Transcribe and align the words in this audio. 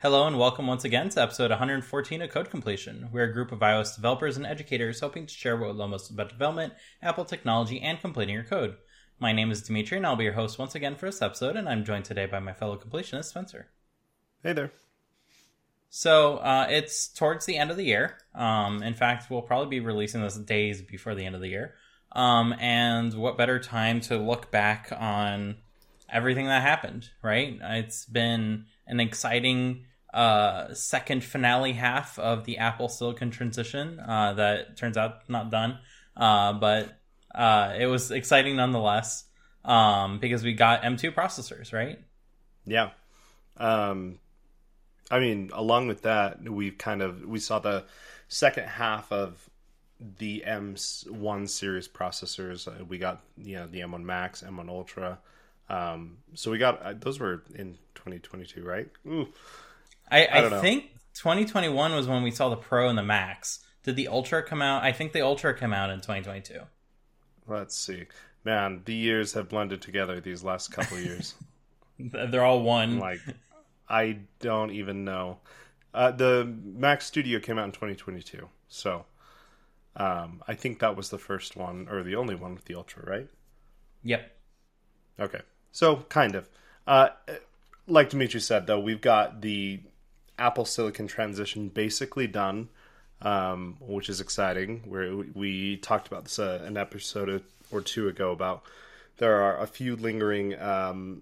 Hello 0.00 0.26
and 0.26 0.38
welcome 0.38 0.66
once 0.66 0.84
again 0.84 1.08
to 1.08 1.22
episode 1.22 1.48
114 1.48 2.20
of 2.20 2.28
Code 2.28 2.50
Completion. 2.50 3.08
We're 3.10 3.30
a 3.30 3.32
group 3.32 3.50
of 3.50 3.60
iOS 3.60 3.94
developers 3.94 4.36
and 4.36 4.44
educators 4.44 5.00
hoping 5.00 5.24
to 5.24 5.32
share 5.32 5.56
what 5.56 5.70
we 5.70 5.74
love 5.74 5.88
most 5.88 6.10
about 6.10 6.28
development, 6.28 6.74
Apple 7.00 7.24
technology, 7.24 7.80
and 7.80 7.98
completing 7.98 8.34
your 8.34 8.44
code. 8.44 8.76
My 9.18 9.32
name 9.32 9.50
is 9.50 9.62
Dimitri 9.62 9.96
and 9.96 10.06
I'll 10.06 10.14
be 10.14 10.24
your 10.24 10.34
host 10.34 10.58
once 10.58 10.74
again 10.74 10.96
for 10.96 11.06
this 11.06 11.22
episode, 11.22 11.56
and 11.56 11.66
I'm 11.66 11.82
joined 11.82 12.04
today 12.04 12.26
by 12.26 12.40
my 12.40 12.52
fellow 12.52 12.76
completionist, 12.76 13.24
Spencer. 13.24 13.68
Hey 14.42 14.52
there. 14.52 14.70
So 15.88 16.36
uh, 16.36 16.66
it's 16.68 17.08
towards 17.08 17.46
the 17.46 17.56
end 17.56 17.70
of 17.70 17.78
the 17.78 17.86
year. 17.86 18.18
Um, 18.34 18.82
in 18.82 18.92
fact, 18.92 19.30
we'll 19.30 19.40
probably 19.40 19.78
be 19.78 19.80
releasing 19.80 20.20
this 20.20 20.36
days 20.36 20.82
before 20.82 21.14
the 21.14 21.24
end 21.24 21.34
of 21.34 21.40
the 21.40 21.48
year. 21.48 21.72
Um, 22.12 22.54
and 22.60 23.14
what 23.14 23.38
better 23.38 23.58
time 23.58 24.02
to 24.02 24.18
look 24.18 24.50
back 24.50 24.92
on 24.94 25.56
everything 26.08 26.46
that 26.46 26.62
happened, 26.62 27.10
right? 27.22 27.58
It's 27.60 28.04
been 28.04 28.66
an 28.86 29.00
exciting 29.00 29.84
uh, 30.12 30.72
second 30.72 31.22
finale 31.24 31.72
half 31.72 32.18
of 32.18 32.44
the 32.44 32.58
Apple 32.58 32.88
Silicon 32.88 33.30
transition 33.30 34.00
uh, 34.00 34.34
that 34.34 34.76
turns 34.76 34.96
out 34.96 35.28
not 35.28 35.50
done, 35.50 35.78
uh, 36.16 36.52
but 36.54 36.98
uh, 37.34 37.74
it 37.78 37.86
was 37.86 38.10
exciting 38.10 38.56
nonetheless 38.56 39.24
um, 39.64 40.18
because 40.18 40.42
we 40.42 40.54
got 40.54 40.82
M2 40.82 41.14
processors, 41.14 41.72
right? 41.72 41.98
Yeah. 42.64 42.90
Um, 43.56 44.18
I 45.10 45.20
mean, 45.20 45.50
along 45.52 45.88
with 45.88 46.02
that, 46.02 46.42
we 46.48 46.70
kind 46.70 47.02
of 47.02 47.24
we 47.24 47.38
saw 47.38 47.58
the 47.58 47.84
second 48.28 48.64
half 48.64 49.12
of 49.12 49.48
the 50.00 50.44
M1 50.46 51.48
series 51.48 51.88
processors. 51.88 52.68
Uh, 52.68 52.84
we 52.84 52.98
got 52.98 53.22
you 53.36 53.56
know 53.56 53.66
the 53.66 53.80
M1 53.80 54.02
Max, 54.02 54.42
M1 54.42 54.68
Ultra. 54.68 55.18
Um, 55.68 56.18
so 56.34 56.50
we 56.50 56.58
got 56.58 56.82
uh, 56.82 56.94
those 56.96 57.18
were 57.18 57.42
in 57.54 57.78
2022, 57.94 58.62
right? 58.62 58.88
Ooh. 59.06 59.28
I, 60.10 60.24
I, 60.26 60.46
I 60.46 60.60
think 60.60 60.92
2021 61.14 61.94
was 61.94 62.06
when 62.06 62.22
we 62.22 62.30
saw 62.30 62.48
the 62.48 62.56
Pro 62.56 62.88
and 62.88 62.96
the 62.96 63.02
Max. 63.02 63.60
Did 63.82 63.96
the 63.96 64.08
Ultra 64.08 64.42
come 64.42 64.62
out? 64.62 64.82
I 64.82 64.92
think 64.92 65.12
the 65.12 65.22
Ultra 65.22 65.56
came 65.56 65.72
out 65.72 65.90
in 65.90 66.00
2022. 66.00 66.60
Let's 67.46 67.76
see. 67.76 68.04
Man, 68.44 68.82
the 68.84 68.94
years 68.94 69.32
have 69.34 69.48
blended 69.48 69.80
together 69.82 70.20
these 70.20 70.44
last 70.44 70.72
couple 70.72 70.98
years. 70.98 71.34
They're 71.98 72.44
all 72.44 72.62
one. 72.62 72.98
Like, 72.98 73.20
I 73.88 74.18
don't 74.40 74.70
even 74.70 75.04
know. 75.04 75.38
Uh, 75.94 76.10
the 76.10 76.52
Mac 76.62 77.00
Studio 77.00 77.40
came 77.40 77.58
out 77.58 77.64
in 77.64 77.72
2022, 77.72 78.48
so 78.68 79.06
um, 79.96 80.42
I 80.46 80.54
think 80.54 80.80
that 80.80 80.94
was 80.94 81.08
the 81.08 81.18
first 81.18 81.56
one 81.56 81.88
or 81.90 82.02
the 82.02 82.16
only 82.16 82.34
one 82.34 82.54
with 82.54 82.66
the 82.66 82.74
Ultra, 82.74 83.08
right? 83.08 83.28
Yep. 84.02 84.30
Okay, 85.18 85.40
so 85.76 85.96
kind 86.08 86.34
of. 86.34 86.48
Uh, 86.86 87.08
like 87.86 88.08
Dimitri 88.08 88.40
said, 88.40 88.66
though, 88.66 88.80
we've 88.80 89.02
got 89.02 89.42
the 89.42 89.80
Apple 90.38 90.64
Silicon 90.64 91.06
transition 91.06 91.68
basically 91.68 92.26
done, 92.26 92.70
um, 93.20 93.76
which 93.80 94.08
is 94.08 94.18
exciting. 94.18 94.84
Where 94.86 95.14
we 95.14 95.76
talked 95.76 96.06
about 96.06 96.24
this 96.24 96.38
uh, 96.38 96.62
an 96.64 96.78
episode 96.78 97.44
or 97.70 97.82
two 97.82 98.08
ago 98.08 98.32
about 98.32 98.62
there 99.18 99.42
are 99.42 99.60
a 99.60 99.66
few 99.66 99.96
lingering 99.96 100.58
um, 100.58 101.20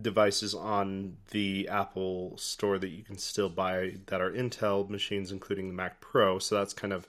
devices 0.00 0.54
on 0.54 1.18
the 1.30 1.68
Apple 1.68 2.38
Store 2.38 2.78
that 2.78 2.88
you 2.88 3.02
can 3.02 3.18
still 3.18 3.50
buy 3.50 3.96
that 4.06 4.22
are 4.22 4.30
Intel 4.30 4.88
machines, 4.88 5.30
including 5.30 5.68
the 5.68 5.74
Mac 5.74 6.00
Pro. 6.00 6.38
So 6.38 6.54
that's 6.54 6.72
kind 6.72 6.94
of 6.94 7.06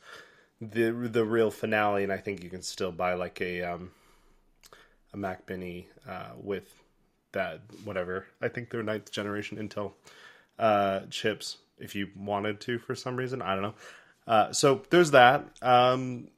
the 0.60 0.92
the 0.92 1.24
real 1.24 1.52
finale, 1.52 2.04
and 2.04 2.12
I 2.12 2.18
think 2.18 2.44
you 2.44 2.50
can 2.50 2.62
still 2.62 2.92
buy 2.92 3.14
like 3.14 3.40
a 3.40 3.62
um, 3.62 3.92
a 5.14 5.18
Mac 5.18 5.48
Mini 5.48 5.88
uh, 6.06 6.32
with 6.36 6.81
that 7.34 7.62
whatever. 7.84 8.26
I 8.42 8.48
think 8.48 8.70
they're 8.70 8.84
ninth 8.84 9.12
generation 9.12 9.58
Intel 9.58 9.94
uh, 10.60 11.02
chips 11.10 11.58
if 11.78 11.96
you 11.96 12.10
wanted 12.16 12.62
to 12.62 12.80
for 12.80 12.96
some 12.96 13.16
reason. 13.16 13.42
I 13.42 13.54
don't 13.54 13.64
know. 13.64 13.74
Uh, 14.28 14.52
so 14.54 14.84
there's 14.90 15.12
that. 15.12 15.46
Um, 15.62 16.30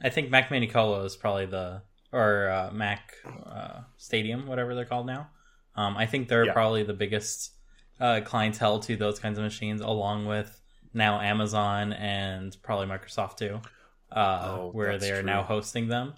I 0.00 0.10
think 0.10 0.30
Mac 0.30 0.50
Mini 0.50 0.66
Colo 0.66 1.04
is 1.04 1.16
probably 1.16 1.46
the 1.46 1.82
or 2.12 2.48
uh, 2.50 2.70
Mac 2.72 3.14
uh, 3.44 3.80
Stadium, 3.96 4.46
whatever 4.46 4.74
they're 4.74 4.84
called 4.84 5.06
now. 5.06 5.28
Um, 5.74 5.96
I 5.96 6.06
think 6.06 6.28
they're 6.28 6.46
yeah. 6.46 6.52
probably 6.52 6.82
the 6.82 6.94
biggest 6.94 7.52
uh, 8.00 8.20
clientele 8.24 8.78
to 8.80 8.96
those 8.96 9.18
kinds 9.18 9.38
of 9.38 9.44
machines, 9.44 9.80
along 9.80 10.26
with 10.26 10.60
now 10.94 11.20
Amazon 11.20 11.92
and 11.92 12.56
probably 12.62 12.86
Microsoft 12.86 13.36
too, 13.36 13.60
uh, 14.12 14.56
oh, 14.58 14.70
where 14.72 14.98
they 14.98 15.10
are 15.10 15.16
true. 15.20 15.26
now 15.26 15.42
hosting 15.42 15.88
them. 15.88 16.14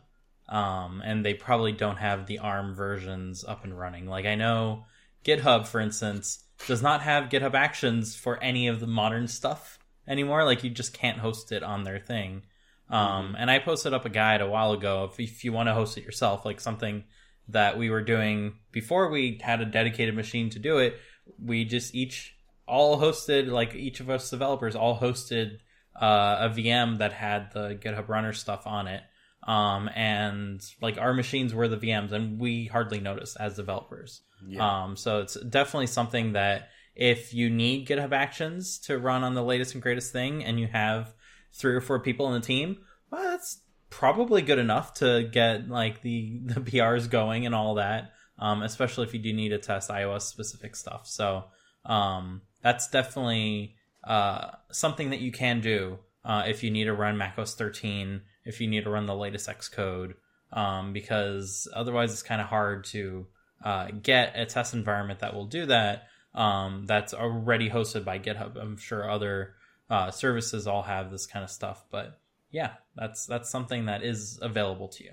Um, 0.48 1.02
and 1.04 1.24
they 1.24 1.34
probably 1.34 1.72
don't 1.72 1.98
have 1.98 2.26
the 2.26 2.38
ARM 2.38 2.74
versions 2.74 3.44
up 3.44 3.64
and 3.64 3.78
running. 3.78 4.06
Like 4.06 4.24
I 4.24 4.34
know 4.34 4.86
GitHub, 5.24 5.66
for 5.66 5.80
instance, 5.80 6.42
does 6.66 6.82
not 6.82 7.02
have 7.02 7.28
GitHub 7.28 7.54
Actions 7.54 8.16
for 8.16 8.42
any 8.42 8.68
of 8.68 8.80
the 8.80 8.86
modern 8.86 9.28
stuff 9.28 9.78
anymore. 10.06 10.44
Like 10.44 10.64
you 10.64 10.70
just 10.70 10.94
can't 10.94 11.18
host 11.18 11.52
it 11.52 11.62
on 11.62 11.84
their 11.84 11.98
thing. 11.98 12.42
Um, 12.90 13.26
mm-hmm. 13.26 13.34
And 13.38 13.50
I 13.50 13.58
posted 13.58 13.92
up 13.92 14.06
a 14.06 14.10
guide 14.10 14.40
a 14.40 14.48
while 14.48 14.72
ago. 14.72 15.10
If, 15.12 15.20
if 15.20 15.44
you 15.44 15.52
want 15.52 15.68
to 15.68 15.74
host 15.74 15.98
it 15.98 16.04
yourself, 16.04 16.44
like 16.44 16.60
something 16.60 17.04
that 17.48 17.78
we 17.78 17.90
were 17.90 18.02
doing 18.02 18.54
before 18.72 19.08
we 19.10 19.40
had 19.42 19.60
a 19.60 19.66
dedicated 19.66 20.14
machine 20.14 20.50
to 20.50 20.58
do 20.58 20.78
it, 20.78 20.98
we 21.42 21.64
just 21.64 21.94
each 21.94 22.34
all 22.66 22.98
hosted, 22.98 23.48
like 23.48 23.74
each 23.74 24.00
of 24.00 24.10
us 24.10 24.30
developers 24.30 24.76
all 24.76 24.98
hosted 24.98 25.58
uh, 26.00 26.36
a 26.40 26.50
VM 26.50 26.98
that 26.98 27.12
had 27.12 27.52
the 27.52 27.74
GitHub 27.74 28.08
Runner 28.08 28.32
stuff 28.32 28.66
on 28.66 28.86
it. 28.86 29.02
Um, 29.48 29.88
and 29.96 30.62
like 30.82 30.98
our 30.98 31.14
machines 31.14 31.54
were 31.54 31.68
the 31.68 31.78
VMs, 31.78 32.12
and 32.12 32.38
we 32.38 32.66
hardly 32.66 33.00
noticed 33.00 33.38
as 33.40 33.56
developers. 33.56 34.20
Yeah. 34.46 34.82
Um, 34.82 34.94
so 34.94 35.20
it's 35.20 35.40
definitely 35.40 35.86
something 35.86 36.34
that 36.34 36.68
if 36.94 37.32
you 37.32 37.48
need 37.48 37.88
GitHub 37.88 38.12
Actions 38.12 38.78
to 38.80 38.98
run 38.98 39.24
on 39.24 39.32
the 39.32 39.42
latest 39.42 39.72
and 39.72 39.82
greatest 39.82 40.12
thing, 40.12 40.44
and 40.44 40.60
you 40.60 40.66
have 40.66 41.14
three 41.54 41.74
or 41.74 41.80
four 41.80 41.98
people 42.00 42.26
in 42.28 42.34
the 42.34 42.46
team, 42.46 42.76
well, 43.10 43.22
that's 43.22 43.62
probably 43.88 44.42
good 44.42 44.58
enough 44.58 44.92
to 44.94 45.22
get 45.32 45.70
like 45.70 46.02
the 46.02 46.42
the 46.44 46.60
PRs 46.60 47.08
going 47.08 47.46
and 47.46 47.54
all 47.54 47.76
that. 47.76 48.12
Um, 48.38 48.62
especially 48.62 49.06
if 49.06 49.14
you 49.14 49.18
do 49.18 49.32
need 49.32 49.48
to 49.48 49.58
test 49.58 49.88
iOS 49.88 50.22
specific 50.22 50.76
stuff. 50.76 51.08
So 51.08 51.44
um, 51.86 52.42
that's 52.62 52.88
definitely 52.88 53.76
uh, 54.04 54.50
something 54.70 55.10
that 55.10 55.20
you 55.20 55.32
can 55.32 55.60
do 55.60 55.98
uh, 56.24 56.44
if 56.46 56.62
you 56.62 56.70
need 56.70 56.84
to 56.84 56.92
run 56.92 57.16
macOS 57.16 57.54
13, 57.54 58.20
if 58.44 58.60
you 58.60 58.68
need 58.68 58.84
to 58.84 58.90
run 58.90 59.06
the 59.06 59.14
latest 59.14 59.48
Xcode, 59.48 60.14
um, 60.52 60.92
because 60.92 61.68
otherwise 61.74 62.12
it's 62.12 62.22
kind 62.22 62.40
of 62.40 62.48
hard 62.48 62.84
to 62.84 63.26
uh, 63.64 63.88
get 64.02 64.32
a 64.34 64.46
test 64.46 64.74
environment 64.74 65.20
that 65.20 65.34
will 65.34 65.46
do 65.46 65.66
that. 65.66 66.08
Um, 66.34 66.84
that's 66.86 67.14
already 67.14 67.70
hosted 67.70 68.04
by 68.04 68.18
GitHub. 68.18 68.56
I'm 68.60 68.76
sure 68.76 69.10
other 69.10 69.54
uh, 69.90 70.10
services 70.10 70.66
all 70.66 70.82
have 70.82 71.10
this 71.10 71.26
kind 71.26 71.44
of 71.44 71.50
stuff, 71.50 71.84
but 71.90 72.18
yeah, 72.50 72.74
that's 72.96 73.26
that's 73.26 73.50
something 73.50 73.86
that 73.86 74.02
is 74.02 74.38
available 74.40 74.88
to 74.88 75.04
you. 75.04 75.12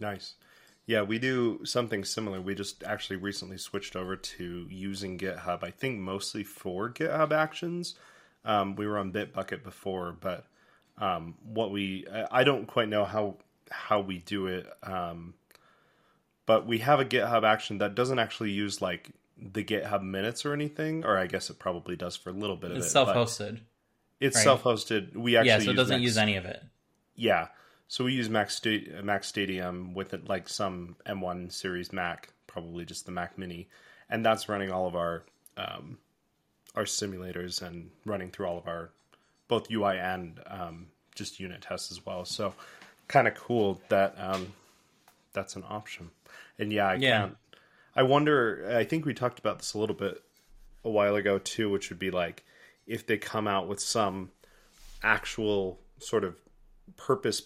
Nice. 0.00 0.34
Yeah, 0.86 1.02
we 1.02 1.18
do 1.18 1.64
something 1.64 2.04
similar. 2.04 2.40
We 2.40 2.54
just 2.54 2.84
actually 2.84 3.16
recently 3.16 3.58
switched 3.58 3.96
over 3.96 4.14
to 4.14 4.66
using 4.70 5.18
GitHub. 5.18 5.64
I 5.64 5.70
think 5.70 5.98
mostly 5.98 6.44
for 6.44 6.90
GitHub 6.90 7.32
Actions. 7.32 7.96
Um, 8.44 8.76
we 8.76 8.86
were 8.86 8.98
on 8.98 9.12
Bitbucket 9.12 9.64
before, 9.64 10.12
but 10.12 10.46
um, 10.98 11.34
what 11.44 11.70
we 11.70 12.06
I 12.30 12.44
don't 12.44 12.66
quite 12.66 12.88
know 12.88 13.04
how 13.04 13.36
how 13.70 14.00
we 14.00 14.18
do 14.18 14.46
it. 14.46 14.66
Um, 14.82 15.34
but 16.46 16.66
we 16.66 16.78
have 16.78 17.00
a 17.00 17.04
GitHub 17.04 17.44
action 17.44 17.78
that 17.78 17.94
doesn't 17.94 18.18
actually 18.18 18.52
use 18.52 18.80
like 18.80 19.10
the 19.36 19.64
GitHub 19.64 20.02
minutes 20.02 20.44
or 20.46 20.52
anything, 20.52 21.04
or 21.04 21.18
I 21.18 21.26
guess 21.26 21.50
it 21.50 21.58
probably 21.58 21.96
does 21.96 22.16
for 22.16 22.30
a 22.30 22.32
little 22.32 22.56
bit 22.56 22.70
of 22.70 22.78
it's 22.78 22.86
it. 22.86 22.90
Self-hosted. 22.90 23.60
It's 24.20 24.36
right? 24.36 24.44
self-hosted. 24.44 25.16
We 25.16 25.36
actually 25.36 25.48
yeah, 25.48 25.58
so 25.58 25.70
it 25.72 25.74
doesn't 25.74 26.02
use 26.02 26.16
any 26.16 26.36
of 26.36 26.46
it. 26.46 26.62
Yeah, 27.16 27.48
so 27.88 28.04
we 28.04 28.12
use 28.12 28.28
Mac, 28.28 28.50
Mac 29.02 29.24
Stadium 29.24 29.94
with 29.94 30.12
it, 30.12 30.28
like 30.28 30.48
some 30.48 30.96
M1 31.06 31.52
series 31.52 31.92
Mac, 31.92 32.30
probably 32.46 32.84
just 32.84 33.06
the 33.06 33.12
Mac 33.12 33.38
Mini, 33.38 33.68
and 34.10 34.24
that's 34.24 34.48
running 34.48 34.70
all 34.70 34.86
of 34.86 34.96
our 34.96 35.24
um, 35.56 35.98
our 36.74 36.84
simulators 36.84 37.62
and 37.62 37.90
running 38.04 38.30
through 38.30 38.46
all 38.46 38.58
of 38.58 38.66
our 38.66 38.90
both 39.48 39.70
UI 39.70 39.98
and 39.98 40.40
um, 40.46 40.86
just 41.14 41.40
unit 41.40 41.62
tests 41.62 41.90
as 41.90 42.04
well. 42.04 42.24
So 42.24 42.54
kind 43.08 43.28
of 43.28 43.34
cool 43.34 43.80
that 43.88 44.14
um, 44.18 44.52
that's 45.32 45.56
an 45.56 45.64
option. 45.68 46.10
And 46.58 46.72
yeah, 46.72 46.88
I 46.88 46.94
yeah. 46.94 47.18
can't. 47.20 47.36
I 47.94 48.02
wonder. 48.02 48.74
I 48.76 48.84
think 48.84 49.04
we 49.04 49.14
talked 49.14 49.38
about 49.38 49.58
this 49.58 49.74
a 49.74 49.78
little 49.78 49.96
bit 49.96 50.22
a 50.84 50.90
while 50.90 51.16
ago 51.16 51.38
too, 51.38 51.70
which 51.70 51.90
would 51.90 51.98
be 51.98 52.10
like 52.10 52.44
if 52.86 53.06
they 53.06 53.18
come 53.18 53.48
out 53.48 53.68
with 53.68 53.80
some 53.80 54.30
actual 55.02 55.80
sort 55.98 56.24
of 56.24 56.36
purpose 56.96 57.42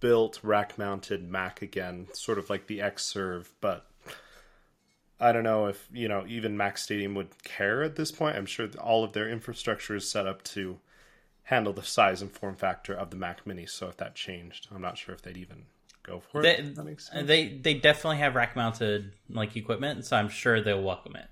built 0.00 0.40
rack 0.42 0.78
mounted 0.78 1.28
Mac 1.28 1.62
again, 1.62 2.06
sort 2.12 2.38
of 2.38 2.48
like 2.48 2.66
the 2.66 2.78
Xserve, 2.78 3.48
but 3.60 3.86
I 5.20 5.32
don't 5.32 5.42
know 5.42 5.66
if, 5.66 5.88
you 5.92 6.08
know, 6.08 6.24
even 6.28 6.56
Mac 6.56 6.78
Stadium 6.78 7.14
would 7.14 7.42
care 7.42 7.82
at 7.82 7.96
this 7.96 8.12
point. 8.12 8.36
I'm 8.36 8.46
sure 8.46 8.68
all 8.80 9.04
of 9.04 9.12
their 9.12 9.28
infrastructure 9.28 9.96
is 9.96 10.08
set 10.08 10.26
up 10.26 10.42
to 10.44 10.78
handle 11.48 11.72
the 11.72 11.82
size 11.82 12.20
and 12.20 12.30
form 12.30 12.54
factor 12.54 12.92
of 12.92 13.08
the 13.08 13.16
Mac 13.16 13.46
Mini. 13.46 13.64
So 13.64 13.88
if 13.88 13.96
that 13.96 14.14
changed, 14.14 14.68
I'm 14.70 14.82
not 14.82 14.98
sure 14.98 15.14
if 15.14 15.22
they'd 15.22 15.38
even 15.38 15.64
go 16.02 16.20
for 16.20 16.42
they, 16.42 16.58
it. 16.58 17.26
They 17.26 17.48
they 17.48 17.74
definitely 17.74 18.18
have 18.18 18.34
rack 18.34 18.54
mounted 18.54 19.12
like 19.30 19.56
equipment, 19.56 20.04
so 20.04 20.16
I'm 20.16 20.28
sure 20.28 20.60
they'll 20.60 20.82
welcome 20.82 21.16
it. 21.16 21.26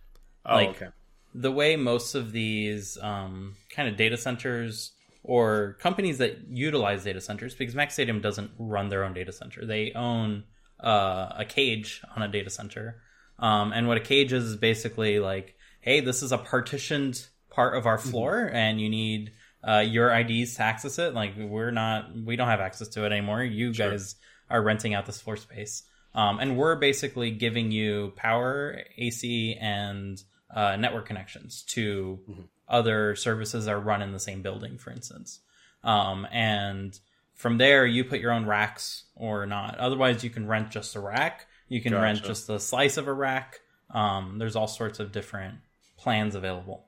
Oh, 0.47 0.55
like, 0.55 0.69
okay. 0.71 0.89
the 1.35 1.53
way 1.53 1.77
most 1.77 2.15
of 2.15 2.33
these 2.33 2.97
um, 3.03 3.57
kind 3.69 3.89
of 3.91 3.97
data 3.97 4.17
centers 4.17 4.93
or 5.23 5.77
companies 5.81 6.19
that 6.19 6.49
utilize 6.49 7.05
data 7.05 7.21
centers, 7.21 7.55
because 7.55 7.75
Mac 7.75 7.91
Stadium 7.91 8.21
doesn't 8.21 8.53
run 8.59 8.89
their 8.89 9.05
own 9.05 9.13
data 9.13 9.33
center, 9.33 9.67
they 9.67 9.93
own 9.93 10.45
uh, 10.83 11.33
a 11.37 11.45
cage 11.45 12.01
on 12.15 12.23
a 12.23 12.29
data 12.29 12.49
center. 12.49 13.03
Um, 13.39 13.73
and 13.73 13.87
what 13.87 13.99
a 13.99 14.01
cage 14.01 14.33
is 14.33 14.45
is 14.45 14.57
basically 14.57 15.19
like, 15.19 15.57
hey, 15.83 16.01
this 16.01 16.23
is 16.23 16.33
a 16.33 16.39
partitioned 16.39 17.27
part 17.51 17.77
of 17.77 17.85
our 17.85 17.99
mm-hmm. 17.99 18.11
floor, 18.11 18.47
mm-hmm. 18.47 18.57
and 18.57 18.81
you 18.81 18.89
need 18.89 19.33
uh, 19.67 19.81
your 19.81 20.15
IDs 20.15 20.55
to 20.57 20.63
access 20.63 20.99
it. 20.99 21.15
Like 21.15 21.35
we're 21.37 21.71
not, 21.71 22.15
we 22.15 22.37
don't 22.37 22.49
have 22.49 22.61
access 22.61 22.89
to 22.89 23.05
it 23.05 23.13
anymore. 23.13 23.43
You 23.43 23.73
sure. 23.73 23.91
guys 23.91 24.15
are 24.49 24.63
renting 24.63 24.95
out 24.95 25.07
this 25.07 25.21
floor 25.21 25.37
space, 25.37 25.83
um, 26.15 26.39
and 26.39 26.57
we're 26.57 26.77
basically 26.77 27.31
giving 27.31 27.71
you 27.73 28.13
power, 28.17 28.81
AC, 28.97 29.57
and 29.61 30.23
uh, 30.55 30.77
network 30.77 31.07
connections 31.07 31.63
to 31.69 32.21
mm-hmm. 32.31 32.43
other 32.69 33.17
services 33.17 33.65
that 33.65 33.73
are 33.73 33.81
run 33.81 34.03
in 34.03 34.13
the 34.13 34.21
same 34.21 34.43
building, 34.43 34.79
for 34.79 34.91
instance. 34.91 35.41
Um, 35.83 36.27
and 36.31 36.99
from 37.35 37.59
there, 37.59 37.87
you 37.87 38.05
put 38.05 38.21
your 38.21 38.33
own 38.33 38.47
racks 38.47 39.05
or 39.15 39.47
not. 39.47 39.79
Otherwise, 39.79 40.25
you 40.25 40.31
can 40.31 40.47
rent 40.47 40.71
just 40.71 40.97
a 40.97 41.01
rack. 41.01 41.47
You 41.69 41.83
can 41.83 41.93
gotcha. 41.93 42.03
rent 42.03 42.23
just 42.23 42.49
a 42.49 42.59
slice 42.59 42.97
of 42.97 43.09
a 43.09 43.13
rack. 43.13 43.61
Um, 43.91 44.39
there's 44.39 44.57
all 44.57 44.69
sorts 44.69 45.01
of 45.01 45.13
different 45.13 45.57
plans 45.97 46.35
available. 46.35 46.87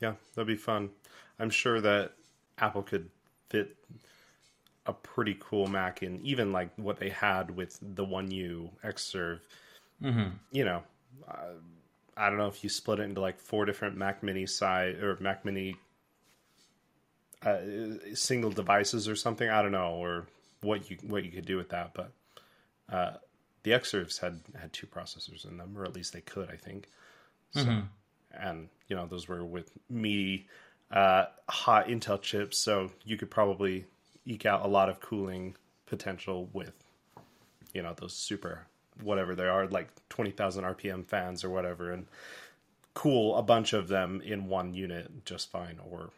Yeah, 0.00 0.14
that'd 0.34 0.46
be 0.46 0.56
fun. 0.56 0.90
I'm 1.38 1.50
sure 1.50 1.80
that 1.80 2.12
Apple 2.58 2.82
could 2.82 3.10
fit 3.48 3.76
a 4.86 4.92
pretty 4.92 5.36
cool 5.38 5.66
Mac 5.66 6.02
in 6.02 6.20
even 6.24 6.52
like 6.52 6.70
what 6.76 6.98
they 6.98 7.10
had 7.10 7.54
with 7.54 7.78
the 7.82 8.04
One 8.04 8.30
U 8.30 8.70
Xserve. 8.84 9.40
Mm-hmm. 10.02 10.30
You 10.52 10.64
know, 10.64 10.82
uh, 11.28 11.54
I 12.16 12.28
don't 12.28 12.38
know 12.38 12.48
if 12.48 12.64
you 12.64 12.70
split 12.70 13.00
it 13.00 13.02
into 13.02 13.20
like 13.20 13.38
four 13.38 13.64
different 13.64 13.96
Mac 13.96 14.22
Mini 14.22 14.46
size 14.46 14.96
or 14.96 15.16
Mac 15.20 15.44
Mini 15.44 15.76
uh, 17.44 17.58
single 18.14 18.50
devices 18.50 19.08
or 19.08 19.16
something. 19.16 19.48
I 19.48 19.62
don't 19.62 19.72
know, 19.72 19.94
or 19.94 20.26
what 20.62 20.90
you 20.90 20.96
what 21.06 21.24
you 21.24 21.30
could 21.30 21.46
do 21.46 21.56
with 21.56 21.68
that, 21.70 21.92
but 21.94 22.12
uh, 22.90 23.12
the 23.62 23.72
Xserves 23.72 24.20
had 24.20 24.40
had 24.58 24.72
two 24.72 24.86
processors 24.86 25.48
in 25.48 25.56
them, 25.58 25.76
or 25.76 25.84
at 25.84 25.94
least 25.94 26.12
they 26.12 26.20
could, 26.20 26.50
I 26.50 26.56
think. 26.56 26.88
So, 27.52 27.64
mm-hmm. 27.64 27.86
And 28.32 28.68
you 28.88 28.96
know 28.96 29.06
those 29.06 29.28
were 29.28 29.44
with 29.44 29.70
meaty, 29.88 30.46
uh, 30.90 31.26
hot 31.48 31.88
Intel 31.88 32.20
chips, 32.20 32.58
so 32.58 32.90
you 33.04 33.16
could 33.16 33.30
probably 33.30 33.84
eke 34.24 34.46
out 34.46 34.64
a 34.64 34.68
lot 34.68 34.88
of 34.88 35.00
cooling 35.00 35.56
potential 35.86 36.48
with, 36.52 36.74
you 37.72 37.82
know, 37.82 37.94
those 37.94 38.14
super 38.14 38.66
whatever 39.02 39.34
they 39.34 39.46
are, 39.46 39.66
like 39.68 39.88
twenty 40.08 40.30
thousand 40.30 40.64
RPM 40.64 41.06
fans 41.06 41.44
or 41.44 41.50
whatever, 41.50 41.92
and 41.92 42.06
cool 42.94 43.36
a 43.36 43.42
bunch 43.42 43.72
of 43.72 43.88
them 43.88 44.20
in 44.24 44.46
one 44.46 44.74
unit 44.74 45.24
just 45.24 45.50
fine, 45.50 45.78
or 45.90 46.10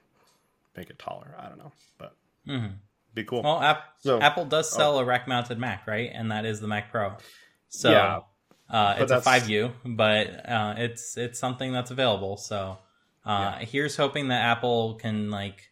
make 0.77 0.91
it 0.91 0.99
taller. 0.99 1.35
I 1.39 1.49
don't 1.49 1.59
know, 1.59 1.73
but 1.99 2.15
mm-hmm. 2.47 2.75
be 3.15 3.25
cool. 3.25 3.43
Well, 3.43 3.61
App- 3.61 3.95
so, 4.01 4.21
Apple 4.21 4.45
does 4.45 4.73
oh. 4.75 4.77
sell 4.77 4.97
oh. 4.97 5.01
a 5.01 5.05
rack 5.05 5.29
mounted 5.29 5.59
Mac, 5.59 5.87
right? 5.87 6.11
And 6.13 6.31
that 6.31 6.45
is 6.45 6.61
the 6.61 6.69
Mac 6.69 6.91
Pro. 6.91 7.17
So 7.69 7.91
yeah, 7.91 8.21
uh, 8.71 8.97
it's 8.99 9.13
a 9.13 9.21
five 9.21 9.49
U, 9.51 9.73
but 9.85 10.49
uh, 10.49 10.75
it's 10.79 11.17
it's 11.17 11.39
something 11.39 11.73
that's 11.73 11.91
available. 11.91 12.37
So 12.37 12.79
uh, 13.27 13.57
yeah. 13.59 13.65
here's 13.65 13.97
hoping 13.97 14.29
that 14.29 14.43
Apple 14.43 14.95
can 14.95 15.31
like 15.31 15.71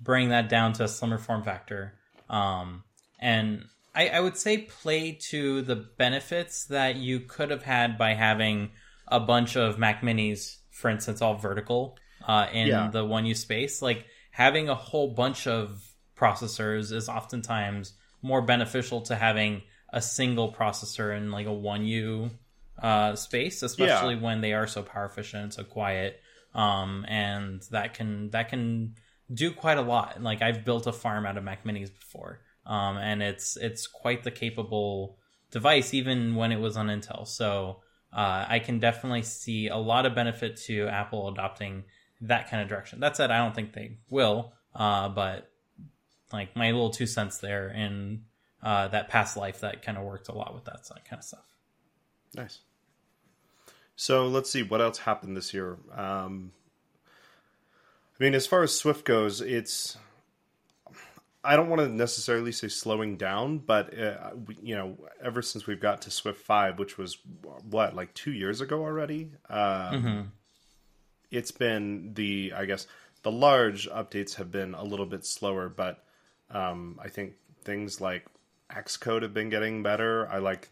bring 0.00 0.28
that 0.28 0.48
down 0.48 0.74
to 0.74 0.84
a 0.84 0.88
slimmer 0.88 1.18
form 1.18 1.42
factor. 1.42 1.94
Um, 2.28 2.84
and 3.18 3.64
I, 3.94 4.08
I 4.08 4.20
would 4.20 4.36
say 4.36 4.58
play 4.58 5.12
to 5.30 5.62
the 5.62 5.76
benefits 5.76 6.66
that 6.66 6.96
you 6.96 7.20
could 7.20 7.50
have 7.50 7.62
had 7.62 7.96
by 7.96 8.14
having 8.14 8.70
a 9.08 9.20
bunch 9.20 9.56
of 9.56 9.78
Mac 9.78 10.02
Minis, 10.02 10.56
for 10.70 10.90
instance, 10.90 11.22
all 11.22 11.36
vertical 11.36 11.96
uh, 12.26 12.46
in 12.52 12.68
yeah. 12.68 12.90
the 12.90 13.04
one 13.04 13.24
U 13.24 13.34
space. 13.34 13.80
Like 13.80 14.04
having 14.30 14.68
a 14.68 14.74
whole 14.74 15.08
bunch 15.08 15.46
of 15.46 15.82
processors 16.16 16.92
is 16.92 17.08
oftentimes 17.08 17.94
more 18.20 18.42
beneficial 18.42 19.00
to 19.02 19.14
having 19.14 19.62
a 19.94 20.02
single 20.02 20.52
processor 20.52 21.16
in 21.16 21.30
like 21.30 21.46
a 21.46 21.50
1U 21.50 22.30
uh, 22.82 23.14
space, 23.14 23.62
especially 23.62 24.14
yeah. 24.14 24.20
when 24.20 24.40
they 24.40 24.52
are 24.52 24.66
so 24.66 24.82
power 24.82 25.06
efficient, 25.06 25.54
so 25.54 25.62
quiet, 25.62 26.20
um, 26.52 27.06
and 27.08 27.62
that 27.70 27.94
can 27.94 28.28
that 28.30 28.48
can 28.48 28.96
do 29.32 29.52
quite 29.52 29.78
a 29.78 29.82
lot. 29.82 30.20
Like 30.20 30.42
I've 30.42 30.64
built 30.64 30.88
a 30.88 30.92
farm 30.92 31.24
out 31.24 31.38
of 31.38 31.44
Mac 31.44 31.64
Minis 31.64 31.94
before, 31.94 32.40
um, 32.66 32.96
and 32.96 33.22
it's 33.22 33.56
it's 33.56 33.86
quite 33.86 34.24
the 34.24 34.32
capable 34.32 35.16
device, 35.52 35.94
even 35.94 36.34
when 36.34 36.50
it 36.50 36.58
was 36.58 36.76
on 36.76 36.88
Intel. 36.88 37.26
So 37.26 37.80
uh, 38.12 38.46
I 38.48 38.58
can 38.58 38.80
definitely 38.80 39.22
see 39.22 39.68
a 39.68 39.76
lot 39.76 40.04
of 40.04 40.16
benefit 40.16 40.56
to 40.66 40.88
Apple 40.88 41.28
adopting 41.28 41.84
that 42.22 42.50
kind 42.50 42.60
of 42.60 42.68
direction. 42.68 42.98
That 42.98 43.16
said, 43.16 43.30
I 43.30 43.38
don't 43.38 43.54
think 43.54 43.72
they 43.72 43.98
will. 44.10 44.52
Uh, 44.74 45.08
but 45.08 45.48
like 46.32 46.56
my 46.56 46.72
little 46.72 46.90
two 46.90 47.06
cents 47.06 47.38
there 47.38 47.68
in 47.68 48.24
uh, 48.64 48.88
that 48.88 49.08
past 49.08 49.36
life 49.36 49.60
that 49.60 49.82
kind 49.82 49.96
of 49.96 50.04
worked 50.04 50.28
a 50.28 50.32
lot 50.32 50.54
with 50.54 50.64
that 50.64 50.88
kind 51.08 51.20
of 51.20 51.24
stuff. 51.24 51.44
Nice. 52.34 52.60
So 53.94 54.26
let's 54.26 54.50
see 54.50 54.62
what 54.62 54.80
else 54.80 54.98
happened 54.98 55.36
this 55.36 55.54
year. 55.54 55.78
Um, 55.94 56.50
I 58.18 58.24
mean, 58.24 58.34
as 58.34 58.46
far 58.46 58.62
as 58.62 58.74
Swift 58.74 59.04
goes, 59.04 59.40
it's 59.40 59.96
I 61.44 61.54
don't 61.54 61.68
want 61.68 61.82
to 61.82 61.88
necessarily 61.88 62.50
say 62.50 62.68
slowing 62.68 63.16
down, 63.16 63.58
but 63.58 63.96
uh, 63.96 64.30
you 64.60 64.74
know, 64.74 64.96
ever 65.22 65.42
since 65.42 65.66
we've 65.66 65.80
got 65.80 66.02
to 66.02 66.10
Swift 66.10 66.40
five, 66.40 66.78
which 66.78 66.98
was 66.98 67.18
what 67.70 67.94
like 67.94 68.14
two 68.14 68.32
years 68.32 68.60
ago 68.60 68.82
already, 68.82 69.30
um, 69.48 69.58
mm-hmm 69.58 70.20
it's 71.34 71.50
been 71.50 72.14
the 72.14 72.52
I 72.56 72.64
guess 72.64 72.86
the 73.22 73.32
large 73.32 73.88
updates 73.90 74.34
have 74.34 74.50
been 74.50 74.74
a 74.74 74.84
little 74.84 75.06
bit 75.06 75.24
slower, 75.24 75.68
but 75.68 76.04
um, 76.50 76.98
I 77.02 77.08
think 77.08 77.34
things 77.64 78.00
like 78.00 78.26
Xcode 78.70 79.22
have 79.22 79.34
been 79.34 79.50
getting 79.50 79.82
better. 79.82 80.28
I 80.28 80.38
like 80.38 80.68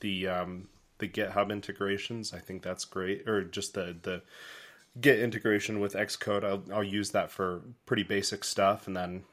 the 0.00 0.28
um, 0.28 0.68
the 0.98 1.08
GitHub 1.08 1.50
integrations. 1.50 2.32
I 2.32 2.38
think 2.38 2.62
that's 2.62 2.84
great, 2.84 3.28
or 3.28 3.42
just 3.44 3.74
the 3.74 3.96
the 4.00 4.22
Git 5.00 5.20
integration 5.20 5.80
with 5.80 5.94
Xcode. 5.94 6.44
I'll 6.44 6.62
I'll 6.72 6.84
use 6.84 7.10
that 7.10 7.30
for 7.30 7.62
pretty 7.86 8.02
basic 8.02 8.44
stuff, 8.44 8.86
and 8.86 8.96
then 8.96 9.24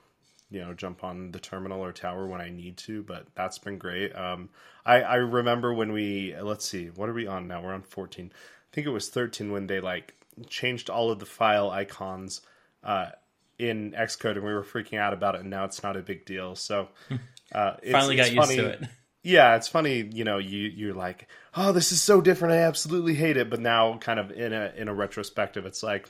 you 0.49 0.61
know 0.61 0.73
jump 0.73 1.03
on 1.03 1.31
the 1.31 1.39
terminal 1.39 1.83
or 1.83 1.91
tower 1.91 2.27
when 2.27 2.41
I 2.41 2.49
need 2.49 2.77
to. 2.77 3.03
But 3.03 3.27
that's 3.35 3.59
been 3.59 3.77
great. 3.77 4.15
Um, 4.15 4.49
I 4.85 5.01
I 5.01 5.15
remember 5.15 5.73
when 5.73 5.91
we 5.91 6.33
let's 6.41 6.65
see, 6.65 6.87
what 6.87 7.09
are 7.09 7.13
we 7.13 7.27
on 7.27 7.47
now? 7.47 7.61
We're 7.61 7.73
on 7.73 7.83
fourteen. 7.83 8.31
I 8.33 8.73
think 8.73 8.87
it 8.87 8.91
was 8.91 9.09
thirteen 9.09 9.51
when 9.51 9.67
they 9.67 9.81
like 9.81 10.15
changed 10.47 10.89
all 10.89 11.11
of 11.11 11.19
the 11.19 11.25
file 11.25 11.69
icons 11.69 12.41
uh, 12.83 13.09
in 13.57 13.91
Xcode, 13.91 14.37
and 14.37 14.45
we 14.45 14.53
were 14.53 14.63
freaking 14.63 14.97
out 14.97 15.13
about 15.13 15.35
it. 15.35 15.41
And 15.41 15.49
now 15.49 15.65
it's 15.65 15.83
not 15.83 15.97
a 15.97 16.01
big 16.01 16.25
deal. 16.25 16.55
So 16.55 16.87
uh, 17.53 17.75
it's, 17.81 17.91
finally 17.91 18.15
got 18.15 18.31
used 18.31 18.51
to 18.51 18.65
it. 18.67 18.81
Yeah, 19.21 19.57
it's 19.57 19.67
funny. 19.67 20.09
You 20.13 20.23
know, 20.23 20.37
you 20.37 20.59
you're 20.69 20.93
like, 20.93 21.27
oh, 21.53 21.73
this 21.73 21.91
is 21.91 22.01
so 22.01 22.21
different. 22.21 22.53
I 22.53 22.59
absolutely 22.59 23.15
hate 23.15 23.35
it. 23.35 23.49
But 23.49 23.59
now, 23.59 23.97
kind 23.97 24.17
of 24.17 24.31
in 24.31 24.53
a 24.53 24.71
in 24.77 24.87
a 24.87 24.93
retrospective, 24.93 25.65
it's 25.65 25.83
like, 25.83 26.09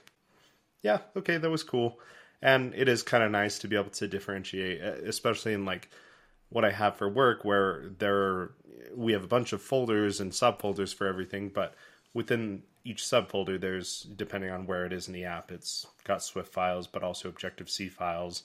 yeah, 0.83 0.99
okay, 1.15 1.37
that 1.37 1.49
was 1.49 1.63
cool, 1.63 1.99
and 2.39 2.73
it 2.75 2.87
is 2.87 3.01
kind 3.01 3.23
of 3.23 3.31
nice 3.31 3.57
to 3.59 3.67
be 3.67 3.75
able 3.75 3.89
to 3.89 4.07
differentiate, 4.07 4.79
especially 4.81 5.53
in 5.53 5.65
like 5.65 5.89
what 6.49 6.65
I 6.65 6.71
have 6.71 6.97
for 6.97 7.09
work, 7.09 7.43
where 7.43 7.89
there 7.97 8.15
are, 8.15 8.55
we 8.95 9.13
have 9.13 9.23
a 9.23 9.27
bunch 9.27 9.53
of 9.53 9.61
folders 9.61 10.19
and 10.19 10.31
subfolders 10.31 10.93
for 10.93 11.07
everything, 11.07 11.49
but 11.49 11.75
within 12.13 12.63
each 12.83 13.03
subfolder, 13.03 13.59
there's 13.59 14.01
depending 14.01 14.49
on 14.49 14.65
where 14.65 14.85
it 14.85 14.93
is 14.93 15.07
in 15.07 15.13
the 15.13 15.25
app, 15.25 15.51
it's 15.51 15.85
got 16.03 16.23
Swift 16.23 16.51
files, 16.51 16.87
but 16.87 17.03
also 17.03 17.29
Objective 17.29 17.69
C 17.69 17.87
files. 17.87 18.43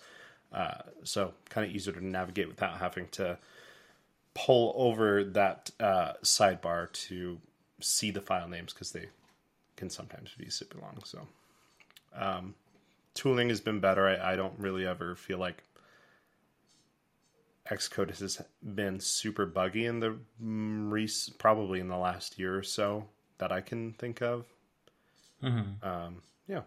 Uh, 0.53 0.83
so 1.03 1.33
kind 1.49 1.69
of 1.69 1.75
easier 1.75 1.93
to 1.93 2.05
navigate 2.05 2.49
without 2.49 2.79
having 2.79 3.09
to 3.09 3.37
pull 4.35 4.73
over 4.77 5.25
that 5.25 5.71
uh, 5.81 6.13
sidebar 6.23 6.93
to 6.93 7.39
see 7.81 8.11
the 8.11 8.21
file 8.21 8.49
names 8.49 8.73
because 8.73 8.93
they 8.93 9.09
can 9.77 9.91
sometimes 9.91 10.31
be 10.39 10.51
super 10.51 10.79
long. 10.79 10.99
So 11.05 11.27
um, 12.15 12.55
tooling 13.15 13.49
has 13.49 13.61
been 13.61 13.81
better. 13.81 14.07
I, 14.07 14.33
I 14.33 14.37
don't 14.37 14.59
really 14.59 14.87
ever 14.87 15.15
feel 15.17 15.39
like 15.39 15.63
Xcode 17.71 18.17
has 18.19 18.43
been 18.63 19.01
super 19.01 19.47
buggy 19.47 19.87
in 19.87 20.01
the 20.01 20.19
mm, 20.43 21.39
probably 21.39 21.81
in 21.81 21.89
the 21.89 21.97
last 21.97 22.39
year 22.39 22.57
or 22.57 22.63
so 22.63 23.07
that 23.39 23.51
I 23.53 23.61
can 23.61 23.93
think 23.95 24.21
of. 24.21 24.45
Mm-hmm. 25.43 25.87
Um, 25.87 26.23
yeah. 26.47 26.63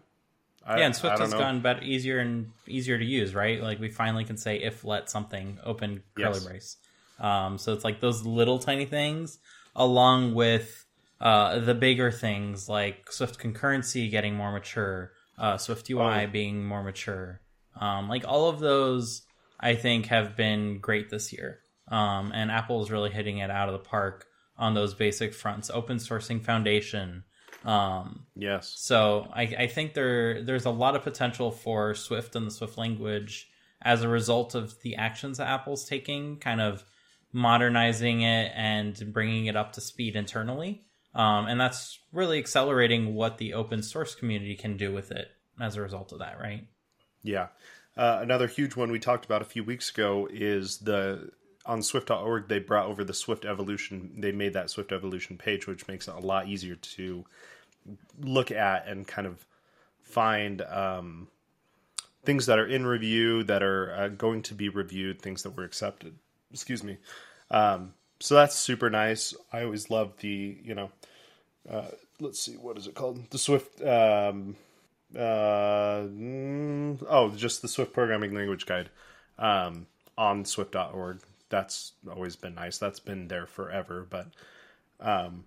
I, 0.68 0.80
yeah, 0.80 0.86
and 0.86 0.94
Swift 0.94 1.18
has 1.18 1.32
know. 1.32 1.38
gotten 1.38 1.60
better, 1.60 1.82
easier 1.82 2.18
and 2.18 2.52
easier 2.66 2.98
to 2.98 3.04
use, 3.04 3.34
right? 3.34 3.62
Like 3.62 3.80
we 3.80 3.88
finally 3.88 4.24
can 4.24 4.36
say 4.36 4.58
if 4.58 4.84
let 4.84 5.08
something 5.08 5.58
open 5.64 6.02
curly 6.14 6.34
yes. 6.34 6.44
brace. 6.44 6.76
Um, 7.18 7.56
so 7.56 7.72
it's 7.72 7.84
like 7.84 8.00
those 8.00 8.26
little 8.26 8.58
tiny 8.58 8.84
things, 8.84 9.38
along 9.74 10.34
with 10.34 10.84
uh, 11.22 11.60
the 11.60 11.74
bigger 11.74 12.12
things 12.12 12.68
like 12.68 13.10
Swift 13.10 13.38
concurrency 13.38 14.10
getting 14.10 14.34
more 14.34 14.52
mature, 14.52 15.12
uh, 15.38 15.56
Swift 15.56 15.88
UI 15.88 16.24
oh. 16.24 16.26
being 16.26 16.66
more 16.66 16.82
mature. 16.82 17.40
Um, 17.80 18.08
like 18.08 18.24
all 18.28 18.50
of 18.50 18.60
those, 18.60 19.22
I 19.58 19.74
think 19.74 20.06
have 20.06 20.36
been 20.36 20.80
great 20.80 21.08
this 21.08 21.32
year. 21.32 21.60
Um, 21.90 22.30
and 22.34 22.50
Apple 22.50 22.82
is 22.82 22.90
really 22.90 23.10
hitting 23.10 23.38
it 23.38 23.50
out 23.50 23.70
of 23.70 23.72
the 23.72 23.88
park 23.88 24.26
on 24.58 24.74
those 24.74 24.92
basic 24.92 25.32
fronts 25.32 25.70
open 25.72 25.96
sourcing 25.96 26.44
foundation 26.44 27.24
Um, 27.64 28.26
yes. 28.36 28.74
So 28.76 29.28
I, 29.32 29.42
I 29.42 29.66
think 29.66 29.94
there 29.94 30.42
there's 30.42 30.64
a 30.64 30.70
lot 30.70 30.96
of 30.96 31.02
potential 31.02 31.50
for 31.50 31.94
Swift 31.94 32.36
and 32.36 32.46
the 32.46 32.50
Swift 32.50 32.78
language 32.78 33.50
as 33.82 34.02
a 34.02 34.08
result 34.08 34.54
of 34.54 34.80
the 34.82 34.96
actions 34.96 35.38
that 35.38 35.48
Apple's 35.48 35.84
taking, 35.84 36.36
kind 36.38 36.60
of 36.60 36.84
modernizing 37.32 38.22
it 38.22 38.52
and 38.54 39.12
bringing 39.12 39.46
it 39.46 39.56
up 39.56 39.72
to 39.74 39.80
speed 39.80 40.16
internally. 40.16 40.82
Um, 41.14 41.46
and 41.46 41.60
that's 41.60 41.98
really 42.12 42.38
accelerating 42.38 43.14
what 43.14 43.38
the 43.38 43.54
open 43.54 43.82
source 43.82 44.14
community 44.14 44.54
can 44.54 44.76
do 44.76 44.92
with 44.92 45.10
it 45.10 45.28
as 45.60 45.76
a 45.76 45.82
result 45.82 46.12
of 46.12 46.20
that, 46.20 46.40
right? 46.40 46.66
Yeah. 47.22 47.48
Uh, 47.96 48.20
another 48.22 48.46
huge 48.46 48.76
one 48.76 48.92
we 48.92 49.00
talked 49.00 49.24
about 49.24 49.42
a 49.42 49.46
few 49.46 49.64
weeks 49.64 49.90
ago 49.90 50.28
is 50.30 50.78
the 50.78 51.30
on 51.68 51.82
Swift.org 51.82 52.48
they 52.48 52.58
brought 52.58 52.86
over 52.86 53.04
the 53.04 53.14
Swift 53.14 53.44
Evolution. 53.44 54.12
They 54.16 54.32
made 54.32 54.54
that 54.54 54.70
Swift 54.70 54.90
Evolution 54.90 55.36
page, 55.36 55.66
which 55.66 55.86
makes 55.86 56.08
it 56.08 56.14
a 56.14 56.20
lot 56.20 56.48
easier 56.48 56.74
to 56.74 57.24
look 58.20 58.50
at 58.50 58.88
and 58.88 59.06
kind 59.06 59.26
of 59.26 59.46
find 60.02 60.62
um, 60.62 61.28
things 62.24 62.46
that 62.46 62.58
are 62.58 62.66
in 62.66 62.86
review 62.86 63.44
that 63.44 63.62
are 63.62 63.92
uh, 63.92 64.08
going 64.08 64.42
to 64.42 64.54
be 64.54 64.68
reviewed, 64.68 65.20
things 65.20 65.42
that 65.42 65.56
were 65.56 65.64
accepted. 65.64 66.14
Excuse 66.52 66.82
me. 66.82 66.96
Um, 67.50 67.94
so 68.20 68.34
that's 68.34 68.56
super 68.56 68.90
nice. 68.90 69.34
I 69.52 69.62
always 69.62 69.90
love 69.90 70.14
the 70.20 70.58
you 70.64 70.74
know. 70.74 70.90
Uh, 71.70 71.88
let's 72.20 72.40
see, 72.40 72.54
what 72.54 72.78
is 72.78 72.86
it 72.86 72.94
called? 72.94 73.30
The 73.30 73.38
Swift. 73.38 73.82
Um, 73.82 74.56
uh, 75.14 76.04
mm, 76.04 77.02
oh, 77.08 77.30
just 77.30 77.62
the 77.62 77.68
Swift 77.68 77.92
programming 77.92 78.34
language 78.34 78.66
guide 78.66 78.90
um, 79.38 79.86
on 80.16 80.44
Swift.org. 80.44 81.20
That's 81.48 81.92
always 82.10 82.36
been 82.36 82.54
nice. 82.54 82.78
That's 82.78 83.00
been 83.00 83.28
there 83.28 83.46
forever. 83.46 84.06
But 84.08 84.28
um, 85.00 85.44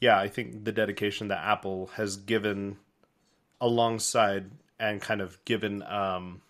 yeah, 0.00 0.18
I 0.18 0.28
think 0.28 0.64
the 0.64 0.72
dedication 0.72 1.28
that 1.28 1.44
Apple 1.44 1.90
has 1.94 2.16
given 2.16 2.76
alongside 3.60 4.50
and 4.78 5.00
kind 5.00 5.20
of 5.20 5.42
given 5.44 5.82
um, 5.84 6.42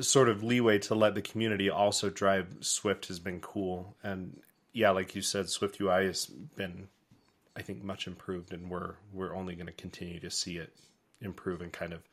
sort 0.00 0.28
of 0.28 0.42
leeway 0.42 0.78
to 0.78 0.94
let 0.94 1.14
the 1.14 1.22
community 1.22 1.68
also 1.68 2.10
drive 2.10 2.56
Swift 2.60 3.08
has 3.08 3.18
been 3.18 3.40
cool. 3.40 3.94
And 4.02 4.40
yeah, 4.72 4.90
like 4.90 5.14
you 5.14 5.22
said, 5.22 5.48
Swift 5.48 5.80
UI 5.80 6.06
has 6.06 6.26
been, 6.26 6.88
I 7.56 7.62
think, 7.62 7.82
much 7.82 8.06
improved, 8.06 8.52
and 8.52 8.70
we're 8.70 8.94
we're 9.12 9.34
only 9.34 9.54
going 9.54 9.66
to 9.66 9.72
continue 9.72 10.20
to 10.20 10.30
see 10.30 10.56
it 10.56 10.72
improve 11.20 11.60
and 11.60 11.72
kind 11.72 11.92
of, 11.92 12.08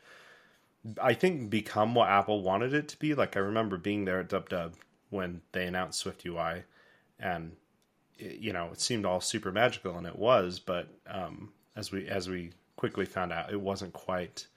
I 1.01 1.13
think, 1.13 1.49
become 1.49 1.95
what 1.95 2.09
Apple 2.09 2.41
wanted 2.41 2.73
it 2.73 2.87
to 2.89 2.99
be. 2.99 3.13
Like 3.13 3.35
I 3.35 3.39
remember 3.39 3.77
being 3.77 4.05
there 4.05 4.19
at 4.19 4.29
DubDub 4.29 4.73
when 5.09 5.41
they 5.51 5.65
announced 5.65 5.99
Swift 5.99 6.25
UI, 6.25 6.63
and 7.19 7.53
it, 8.17 8.39
you 8.39 8.53
know 8.53 8.69
it 8.71 8.81
seemed 8.81 9.05
all 9.05 9.21
super 9.21 9.51
magical, 9.51 9.97
and 9.97 10.07
it 10.07 10.17
was. 10.17 10.59
But 10.59 10.87
um, 11.07 11.51
as 11.75 11.91
we 11.91 12.07
as 12.07 12.29
we 12.29 12.51
quickly 12.75 13.05
found 13.05 13.33
out, 13.33 13.51
it 13.51 13.59
wasn't 13.61 13.93
quite 13.93 14.47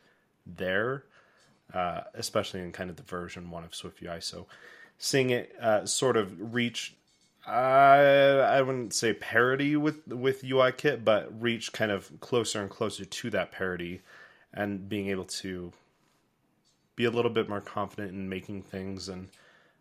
there 0.46 1.04
uh, 1.72 2.02
especially 2.14 2.60
in 2.60 2.72
kind 2.72 2.90
of 2.90 2.96
the 2.96 3.02
version 3.02 3.50
one 3.50 3.64
of 3.64 3.74
Swift 3.74 4.02
UI. 4.02 4.20
So 4.20 4.46
seeing 4.98 5.30
it 5.30 5.54
uh, 5.60 5.86
sort 5.86 6.16
of 6.16 6.54
reach, 6.54 6.94
I 7.46 8.60
wouldn't 8.60 8.94
say 8.94 9.12
parity 9.12 9.76
with 9.76 10.06
with 10.08 10.44
UI 10.44 10.72
Kit, 10.72 11.04
but 11.04 11.28
reach 11.40 11.72
kind 11.72 11.90
of 11.90 12.10
closer 12.20 12.60
and 12.60 12.70
closer 12.70 13.04
to 13.04 13.30
that 13.30 13.52
parity, 13.52 14.02
and 14.52 14.88
being 14.88 15.08
able 15.08 15.24
to 15.24 15.72
be 17.00 17.06
a 17.06 17.10
little 17.10 17.30
bit 17.30 17.48
more 17.48 17.60
confident 17.60 18.12
in 18.12 18.28
making 18.28 18.62
things 18.62 19.08
and. 19.08 19.28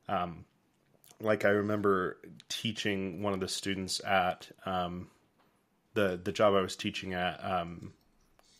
Um, 0.07 0.45
like 1.21 1.45
I 1.45 1.49
remember 1.49 2.17
teaching 2.47 3.21
one 3.21 3.33
of 3.33 3.39
the 3.39 3.47
students 3.47 4.01
at 4.05 4.47
um, 4.65 5.09
the 5.93 6.19
the 6.21 6.31
job 6.31 6.53
I 6.53 6.61
was 6.61 6.75
teaching 6.75 7.13
at 7.13 7.43
um, 7.43 7.93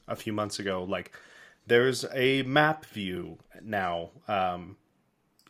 a 0.08 0.16
few 0.16 0.34
months 0.34 0.60
ago. 0.60 0.84
Like 0.84 1.14
there's 1.68 2.06
a 2.14 2.44
map 2.44 2.86
view 2.86 3.38
now 3.62 4.10
um, 4.28 4.78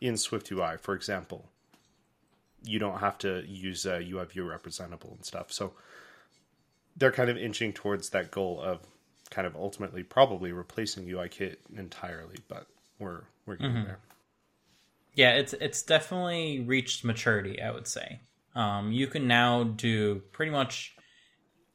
in 0.00 0.14
SwiftUI, 0.14 0.78
for 0.78 0.94
example. 0.94 1.46
You 2.62 2.78
don't 2.78 2.98
have 2.98 3.18
to 3.18 3.42
use 3.46 3.86
a 3.86 3.98
UI 3.98 4.26
view 4.26 4.44
representable 4.44 5.12
and 5.16 5.24
stuff. 5.24 5.50
So 5.50 5.72
they're 6.96 7.12
kind 7.12 7.30
of 7.30 7.38
inching 7.38 7.72
towards 7.72 8.10
that 8.10 8.30
goal 8.30 8.60
of 8.60 8.80
kind 9.30 9.46
of 9.46 9.56
ultimately 9.56 10.02
probably 10.02 10.52
replacing 10.52 11.06
UIKit 11.06 11.56
entirely, 11.74 12.36
but 12.48 12.66
we're 13.00 13.22
we're 13.46 13.56
getting 13.56 13.76
mm-hmm. 13.76 13.86
there. 13.86 13.98
Yeah, 15.14 15.32
it's 15.32 15.52
it's 15.54 15.82
definitely 15.82 16.60
reached 16.60 17.04
maturity, 17.04 17.60
I 17.60 17.70
would 17.70 17.88
say. 17.88 18.20
Um, 18.54 18.92
you 18.92 19.06
can 19.06 19.26
now 19.26 19.64
do 19.64 20.22
pretty 20.32 20.52
much 20.52 20.94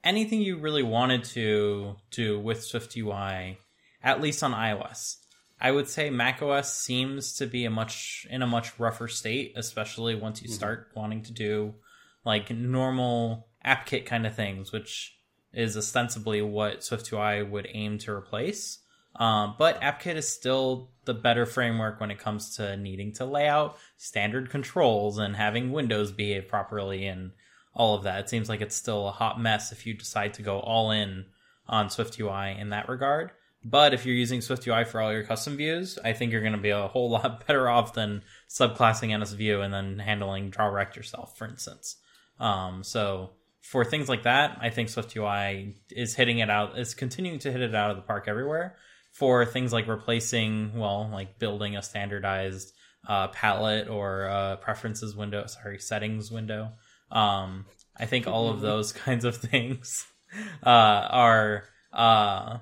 anything 0.03 0.41
you 0.41 0.57
really 0.57 0.83
wanted 0.83 1.23
to 1.23 1.95
do 2.11 2.39
with 2.39 2.59
SwiftUI 2.59 3.57
at 4.03 4.21
least 4.21 4.43
on 4.43 4.53
iOS. 4.53 5.17
I 5.59 5.71
would 5.71 5.87
say 5.87 6.09
macOS 6.09 6.77
seems 6.77 7.33
to 7.37 7.47
be 7.47 7.65
a 7.65 7.69
much 7.69 8.27
in 8.29 8.41
a 8.41 8.47
much 8.47 8.79
rougher 8.79 9.07
state, 9.07 9.53
especially 9.55 10.15
once 10.15 10.41
you 10.41 10.47
mm-hmm. 10.47 10.55
start 10.55 10.91
wanting 10.95 11.23
to 11.23 11.33
do 11.33 11.73
like 12.23 12.51
normal 12.51 13.47
AppKit 13.65 14.05
kind 14.05 14.27
of 14.27 14.35
things, 14.35 14.71
which 14.71 15.17
is 15.53 15.77
ostensibly 15.77 16.41
what 16.41 16.79
SwiftUI 16.79 17.49
would 17.49 17.67
aim 17.73 17.97
to 17.99 18.11
replace. 18.11 18.79
Um, 19.15 19.55
but 19.57 19.81
AppKit 19.81 20.15
is 20.15 20.27
still 20.27 20.91
the 21.05 21.13
better 21.13 21.45
framework 21.45 21.99
when 21.99 22.11
it 22.11 22.19
comes 22.19 22.57
to 22.57 22.75
needing 22.75 23.13
to 23.13 23.25
lay 23.25 23.47
out 23.47 23.77
standard 23.97 24.49
controls 24.49 25.17
and 25.17 25.35
having 25.35 25.71
Windows 25.71 26.11
behave 26.11 26.47
properly 26.47 27.05
and 27.07 27.31
all 27.73 27.95
of 27.95 28.03
that. 28.03 28.21
It 28.21 28.29
seems 28.29 28.49
like 28.49 28.61
it's 28.61 28.75
still 28.75 29.07
a 29.07 29.11
hot 29.11 29.39
mess 29.39 29.71
if 29.71 29.85
you 29.85 29.93
decide 29.93 30.33
to 30.35 30.41
go 30.41 30.59
all 30.59 30.91
in 30.91 31.25
on 31.67 31.87
SwiftUI 31.87 32.59
in 32.59 32.69
that 32.69 32.89
regard. 32.89 33.31
But 33.63 33.93
if 33.93 34.05
you're 34.05 34.15
using 34.15 34.41
SwiftUI 34.41 34.85
for 34.85 35.01
all 35.01 35.11
your 35.11 35.23
custom 35.23 35.57
views, 35.57 35.97
I 36.03 36.13
think 36.13 36.31
you're 36.31 36.41
going 36.41 36.53
to 36.53 36.59
be 36.59 36.69
a 36.69 36.87
whole 36.87 37.09
lot 37.11 37.47
better 37.47 37.67
off 37.67 37.93
than 37.93 38.21
subclassing 38.49 39.09
NSView 39.09 39.63
and 39.63 39.73
then 39.73 39.99
handling 39.99 40.51
DrawRect 40.51 40.95
yourself, 40.95 41.37
for 41.37 41.47
instance. 41.47 41.97
Um, 42.39 42.83
so 42.83 43.31
for 43.61 43.83
things 43.83 44.07
like 44.07 44.23
that, 44.23 44.57
I 44.61 44.69
think 44.69 44.89
SwiftUI 44.89 45.73
is 45.89 46.15
hitting 46.15 46.39
it 46.39 46.49
out, 46.49 46.77
is 46.77 46.93
continuing 46.93 47.39
to 47.39 47.51
hit 47.51 47.61
it 47.61 47.73
out 47.73 47.89
of 47.89 47.97
the 47.97 48.03
park 48.03 48.25
everywhere. 48.27 48.75
For 49.15 49.45
things 49.45 49.71
like 49.71 49.87
replacing, 49.87 50.77
well, 50.77 51.09
like 51.11 51.39
building 51.39 51.77
a 51.77 51.81
standardized 51.81 52.73
uh, 53.07 53.29
palette 53.29 53.87
or 53.87 54.27
uh, 54.27 54.55
preferences 54.57 55.15
window, 55.15 55.45
sorry, 55.45 55.79
settings 55.79 56.29
window. 56.31 56.71
Um, 57.11 57.65
I 57.95 58.05
think 58.05 58.27
all 58.27 58.49
of 58.49 58.59
those 58.61 58.91
kinds 59.05 59.23
of 59.23 59.37
things 59.37 60.05
uh, 60.65 60.69
are 60.69 61.63
uh, 61.93 62.57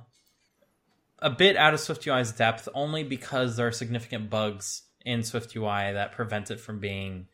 a 1.20 1.30
bit 1.30 1.58
out 1.58 1.74
of 1.74 1.80
SwiftUI's 1.80 2.34
depth 2.34 2.70
only 2.74 3.04
because 3.04 3.56
there 3.56 3.68
are 3.68 3.72
significant 3.72 4.30
bugs 4.30 4.84
in 5.06 5.22
SwiftUI 5.22 5.94
that 5.94 6.12
prevent 6.12 6.52
it 6.52 6.60
from 6.60 6.80
being 6.80 7.28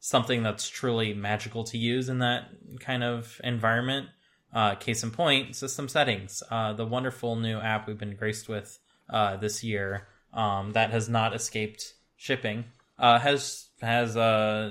something 0.00 0.42
that's 0.42 0.68
truly 0.68 1.14
magical 1.14 1.64
to 1.64 1.78
use 1.78 2.08
in 2.08 2.18
that 2.18 2.48
kind 2.80 3.02
of 3.02 3.40
environment. 3.42 4.08
Uh, 4.52 4.74
case 4.74 5.02
in 5.02 5.10
point, 5.10 5.54
system 5.54 5.88
settings, 5.88 6.42
uh, 6.50 6.72
the 6.72 6.86
wonderful 6.86 7.36
new 7.36 7.58
app 7.58 7.86
we've 7.86 7.98
been 7.98 8.16
graced 8.16 8.48
with 8.48 8.78
uh, 9.10 9.36
this 9.36 9.62
year 9.62 10.08
um, 10.32 10.72
that 10.72 10.90
has 10.90 11.08
not 11.08 11.34
escaped 11.34 11.92
shipping 12.16 12.64
uh, 12.98 13.18
has 13.18 13.68
has 13.80 14.16
uh, 14.16 14.70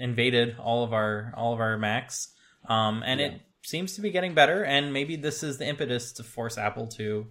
invaded 0.00 0.56
all 0.58 0.82
of 0.82 0.92
our 0.92 1.32
all 1.36 1.52
of 1.52 1.60
our 1.60 1.76
Macs, 1.76 2.28
um, 2.68 3.02
and 3.04 3.20
yeah. 3.20 3.26
it 3.26 3.40
seems 3.62 3.94
to 3.94 4.00
be 4.00 4.10
getting 4.10 4.34
better. 4.34 4.64
And 4.64 4.92
maybe 4.92 5.16
this 5.16 5.42
is 5.42 5.58
the 5.58 5.66
impetus 5.66 6.12
to 6.14 6.22
force 6.22 6.56
Apple 6.58 6.86
to 6.96 7.26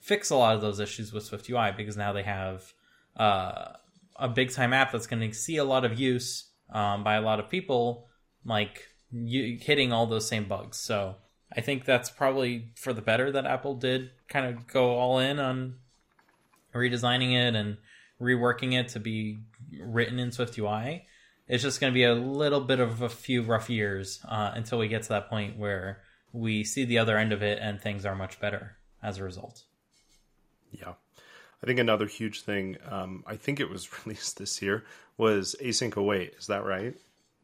fix 0.00 0.30
a 0.30 0.36
lot 0.36 0.54
of 0.54 0.60
those 0.60 0.80
issues 0.80 1.12
with 1.12 1.24
Swift 1.24 1.48
UI 1.48 1.72
because 1.76 1.96
now 1.96 2.12
they 2.12 2.24
have 2.24 2.72
uh, 3.16 3.72
a 4.16 4.28
big 4.28 4.50
time 4.50 4.72
app 4.72 4.92
that's 4.92 5.06
going 5.06 5.28
to 5.28 5.36
see 5.36 5.56
a 5.56 5.64
lot 5.64 5.84
of 5.84 5.98
use 5.98 6.50
um, 6.72 7.04
by 7.04 7.14
a 7.14 7.22
lot 7.22 7.38
of 7.38 7.48
people, 7.48 8.08
like 8.44 8.88
you, 9.12 9.58
hitting 9.60 9.92
all 9.92 10.06
those 10.06 10.26
same 10.26 10.48
bugs. 10.48 10.78
So 10.78 11.16
I 11.56 11.60
think 11.60 11.84
that's 11.84 12.10
probably 12.10 12.70
for 12.74 12.92
the 12.92 13.02
better 13.02 13.30
that 13.32 13.46
Apple 13.46 13.74
did 13.74 14.10
kind 14.28 14.46
of 14.46 14.66
go 14.66 14.96
all 14.96 15.18
in 15.18 15.38
on 15.38 15.76
redesigning 16.74 17.34
it 17.34 17.54
and 17.54 17.76
reworking 18.20 18.78
it 18.78 18.88
to 18.88 19.00
be 19.00 19.38
written 19.80 20.18
in 20.18 20.32
Swift 20.32 20.58
UI. 20.58 21.06
It's 21.46 21.62
just 21.62 21.80
going 21.80 21.92
to 21.92 21.94
be 21.94 22.04
a 22.04 22.14
little 22.14 22.60
bit 22.60 22.80
of 22.80 23.02
a 23.02 23.08
few 23.08 23.42
rough 23.42 23.68
years 23.68 24.20
uh, 24.28 24.52
until 24.54 24.78
we 24.78 24.88
get 24.88 25.02
to 25.04 25.08
that 25.10 25.28
point 25.28 25.58
where 25.58 26.00
we 26.32 26.64
see 26.64 26.84
the 26.84 26.98
other 26.98 27.18
end 27.18 27.32
of 27.32 27.42
it 27.42 27.58
and 27.60 27.80
things 27.80 28.04
are 28.06 28.16
much 28.16 28.40
better 28.40 28.76
as 29.02 29.18
a 29.18 29.24
result. 29.24 29.62
Yeah. 30.72 30.94
I 31.62 31.66
think 31.66 31.78
another 31.78 32.06
huge 32.06 32.42
thing, 32.42 32.76
um, 32.90 33.24
I 33.26 33.36
think 33.36 33.60
it 33.60 33.70
was 33.70 33.88
released 34.04 34.38
this 34.38 34.60
year, 34.60 34.84
was 35.16 35.54
Async 35.62 35.96
Await. 35.96 36.34
Is 36.38 36.48
that 36.48 36.64
right? 36.64 36.94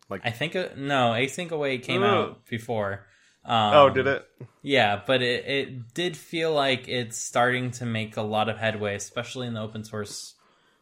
Like 0.09 0.23
I 0.25 0.31
think 0.31 0.55
no, 0.55 1.13
Async 1.13 1.53
Await 1.53 1.85
came 1.85 2.03
oh. 2.03 2.07
out 2.07 2.47
before. 2.47 3.07
Um, 3.45 3.75
oh, 3.75 3.91
did 3.91 4.07
it? 4.07 4.27
Yeah, 4.63 5.01
but 5.07 5.23
it, 5.23 5.47
it 5.47 5.95
did 5.95 6.17
feel 6.17 6.53
like 6.53 6.89
it's 6.89 7.17
starting 7.17 7.71
to 7.73 7.87
make 7.87 8.17
a 8.17 8.23
lot 8.23 8.49
of 8.49 8.59
headway, 8.59 8.95
especially 8.95 9.47
in 9.47 9.55
the 9.55 9.61
open 9.61 9.85
source 9.85 10.35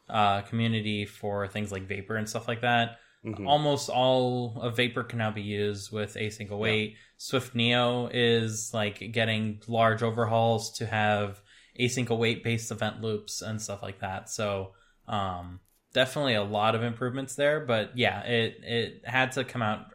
uh, 0.08 0.42
community 0.42 1.04
for 1.04 1.46
things 1.46 1.70
like 1.70 1.86
Vapor 1.86 2.16
and 2.16 2.28
stuff 2.28 2.48
like 2.48 2.62
that. 2.62 2.98
mm-hmm. 3.24 3.46
almost 3.46 3.88
all 3.88 4.60
of 4.60 4.76
Vapor 4.76 5.04
can 5.04 5.18
now 5.18 5.30
be 5.30 5.42
used 5.42 5.92
with 5.92 6.14
async 6.14 6.50
await. 6.50 6.90
Yeah. 6.90 6.96
Swift 7.18 7.54
NIO 7.54 8.10
is 8.12 8.72
like 8.72 9.12
getting 9.12 9.60
large 9.66 10.02
overhauls 10.02 10.72
to 10.78 10.86
have 10.86 11.40
async 11.78 12.08
await 12.10 12.42
based 12.42 12.70
event 12.70 13.00
loops 13.00 13.42
and 13.42 13.60
stuff 13.60 13.82
like 13.82 14.00
that. 14.00 14.28
So 14.28 14.72
um, 15.06 15.60
definitely 15.92 16.34
a 16.34 16.42
lot 16.42 16.74
of 16.74 16.82
improvements 16.82 17.34
there. 17.34 17.60
But 17.60 17.96
yeah, 17.96 18.22
it 18.22 18.60
it 18.62 19.02
had 19.04 19.32
to 19.32 19.44
come 19.44 19.62
out 19.62 19.86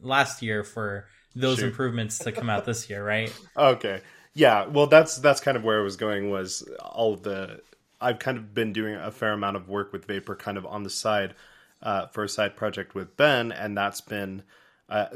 last 0.00 0.42
year 0.42 0.64
for 0.64 1.06
those 1.36 1.58
Shoot. 1.58 1.66
improvements 1.66 2.18
to 2.20 2.32
come 2.32 2.50
out 2.50 2.64
this 2.64 2.88
year, 2.90 3.04
right? 3.04 3.32
Okay. 3.56 4.00
Yeah, 4.34 4.66
well 4.66 4.86
that's 4.86 5.16
that's 5.16 5.40
kind 5.40 5.56
of 5.56 5.64
where 5.64 5.80
I 5.80 5.82
was 5.82 5.96
going 5.96 6.30
was 6.30 6.68
all 6.80 7.14
of 7.14 7.22
the 7.22 7.60
I've 8.00 8.18
kind 8.18 8.36
of 8.36 8.52
been 8.52 8.72
doing 8.72 8.94
a 8.94 9.10
fair 9.10 9.32
amount 9.32 9.56
of 9.56 9.68
work 9.68 9.92
with 9.92 10.04
Vapor 10.04 10.36
kind 10.36 10.58
of 10.58 10.66
on 10.66 10.82
the 10.82 10.90
side 10.90 11.34
uh, 11.82 12.06
for 12.08 12.24
a 12.24 12.28
side 12.28 12.56
project 12.56 12.94
with 12.94 13.16
Ben, 13.16 13.52
and 13.52 13.76
that's 13.76 14.00
been 14.02 14.42
uh, 14.88 15.06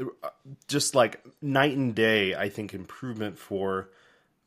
just 0.67 0.95
like 0.95 1.23
night 1.41 1.77
and 1.77 1.93
day. 1.93 2.33
I 2.35 2.49
think 2.49 2.73
improvement 2.73 3.37
for 3.37 3.89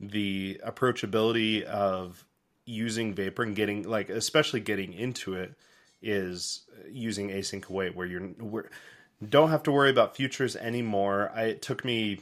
the 0.00 0.60
approachability 0.66 1.62
of 1.62 2.24
using 2.66 3.14
Vapor 3.14 3.42
and 3.42 3.54
getting 3.54 3.84
like 3.84 4.08
especially 4.08 4.60
getting 4.60 4.92
into 4.92 5.34
it 5.34 5.54
is 6.02 6.62
using 6.90 7.30
async 7.30 7.68
await 7.68 7.94
where 7.94 8.06
you're 8.06 8.22
where, 8.22 8.70
don't 9.30 9.50
have 9.50 9.62
to 9.64 9.72
worry 9.72 9.90
about 9.90 10.16
futures 10.16 10.56
anymore. 10.56 11.30
I, 11.34 11.44
it 11.44 11.62
took 11.62 11.84
me 11.84 12.20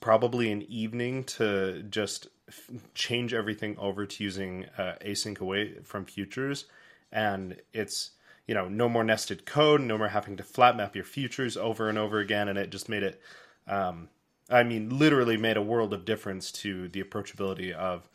probably 0.00 0.50
an 0.50 0.62
evening 0.62 1.24
to 1.24 1.82
just 1.84 2.28
f- 2.48 2.70
change 2.94 3.32
everything 3.34 3.76
over 3.78 4.06
to 4.06 4.24
using 4.24 4.66
uh, 4.78 4.94
async 5.04 5.40
away 5.40 5.74
from 5.82 6.04
futures, 6.04 6.66
and 7.10 7.60
it's 7.72 8.10
you 8.46 8.54
know 8.54 8.68
no 8.68 8.88
more 8.88 9.04
nested 9.04 9.46
code, 9.46 9.80
no 9.80 9.98
more 9.98 10.08
having 10.08 10.36
to 10.36 10.42
flat 10.42 10.76
map 10.76 10.94
your 10.94 11.04
futures 11.04 11.56
over 11.56 11.88
and 11.88 11.98
over 11.98 12.18
again, 12.18 12.48
and 12.48 12.58
it 12.58 12.70
just 12.70 12.88
made 12.88 13.02
it. 13.02 13.20
Um, 13.66 14.08
I 14.50 14.64
mean, 14.64 14.98
literally 14.98 15.36
made 15.36 15.56
a 15.56 15.62
world 15.62 15.94
of 15.94 16.04
difference 16.04 16.52
to 16.52 16.88
the 16.88 17.02
approachability 17.02 17.72
of, 17.72 18.08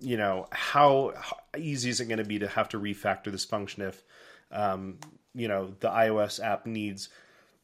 you 0.00 0.16
know, 0.16 0.46
how, 0.50 1.12
how 1.14 1.36
easy 1.58 1.90
is 1.90 2.00
it 2.00 2.06
going 2.06 2.18
to 2.18 2.24
be 2.24 2.38
to 2.38 2.48
have 2.48 2.70
to 2.70 2.80
refactor 2.80 3.30
this 3.30 3.44
function 3.44 3.82
if, 3.82 4.02
um, 4.50 4.98
you 5.34 5.48
know, 5.48 5.74
the 5.80 5.88
iOS 5.88 6.42
app 6.42 6.66
needs 6.66 7.08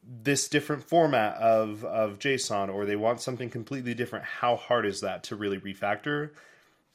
this 0.02 0.48
different 0.48 0.84
format 0.84 1.36
of 1.36 1.84
of 1.84 2.18
JSON 2.18 2.72
or 2.72 2.86
they 2.86 2.96
want 2.96 3.20
something 3.20 3.50
completely 3.50 3.94
different. 3.94 4.24
How 4.24 4.56
hard 4.56 4.86
is 4.86 5.02
that 5.02 5.24
to 5.24 5.36
really 5.36 5.58
refactor? 5.58 6.30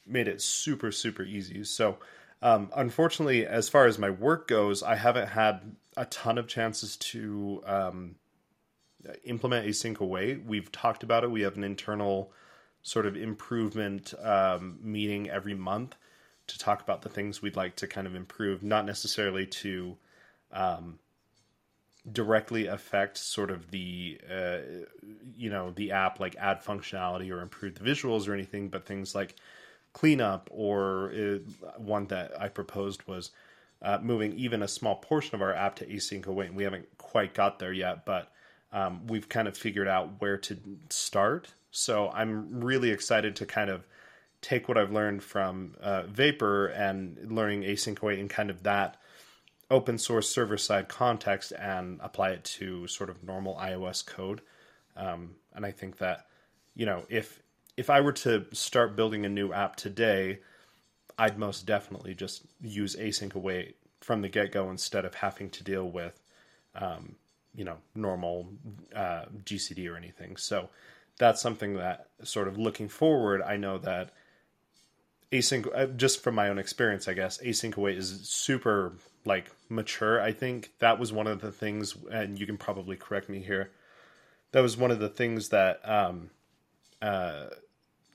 Made 0.06 0.28
it 0.28 0.42
super 0.42 0.90
super 0.90 1.22
easy. 1.22 1.64
So, 1.64 1.98
um, 2.42 2.70
unfortunately, 2.74 3.46
as 3.46 3.68
far 3.68 3.86
as 3.86 3.98
my 3.98 4.10
work 4.10 4.48
goes, 4.48 4.82
I 4.82 4.96
haven't 4.96 5.28
had 5.28 5.76
a 5.96 6.06
ton 6.06 6.38
of 6.38 6.48
chances 6.48 6.96
to 6.96 7.62
um, 7.66 8.16
implement 9.24 9.66
async 9.66 9.98
await. 9.98 10.44
We've 10.44 10.70
talked 10.72 11.02
about 11.02 11.24
it. 11.24 11.30
We 11.30 11.42
have 11.42 11.56
an 11.56 11.64
internal 11.64 12.32
sort 12.82 13.06
of 13.06 13.16
improvement 13.16 14.12
um, 14.22 14.78
meeting 14.82 15.30
every 15.30 15.54
month 15.54 15.96
to 16.48 16.58
talk 16.58 16.82
about 16.82 17.02
the 17.02 17.08
things 17.08 17.40
we'd 17.40 17.56
like 17.56 17.76
to 17.76 17.86
kind 17.86 18.06
of 18.06 18.14
improve, 18.14 18.62
not 18.62 18.84
necessarily 18.84 19.46
to 19.46 19.96
um, 20.54 20.98
directly 22.10 22.66
affect 22.66 23.18
sort 23.18 23.50
of 23.50 23.70
the 23.70 24.18
uh, 24.30 24.58
you 25.36 25.50
know 25.50 25.72
the 25.72 25.90
app 25.90 26.20
like 26.20 26.36
add 26.36 26.62
functionality 26.62 27.30
or 27.30 27.40
improve 27.40 27.74
the 27.74 27.84
visuals 27.84 28.26
or 28.28 28.34
anything, 28.34 28.68
but 28.68 28.86
things 28.86 29.14
like 29.14 29.34
cleanup 29.92 30.48
or 30.50 31.12
uh, 31.12 31.38
one 31.78 32.06
that 32.06 32.32
I 32.40 32.48
proposed 32.48 33.06
was 33.06 33.30
uh, 33.82 33.98
moving 34.02 34.32
even 34.34 34.62
a 34.62 34.68
small 34.68 34.96
portion 34.96 35.34
of 35.34 35.42
our 35.42 35.54
app 35.54 35.76
to 35.76 35.86
async 35.86 36.26
await. 36.26 36.48
And 36.48 36.56
we 36.56 36.64
haven't 36.64 36.86
quite 36.98 37.34
got 37.34 37.58
there 37.58 37.72
yet, 37.72 38.04
but 38.06 38.32
um, 38.72 39.06
we've 39.06 39.28
kind 39.28 39.46
of 39.46 39.56
figured 39.56 39.88
out 39.88 40.20
where 40.20 40.36
to 40.38 40.58
start. 40.90 41.54
So 41.70 42.10
I'm 42.10 42.64
really 42.64 42.90
excited 42.90 43.36
to 43.36 43.46
kind 43.46 43.70
of 43.70 43.86
take 44.40 44.68
what 44.68 44.76
I've 44.76 44.92
learned 44.92 45.22
from 45.22 45.74
uh, 45.80 46.02
Vapor 46.02 46.66
and 46.66 47.30
learning 47.30 47.62
async 47.62 48.00
await 48.02 48.18
and 48.18 48.28
kind 48.28 48.50
of 48.50 48.62
that 48.64 48.96
open 49.74 49.98
source 49.98 50.28
server 50.28 50.56
side 50.56 50.88
context 50.88 51.52
and 51.58 51.98
apply 52.00 52.30
it 52.30 52.44
to 52.44 52.86
sort 52.86 53.10
of 53.10 53.24
normal 53.24 53.56
iOS 53.56 54.06
code. 54.06 54.40
Um, 54.96 55.34
and 55.52 55.66
I 55.66 55.72
think 55.72 55.98
that 55.98 56.26
you 56.76 56.86
know 56.86 57.04
if 57.08 57.42
if 57.76 57.90
I 57.90 58.00
were 58.00 58.12
to 58.12 58.46
start 58.52 58.94
building 58.94 59.24
a 59.24 59.28
new 59.28 59.52
app 59.52 59.74
today, 59.74 60.38
I'd 61.18 61.38
most 61.38 61.66
definitely 61.66 62.14
just 62.14 62.42
use 62.60 62.94
async 62.94 63.34
await 63.34 63.76
from 64.00 64.22
the 64.22 64.28
get 64.28 64.52
go 64.52 64.70
instead 64.70 65.04
of 65.04 65.16
having 65.16 65.50
to 65.50 65.64
deal 65.64 65.90
with 65.90 66.20
um, 66.76 67.16
you 67.52 67.64
know 67.64 67.78
normal 67.96 68.52
uh, 68.94 69.24
GCD 69.44 69.90
or 69.90 69.96
anything. 69.96 70.36
So 70.36 70.70
that's 71.18 71.42
something 71.42 71.74
that 71.74 72.10
sort 72.22 72.46
of 72.46 72.58
looking 72.58 72.88
forward, 72.88 73.42
I 73.42 73.56
know 73.56 73.78
that 73.78 74.10
async 75.32 75.68
uh, 75.74 75.86
just 75.86 76.22
from 76.22 76.36
my 76.36 76.48
own 76.48 76.58
experience, 76.58 77.08
I 77.08 77.14
guess 77.14 77.38
async 77.38 77.76
await 77.76 77.98
is 77.98 78.28
super 78.28 78.92
like 79.24 79.50
mature. 79.68 80.20
I 80.20 80.32
think 80.32 80.72
that 80.78 80.98
was 80.98 81.12
one 81.12 81.26
of 81.26 81.40
the 81.40 81.52
things, 81.52 81.96
and 82.10 82.38
you 82.38 82.46
can 82.46 82.56
probably 82.56 82.96
correct 82.96 83.28
me 83.28 83.40
here. 83.40 83.70
That 84.52 84.60
was 84.60 84.76
one 84.76 84.90
of 84.90 85.00
the 85.00 85.08
things 85.08 85.48
that, 85.48 85.80
um, 85.88 86.30
uh, 87.02 87.46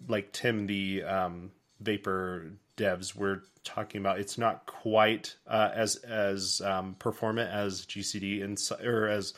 like 0.07 0.31
Tim, 0.31 0.67
the 0.67 1.03
um, 1.03 1.51
Vapor 1.81 2.51
devs 2.77 3.15
were 3.15 3.43
talking 3.63 3.99
about. 3.99 4.19
It's 4.19 4.37
not 4.37 4.65
quite 4.65 5.35
uh, 5.47 5.69
as 5.73 5.97
as 5.97 6.61
um, 6.61 6.95
performant 6.97 7.51
as 7.51 7.85
GCD 7.85 8.43
and 8.43 8.59
or 8.85 9.07
as 9.07 9.33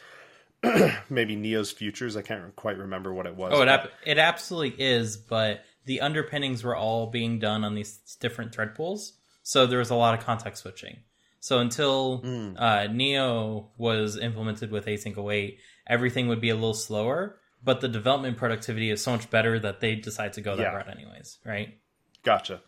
maybe 1.10 1.36
NIO's 1.36 1.72
futures. 1.72 2.16
I 2.16 2.22
can't 2.22 2.56
quite 2.56 2.78
remember 2.78 3.14
what 3.14 3.26
it 3.26 3.36
was. 3.36 3.54
Oh, 3.56 3.62
it 3.62 3.68
ap- 3.68 3.92
it 4.06 4.18
absolutely 4.18 4.84
is, 4.84 5.18
but 5.18 5.64
the 5.86 6.02
underpinnings 6.02 6.64
were 6.64 6.76
all 6.76 7.08
being 7.08 7.40
done 7.40 7.64
on 7.64 7.74
these 7.76 7.98
different 8.20 8.54
thread 8.54 8.76
pools, 8.76 9.14
so 9.42 9.66
there 9.66 9.80
was 9.80 9.90
a 9.90 9.96
lot 9.96 10.18
of 10.18 10.24
context 10.24 10.62
switching. 10.62 10.98
So 11.42 11.58
until 11.58 12.22
mm. 12.22 12.56
uh, 12.56 12.88
NIO 12.88 13.70
was 13.76 14.16
implemented 14.16 14.72
with 14.72 14.86
async 14.86 15.18
await, 15.18 15.58
everything 15.88 16.28
would 16.28 16.40
be 16.40 16.52
a 16.52 16.56
little 16.56 16.76
slower, 16.76 17.40
but 17.64 17.82
the 17.82 17.88
development 17.88 18.38
productivity 18.38 18.92
is 18.92 19.04
so 19.04 19.12
much 19.12 19.28
better 19.32 19.60
that 19.60 19.82
they 19.82 19.96
decide 19.96 20.34
to 20.34 20.42
go 20.42 20.56
that 20.56 20.62
yeah. 20.62 20.76
route 20.76 20.88
anyways, 20.88 21.40
right? 21.44 21.80
Gotcha. 22.24 22.62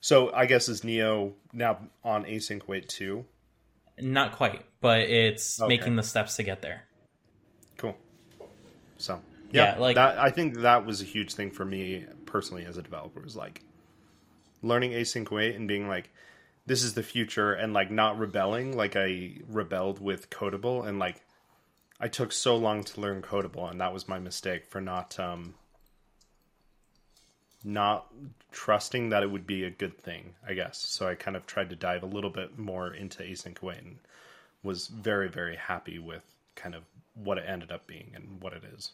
So 0.00 0.32
I 0.32 0.46
guess 0.46 0.68
is 0.68 0.82
NIO 0.82 1.32
now 1.52 1.80
on 2.04 2.24
async 2.24 2.62
await 2.62 2.88
too? 2.88 3.26
Not 4.00 4.36
quite, 4.36 4.64
but 4.80 5.00
it's 5.00 5.60
okay. 5.60 5.68
making 5.68 5.96
the 5.96 6.04
steps 6.04 6.36
to 6.36 6.44
get 6.44 6.62
there. 6.62 6.84
Cool. 7.78 7.96
So 8.96 9.20
yeah, 9.50 9.74
yeah 9.74 9.80
like 9.80 9.96
that, 9.96 10.18
I 10.18 10.30
think 10.30 10.60
that 10.60 10.86
was 10.86 11.02
a 11.02 11.04
huge 11.04 11.34
thing 11.34 11.50
for 11.50 11.64
me 11.64 12.06
personally 12.26 12.64
as 12.64 12.76
a 12.76 12.82
developer 12.82 13.20
was 13.20 13.34
like 13.34 13.64
learning 14.62 14.92
async 14.92 15.28
await 15.28 15.56
and 15.56 15.66
being 15.66 15.88
like, 15.88 16.10
this 16.66 16.82
is 16.82 16.94
the 16.94 17.02
future 17.02 17.52
and 17.52 17.72
like 17.72 17.90
not 17.90 18.18
rebelling 18.18 18.76
like 18.76 18.96
I 18.96 19.38
rebelled 19.48 20.00
with 20.00 20.30
Codable 20.30 20.86
and 20.86 20.98
like 20.98 21.22
I 21.98 22.08
took 22.08 22.32
so 22.32 22.56
long 22.56 22.84
to 22.84 23.00
learn 23.00 23.22
Codable 23.22 23.70
and 23.70 23.80
that 23.80 23.92
was 23.92 24.08
my 24.08 24.18
mistake 24.18 24.66
for 24.66 24.80
not 24.80 25.18
um 25.18 25.54
not 27.62 28.06
trusting 28.52 29.10
that 29.10 29.22
it 29.22 29.30
would 29.30 29.46
be 29.46 29.64
a 29.64 29.70
good 29.70 29.98
thing, 29.98 30.34
I 30.46 30.54
guess. 30.54 30.78
So 30.78 31.06
I 31.06 31.14
kind 31.14 31.36
of 31.36 31.46
tried 31.46 31.68
to 31.70 31.76
dive 31.76 32.02
a 32.02 32.06
little 32.06 32.30
bit 32.30 32.58
more 32.58 32.94
into 32.94 33.22
async 33.22 33.60
await 33.60 33.78
and 33.78 33.98
was 34.62 34.86
very 34.86 35.28
very 35.28 35.56
happy 35.56 35.98
with 35.98 36.24
kind 36.54 36.74
of 36.74 36.82
what 37.14 37.38
it 37.38 37.44
ended 37.46 37.70
up 37.72 37.86
being 37.86 38.12
and 38.14 38.40
what 38.40 38.52
it 38.52 38.62
is. 38.74 38.92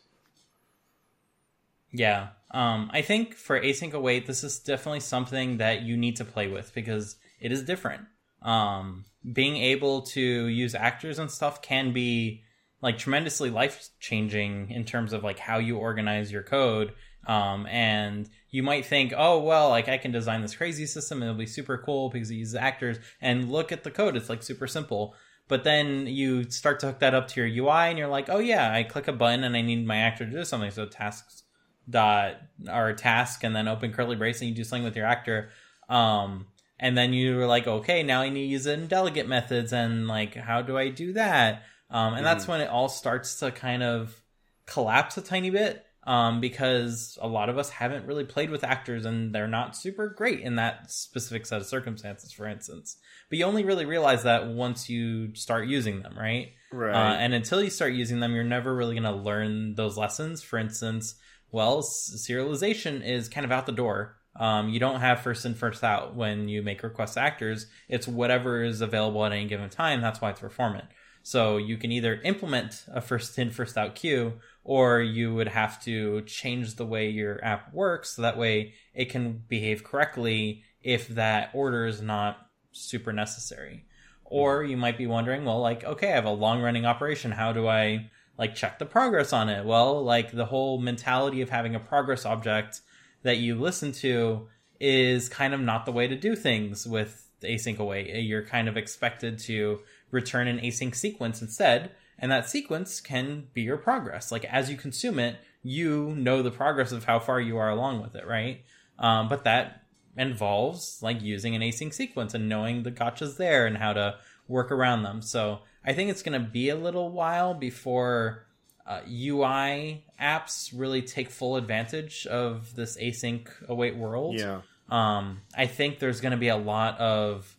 Yeah. 1.92 2.28
Um, 2.50 2.90
I 2.92 3.02
think 3.02 3.34
for 3.34 3.60
async 3.60 3.92
await, 3.92 4.26
this 4.26 4.44
is 4.44 4.58
definitely 4.58 5.00
something 5.00 5.58
that 5.58 5.82
you 5.82 5.96
need 5.96 6.16
to 6.16 6.24
play 6.24 6.48
with 6.48 6.74
because 6.74 7.16
it 7.40 7.52
is 7.52 7.62
different. 7.62 8.02
Um, 8.42 9.04
being 9.32 9.56
able 9.56 10.02
to 10.02 10.20
use 10.20 10.74
actors 10.74 11.18
and 11.18 11.30
stuff 11.30 11.62
can 11.62 11.92
be 11.92 12.42
like 12.82 12.98
tremendously 12.98 13.50
life 13.50 13.88
changing 13.98 14.70
in 14.70 14.84
terms 14.84 15.12
of 15.12 15.24
like 15.24 15.38
how 15.38 15.58
you 15.58 15.76
organize 15.76 16.30
your 16.30 16.42
code. 16.42 16.92
Um, 17.26 17.66
and 17.66 18.28
you 18.50 18.62
might 18.62 18.86
think, 18.86 19.12
oh 19.16 19.40
well, 19.40 19.68
like 19.70 19.88
I 19.88 19.98
can 19.98 20.12
design 20.12 20.42
this 20.42 20.54
crazy 20.54 20.86
system 20.86 21.20
and 21.20 21.30
it'll 21.30 21.38
be 21.38 21.46
super 21.46 21.78
cool 21.78 22.08
because 22.08 22.30
it 22.30 22.36
uses 22.36 22.54
actors. 22.54 22.98
And 23.20 23.50
look 23.50 23.72
at 23.72 23.82
the 23.82 23.90
code; 23.90 24.16
it's 24.16 24.28
like 24.28 24.42
super 24.42 24.66
simple. 24.66 25.14
But 25.48 25.64
then 25.64 26.06
you 26.06 26.50
start 26.50 26.80
to 26.80 26.86
hook 26.86 27.00
that 27.00 27.14
up 27.14 27.28
to 27.28 27.40
your 27.40 27.66
UI, 27.66 27.88
and 27.88 27.98
you're 27.98 28.08
like, 28.08 28.28
oh 28.28 28.38
yeah, 28.38 28.72
I 28.72 28.82
click 28.82 29.06
a 29.06 29.12
button 29.12 29.44
and 29.44 29.56
I 29.56 29.60
need 29.60 29.86
my 29.86 29.98
actor 29.98 30.24
to 30.24 30.30
do 30.30 30.44
something. 30.44 30.70
So 30.70 30.86
tasks 30.86 31.44
dot 31.88 32.36
or 32.68 32.92
task, 32.92 33.44
and 33.44 33.54
then 33.54 33.68
open 33.68 33.92
curly 33.92 34.16
brace, 34.16 34.40
and 34.40 34.50
you 34.50 34.56
do 34.56 34.64
something 34.64 34.84
with 34.84 34.96
your 34.96 35.06
actor. 35.06 35.50
Um, 35.88 36.46
and 36.78 36.96
then 36.96 37.12
you 37.12 37.36
were 37.36 37.46
like, 37.46 37.66
okay, 37.66 38.02
now 38.02 38.22
I 38.22 38.28
need 38.28 38.42
to 38.42 38.46
use 38.46 38.66
it 38.66 38.78
in 38.78 38.86
delegate 38.86 39.28
methods, 39.28 39.72
and 39.72 40.06
like, 40.08 40.34
how 40.34 40.62
do 40.62 40.76
I 40.76 40.88
do 40.88 41.12
that? 41.14 41.62
Um, 41.90 42.08
and 42.08 42.16
mm-hmm. 42.16 42.24
that's 42.24 42.48
when 42.48 42.60
it 42.60 42.68
all 42.68 42.88
starts 42.88 43.38
to 43.40 43.50
kind 43.50 43.82
of 43.82 44.20
collapse 44.66 45.16
a 45.16 45.22
tiny 45.22 45.50
bit. 45.50 45.84
um, 46.06 46.40
because 46.40 47.18
a 47.20 47.26
lot 47.26 47.48
of 47.48 47.58
us 47.58 47.68
haven't 47.68 48.06
really 48.06 48.24
played 48.24 48.50
with 48.50 48.62
actors 48.62 49.04
and 49.04 49.34
they're 49.34 49.48
not 49.48 49.76
super 49.76 50.08
great 50.08 50.40
in 50.40 50.54
that 50.54 50.90
specific 50.90 51.44
set 51.44 51.60
of 51.60 51.66
circumstances, 51.66 52.32
for 52.32 52.46
instance. 52.46 52.96
But 53.28 53.38
you 53.38 53.44
only 53.44 53.64
really 53.64 53.86
realize 53.86 54.22
that 54.22 54.46
once 54.46 54.88
you 54.88 55.34
start 55.34 55.66
using 55.66 56.02
them, 56.02 56.16
right? 56.16 56.52
Right. 56.72 56.94
Uh, 56.94 57.16
and 57.16 57.34
until 57.34 57.60
you 57.60 57.70
start 57.70 57.92
using 57.92 58.20
them, 58.20 58.34
you're 58.34 58.44
never 58.44 58.74
really 58.74 58.94
going 58.94 59.02
to 59.02 59.20
learn 59.20 59.74
those 59.74 59.98
lessons. 59.98 60.42
For 60.42 60.60
instance, 60.60 61.16
well, 61.50 61.82
serialization 61.82 63.04
is 63.04 63.28
kind 63.28 63.44
of 63.44 63.50
out 63.50 63.66
the 63.66 63.72
door. 63.72 64.16
Um, 64.38 64.68
you 64.68 64.78
don't 64.78 65.00
have 65.00 65.20
first 65.20 65.44
in, 65.46 65.54
first 65.54 65.82
out 65.82 66.14
when 66.14 66.48
you 66.48 66.62
make 66.62 66.82
request 66.82 67.16
actors. 67.16 67.66
It's 67.88 68.06
whatever 68.06 68.62
is 68.62 68.80
available 68.80 69.24
at 69.24 69.32
any 69.32 69.46
given 69.46 69.70
time. 69.70 70.00
That's 70.00 70.20
why 70.20 70.30
it's 70.30 70.40
performant. 70.40 70.86
So 71.22 71.56
you 71.56 71.76
can 71.76 71.90
either 71.90 72.20
implement 72.22 72.84
a 72.92 73.00
first 73.00 73.36
in, 73.38 73.50
first 73.50 73.76
out 73.76 73.96
queue, 73.96 74.34
or 74.62 75.00
you 75.00 75.34
would 75.34 75.48
have 75.48 75.82
to 75.84 76.20
change 76.22 76.76
the 76.76 76.86
way 76.86 77.08
your 77.08 77.44
app 77.44 77.74
works 77.74 78.10
so 78.10 78.22
that 78.22 78.38
way 78.38 78.74
it 78.94 79.06
can 79.06 79.42
behave 79.48 79.82
correctly 79.82 80.62
if 80.82 81.08
that 81.08 81.50
order 81.52 81.86
is 81.86 82.00
not 82.00 82.38
super 82.70 83.12
necessary. 83.12 83.86
Or 84.24 84.62
you 84.62 84.76
might 84.76 84.98
be 84.98 85.06
wondering, 85.06 85.44
well, 85.44 85.60
like, 85.60 85.82
okay, 85.82 86.12
I 86.12 86.14
have 86.16 86.24
a 86.24 86.30
long 86.30 86.62
running 86.62 86.86
operation. 86.86 87.32
How 87.32 87.52
do 87.52 87.66
I 87.66 88.10
like 88.38 88.54
check 88.54 88.78
the 88.78 88.86
progress 88.86 89.32
on 89.32 89.48
it? 89.48 89.64
Well, 89.64 90.04
like 90.04 90.30
the 90.30 90.46
whole 90.46 90.78
mentality 90.78 91.40
of 91.40 91.50
having 91.50 91.74
a 91.74 91.80
progress 91.80 92.24
object 92.24 92.82
that 93.26 93.38
you 93.38 93.56
listen 93.56 93.90
to 93.90 94.46
is 94.78 95.28
kind 95.28 95.52
of 95.52 95.60
not 95.60 95.84
the 95.84 95.92
way 95.92 96.06
to 96.06 96.14
do 96.14 96.36
things 96.36 96.86
with 96.86 97.28
async 97.42 97.78
await. 97.78 98.22
You're 98.22 98.44
kind 98.44 98.68
of 98.68 98.76
expected 98.76 99.38
to 99.40 99.80
return 100.12 100.46
an 100.46 100.60
async 100.60 100.94
sequence 100.94 101.42
instead. 101.42 101.90
And 102.18 102.30
that 102.30 102.48
sequence 102.48 103.00
can 103.00 103.48
be 103.52 103.62
your 103.62 103.78
progress. 103.78 104.30
Like 104.30 104.44
as 104.44 104.70
you 104.70 104.76
consume 104.76 105.18
it, 105.18 105.38
you 105.64 106.14
know 106.16 106.40
the 106.40 106.52
progress 106.52 106.92
of 106.92 107.04
how 107.04 107.18
far 107.18 107.40
you 107.40 107.56
are 107.58 107.68
along 107.68 108.00
with 108.00 108.14
it, 108.14 108.26
right? 108.26 108.62
Um, 108.98 109.28
but 109.28 109.42
that 109.42 109.82
involves 110.16 111.00
like 111.02 111.20
using 111.20 111.56
an 111.56 111.62
async 111.62 111.92
sequence 111.92 112.32
and 112.32 112.48
knowing 112.48 112.84
the 112.84 112.92
gotchas 112.92 113.36
there 113.36 113.66
and 113.66 113.76
how 113.76 113.92
to 113.92 114.14
work 114.46 114.70
around 114.70 115.02
them. 115.02 115.20
So 115.20 115.60
I 115.84 115.92
think 115.92 116.10
it's 116.10 116.22
going 116.22 116.40
to 116.40 116.48
be 116.48 116.68
a 116.68 116.76
little 116.76 117.10
while 117.10 117.54
before 117.54 118.45
uh, 118.86 119.00
UI 119.08 120.04
apps 120.20 120.72
really 120.74 121.02
take 121.02 121.30
full 121.30 121.56
advantage 121.56 122.26
of 122.26 122.74
this 122.76 122.96
async 122.96 123.48
await 123.68 123.96
world. 123.96 124.38
Yeah. 124.38 124.60
Um, 124.88 125.42
I 125.56 125.66
think 125.66 125.98
there's 125.98 126.20
going 126.20 126.32
to 126.32 126.38
be 126.38 126.48
a 126.48 126.56
lot 126.56 126.98
of 127.00 127.56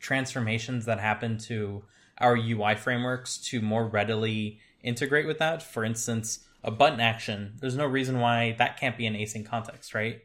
transformations 0.00 0.86
that 0.86 0.98
happen 0.98 1.38
to 1.38 1.84
our 2.18 2.36
UI 2.36 2.74
frameworks 2.74 3.38
to 3.38 3.60
more 3.60 3.86
readily 3.86 4.58
integrate 4.82 5.26
with 5.26 5.38
that. 5.38 5.62
For 5.62 5.84
instance, 5.84 6.40
a 6.64 6.70
button 6.70 7.00
action, 7.00 7.54
there's 7.60 7.76
no 7.76 7.86
reason 7.86 8.18
why 8.18 8.56
that 8.58 8.78
can't 8.78 8.98
be 8.98 9.06
an 9.06 9.14
async 9.14 9.46
context, 9.46 9.94
right? 9.94 10.20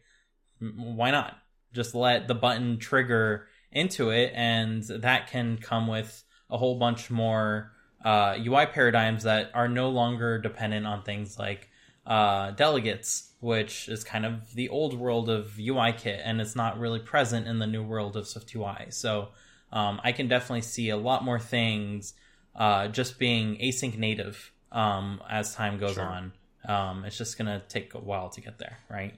Why 0.59 1.11
not? 1.11 1.37
Just 1.73 1.93
let 1.93 2.27
the 2.27 2.35
button 2.35 2.79
trigger 2.79 3.47
into 3.71 4.09
it, 4.09 4.31
and 4.33 4.83
that 4.83 5.29
can 5.29 5.57
come 5.57 5.87
with 5.87 6.23
a 6.49 6.57
whole 6.57 6.79
bunch 6.79 7.11
more 7.11 7.71
uh, 8.03 8.37
UI 8.39 8.65
paradigms 8.65 9.23
that 9.23 9.51
are 9.53 9.67
no 9.67 9.89
longer 9.89 10.39
dependent 10.39 10.85
on 10.85 11.03
things 11.03 11.37
like 11.37 11.69
uh, 12.05 12.51
delegates, 12.51 13.31
which 13.39 13.87
is 13.87 14.03
kind 14.03 14.25
of 14.25 14.53
the 14.53 14.69
old 14.69 14.93
world 14.93 15.29
of 15.29 15.59
UI 15.59 15.93
kit, 15.93 16.21
and 16.23 16.41
it's 16.41 16.55
not 16.55 16.79
really 16.79 16.99
present 16.99 17.47
in 17.47 17.59
the 17.59 17.67
new 17.67 17.83
world 17.83 18.15
of 18.17 18.25
SwiftUI. 18.25 18.93
So 18.93 19.29
um, 19.71 20.01
I 20.03 20.11
can 20.11 20.27
definitely 20.27 20.61
see 20.61 20.89
a 20.89 20.97
lot 20.97 21.23
more 21.23 21.39
things 21.39 22.13
uh, 22.55 22.87
just 22.87 23.19
being 23.19 23.57
async 23.57 23.97
native 23.97 24.51
um, 24.71 25.21
as 25.29 25.53
time 25.53 25.77
goes 25.77 25.95
sure. 25.95 26.03
on. 26.03 26.33
Um, 26.65 27.05
it's 27.05 27.17
just 27.17 27.37
going 27.37 27.47
to 27.47 27.61
take 27.69 27.93
a 27.93 27.99
while 27.99 28.29
to 28.29 28.41
get 28.41 28.57
there, 28.57 28.77
right? 28.89 29.13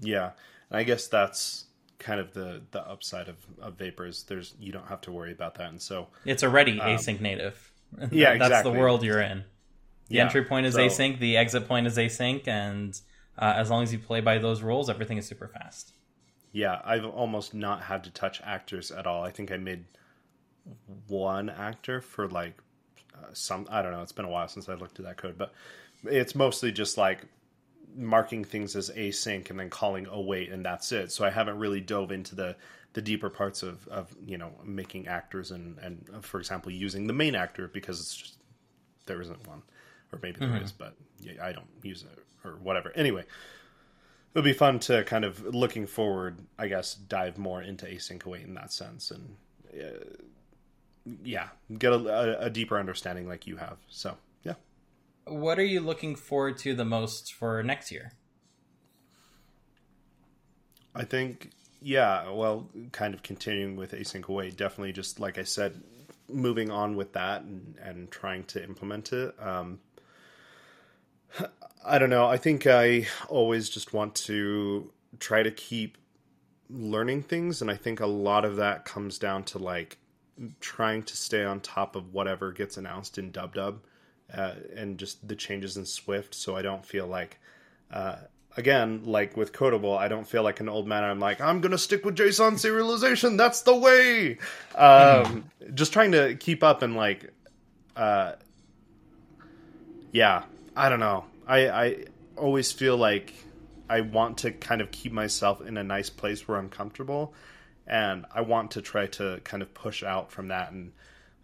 Yeah, 0.00 0.32
and 0.70 0.78
I 0.78 0.82
guess 0.82 1.06
that's 1.06 1.65
kind 1.98 2.20
of 2.20 2.32
the 2.34 2.62
the 2.70 2.80
upside 2.80 3.28
of, 3.28 3.36
of 3.60 3.74
Vapors. 3.74 4.24
There's 4.24 4.54
you 4.58 4.72
don't 4.72 4.86
have 4.88 5.00
to 5.02 5.12
worry 5.12 5.32
about 5.32 5.54
that, 5.56 5.70
and 5.70 5.80
so 5.80 6.08
it's 6.24 6.42
already 6.42 6.80
um, 6.80 6.88
async 6.88 7.20
native. 7.20 7.72
Yeah, 8.10 8.32
that's 8.32 8.46
exactly. 8.48 8.72
the 8.72 8.78
world 8.78 9.04
you're 9.04 9.20
in. 9.20 9.44
The 10.08 10.16
yeah, 10.16 10.24
entry 10.24 10.44
point 10.44 10.66
is 10.66 10.74
so, 10.74 10.80
async, 10.80 11.20
the 11.20 11.36
exit 11.36 11.68
point 11.68 11.86
is 11.86 11.96
async, 11.96 12.46
and 12.46 13.00
uh, 13.38 13.54
as 13.56 13.70
long 13.70 13.84
as 13.84 13.92
you 13.92 13.98
play 14.00 14.20
by 14.20 14.38
those 14.38 14.60
rules, 14.60 14.90
everything 14.90 15.18
is 15.18 15.26
super 15.26 15.48
fast. 15.48 15.92
Yeah, 16.52 16.80
I've 16.84 17.04
almost 17.04 17.54
not 17.54 17.82
had 17.82 18.04
to 18.04 18.10
touch 18.10 18.40
actors 18.44 18.90
at 18.90 19.06
all. 19.06 19.22
I 19.22 19.30
think 19.30 19.52
I 19.52 19.56
made 19.56 19.84
one 21.06 21.48
actor 21.48 22.00
for 22.00 22.28
like 22.28 22.58
uh, 23.14 23.28
some. 23.32 23.66
I 23.70 23.82
don't 23.82 23.92
know. 23.92 24.02
It's 24.02 24.12
been 24.12 24.24
a 24.24 24.30
while 24.30 24.48
since 24.48 24.68
I 24.68 24.74
looked 24.74 24.98
at 24.98 25.04
that 25.06 25.16
code, 25.16 25.38
but 25.38 25.52
it's 26.04 26.34
mostly 26.34 26.72
just 26.72 26.98
like 26.98 27.24
marking 27.96 28.44
things 28.44 28.76
as 28.76 28.90
async 28.90 29.50
and 29.50 29.58
then 29.58 29.70
calling 29.70 30.06
await, 30.06 30.50
and 30.50 30.64
that's 30.64 30.92
it. 30.92 31.12
So 31.12 31.24
I 31.24 31.30
haven't 31.30 31.58
really 31.58 31.80
dove 31.80 32.12
into 32.12 32.34
the 32.34 32.56
the 32.92 33.02
deeper 33.02 33.28
parts 33.28 33.62
of, 33.62 33.86
of 33.88 34.14
you 34.24 34.38
know 34.38 34.52
making 34.64 35.06
actors 35.06 35.50
and 35.50 35.78
and 35.78 36.24
for 36.24 36.38
example 36.38 36.72
using 36.72 37.06
the 37.06 37.12
main 37.12 37.34
actor 37.34 37.68
because 37.68 38.00
it's 38.00 38.16
just 38.16 38.38
there 39.04 39.20
isn't 39.20 39.46
one 39.46 39.62
or 40.12 40.18
maybe 40.22 40.38
there 40.40 40.48
mm-hmm. 40.48 40.64
is, 40.64 40.72
but 40.72 40.94
yeah, 41.20 41.32
I 41.42 41.52
don't 41.52 41.66
use 41.82 42.02
it 42.02 42.24
or 42.44 42.52
whatever. 42.56 42.92
Anyway, 42.94 43.24
it'll 44.32 44.44
be 44.44 44.52
fun 44.52 44.78
to 44.80 45.04
kind 45.04 45.24
of 45.24 45.54
looking 45.54 45.86
forward, 45.86 46.38
I 46.58 46.68
guess, 46.68 46.94
dive 46.94 47.38
more 47.38 47.62
into 47.62 47.86
async 47.86 48.24
await 48.24 48.44
in 48.44 48.54
that 48.54 48.72
sense, 48.72 49.10
and 49.10 49.36
uh, 49.74 50.04
yeah, 51.22 51.48
get 51.78 51.92
a, 51.92 52.44
a, 52.44 52.50
deeper 52.50 52.78
understanding 52.78 53.28
like 53.28 53.46
you 53.46 53.56
have. 53.56 53.78
So. 53.88 54.16
What 55.26 55.58
are 55.58 55.64
you 55.64 55.80
looking 55.80 56.14
forward 56.14 56.56
to 56.58 56.74
the 56.74 56.84
most 56.84 57.34
for 57.34 57.62
next 57.62 57.90
year? 57.90 58.12
I 60.94 61.04
think 61.04 61.50
yeah, 61.82 62.30
well, 62.30 62.68
kind 62.92 63.14
of 63.14 63.22
continuing 63.22 63.76
with 63.76 63.92
async 63.92 64.26
await, 64.28 64.56
definitely 64.56 64.92
just 64.92 65.20
like 65.20 65.38
I 65.38 65.42
said, 65.42 65.82
moving 66.28 66.70
on 66.70 66.96
with 66.96 67.12
that 67.12 67.42
and, 67.42 67.76
and 67.82 68.10
trying 68.10 68.44
to 68.44 68.62
implement 68.62 69.12
it. 69.12 69.34
Um, 69.40 69.80
I 71.84 71.98
don't 71.98 72.10
know. 72.10 72.26
I 72.26 72.36
think 72.36 72.66
I 72.66 73.06
always 73.28 73.68
just 73.68 73.92
want 73.92 74.14
to 74.26 74.90
try 75.20 75.42
to 75.42 75.50
keep 75.50 75.98
learning 76.68 77.22
things, 77.22 77.62
and 77.62 77.70
I 77.70 77.76
think 77.76 78.00
a 78.00 78.06
lot 78.06 78.44
of 78.44 78.56
that 78.56 78.84
comes 78.84 79.18
down 79.18 79.44
to 79.44 79.58
like 79.58 79.98
trying 80.60 81.02
to 81.04 81.16
stay 81.16 81.44
on 81.44 81.60
top 81.60 81.94
of 81.96 82.12
whatever 82.12 82.52
gets 82.52 82.76
announced 82.76 83.18
in 83.18 83.32
DubDub 83.32 83.78
uh, 84.32 84.54
and 84.74 84.98
just 84.98 85.26
the 85.26 85.36
changes 85.36 85.76
in 85.76 85.84
Swift, 85.86 86.34
so 86.34 86.56
I 86.56 86.62
don't 86.62 86.84
feel 86.84 87.06
like. 87.06 87.38
Uh, 87.90 88.16
again, 88.56 89.02
like 89.04 89.36
with 89.36 89.52
Codable, 89.52 89.96
I 89.96 90.08
don't 90.08 90.26
feel 90.26 90.42
like 90.42 90.60
an 90.60 90.68
old 90.68 90.86
man. 90.86 91.04
I'm 91.04 91.20
like, 91.20 91.40
I'm 91.40 91.60
gonna 91.60 91.78
stick 91.78 92.04
with 92.04 92.16
JSON 92.16 92.54
serialization. 92.54 93.36
That's 93.36 93.62
the 93.62 93.74
way. 93.76 94.38
Um. 94.74 95.50
Just 95.74 95.92
trying 95.92 96.12
to 96.12 96.36
keep 96.36 96.62
up 96.62 96.82
and 96.82 96.94
like, 96.94 97.32
uh, 97.96 98.32
yeah, 100.12 100.44
I 100.76 100.88
don't 100.88 101.00
know. 101.00 101.24
I 101.46 101.68
I 101.68 102.04
always 102.36 102.70
feel 102.72 102.96
like 102.96 103.34
I 103.88 104.00
want 104.02 104.38
to 104.38 104.52
kind 104.52 104.80
of 104.80 104.90
keep 104.90 105.12
myself 105.12 105.60
in 105.60 105.76
a 105.76 105.84
nice 105.84 106.10
place 106.10 106.46
where 106.46 106.58
I'm 106.58 106.68
comfortable, 106.68 107.34
and 107.86 108.26
I 108.34 108.42
want 108.42 108.72
to 108.72 108.82
try 108.82 109.06
to 109.06 109.40
kind 109.44 109.62
of 109.62 109.72
push 109.74 110.02
out 110.02 110.30
from 110.30 110.48
that 110.48 110.72
and 110.72 110.92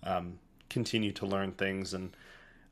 um, 0.03 0.39
continue 0.69 1.13
to 1.13 1.27
learn 1.27 1.53
things. 1.53 1.95
And 1.95 2.17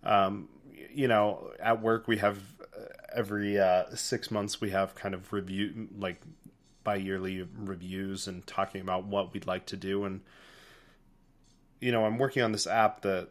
um, 0.03 0.49
you 0.93 1.09
know, 1.09 1.53
at 1.61 1.83
work 1.83 2.09
we 2.09 2.19
have 2.19 2.39
uh, 2.77 2.85
every 3.15 3.59
uh, 3.59 3.85
six 3.95 4.31
months 4.31 4.61
we 4.61 4.71
have 4.71 4.95
kind 4.95 5.15
of 5.15 5.33
review 5.33 5.89
like 5.99 6.21
bi-yearly 6.83 7.47
reviews 7.59 8.27
and 8.27 8.47
talking 8.47 8.81
about 8.81 9.05
what 9.05 9.33
we'd 9.35 9.47
like 9.47 9.67
to 9.67 9.77
do 9.77 10.05
and 10.05 10.23
you 11.79 11.93
know 11.93 12.07
i'm 12.07 12.17
working 12.17 12.43
on 12.43 12.53
this 12.53 12.67
app 12.67 13.03
that 13.03 13.29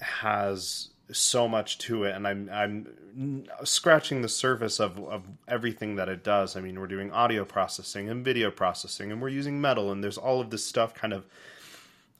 has 0.00 0.90
so 1.12 1.48
much 1.48 1.78
to 1.78 2.04
it, 2.04 2.14
and 2.14 2.26
I'm 2.26 2.48
I'm 2.52 3.44
scratching 3.64 4.22
the 4.22 4.28
surface 4.28 4.80
of 4.80 4.98
of 4.98 5.24
everything 5.48 5.96
that 5.96 6.08
it 6.08 6.22
does. 6.22 6.56
I 6.56 6.60
mean, 6.60 6.78
we're 6.78 6.86
doing 6.86 7.10
audio 7.12 7.44
processing 7.44 8.08
and 8.08 8.24
video 8.24 8.50
processing, 8.50 9.10
and 9.10 9.20
we're 9.20 9.28
using 9.28 9.60
metal, 9.60 9.90
and 9.90 10.02
there's 10.02 10.18
all 10.18 10.40
of 10.40 10.50
this 10.50 10.64
stuff 10.64 10.94
kind 10.94 11.12
of 11.12 11.26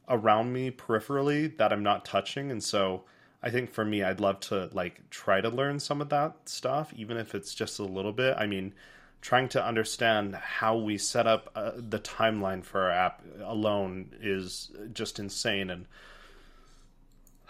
around 0.09 0.52
me 0.52 0.70
peripherally 0.70 1.56
that 1.56 1.72
I'm 1.72 1.83
not 1.83 2.04
touching, 2.04 2.50
and 2.50 2.62
so. 2.62 3.04
I 3.42 3.50
think 3.50 3.70
for 3.70 3.85
me, 3.85 4.03
I'd 4.03 4.20
love 4.20 4.40
to 4.40 4.68
like 4.72 5.09
try 5.11 5.40
to 5.40 5.48
learn 5.48 5.81
some 5.81 6.00
of 6.00 6.11
that 6.11 6.37
stuff, 6.48 6.92
even 6.94 7.16
if 7.16 7.35
it's 7.35 7.55
just 7.55 7.79
a 7.79 7.85
little 7.85 8.12
bit. 8.12 8.37
I 8.37 8.46
mean, 8.46 8.74
trying 9.22 9.48
to 9.50 9.64
understand 9.64 10.35
how 10.35 10.76
we 10.76 10.98
set 10.98 11.26
up 11.26 11.50
uh, 11.55 11.72
the 11.76 11.98
timeline 11.98 12.62
for 12.62 12.83
our 12.83 12.90
app 12.90 13.22
alone 13.42 14.14
is 14.20 14.70
just 14.92 15.18
insane, 15.18 15.70
and 15.70 15.87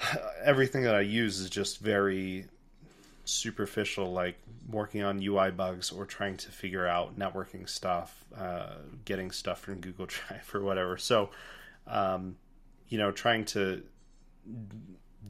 everything 0.44 0.82
that 0.82 0.94
I 0.94 1.00
use 1.00 1.40
is 1.40 1.50
just 1.50 1.80
very 1.80 2.46
superficial, 3.24 4.12
like 4.12 4.36
working 4.68 5.02
on 5.02 5.22
UI 5.22 5.50
bugs 5.50 5.90
or 5.90 6.06
trying 6.06 6.36
to 6.36 6.50
figure 6.50 6.86
out 6.86 7.18
networking 7.18 7.68
stuff, 7.68 8.24
uh, 8.36 8.74
getting 9.04 9.30
stuff 9.30 9.60
from 9.60 9.80
Google 9.80 10.06
Drive 10.28 10.48
or 10.54 10.60
whatever. 10.60 10.96
So, 10.98 11.30
um, 11.86 12.36
you 12.88 12.98
know, 12.98 13.10
trying 13.10 13.44
to 13.46 13.82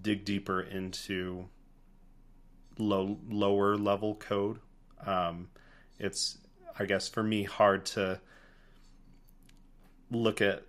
dig 0.02 0.24
deeper 0.24 0.60
into 0.60 1.48
low 2.78 3.18
lower 3.28 3.76
level 3.76 4.14
code. 4.14 4.58
Um, 5.04 5.48
it's 5.98 6.38
I 6.78 6.84
guess 6.84 7.08
for 7.08 7.22
me 7.22 7.44
hard 7.44 7.84
to 7.86 8.20
look 10.10 10.40
at 10.40 10.64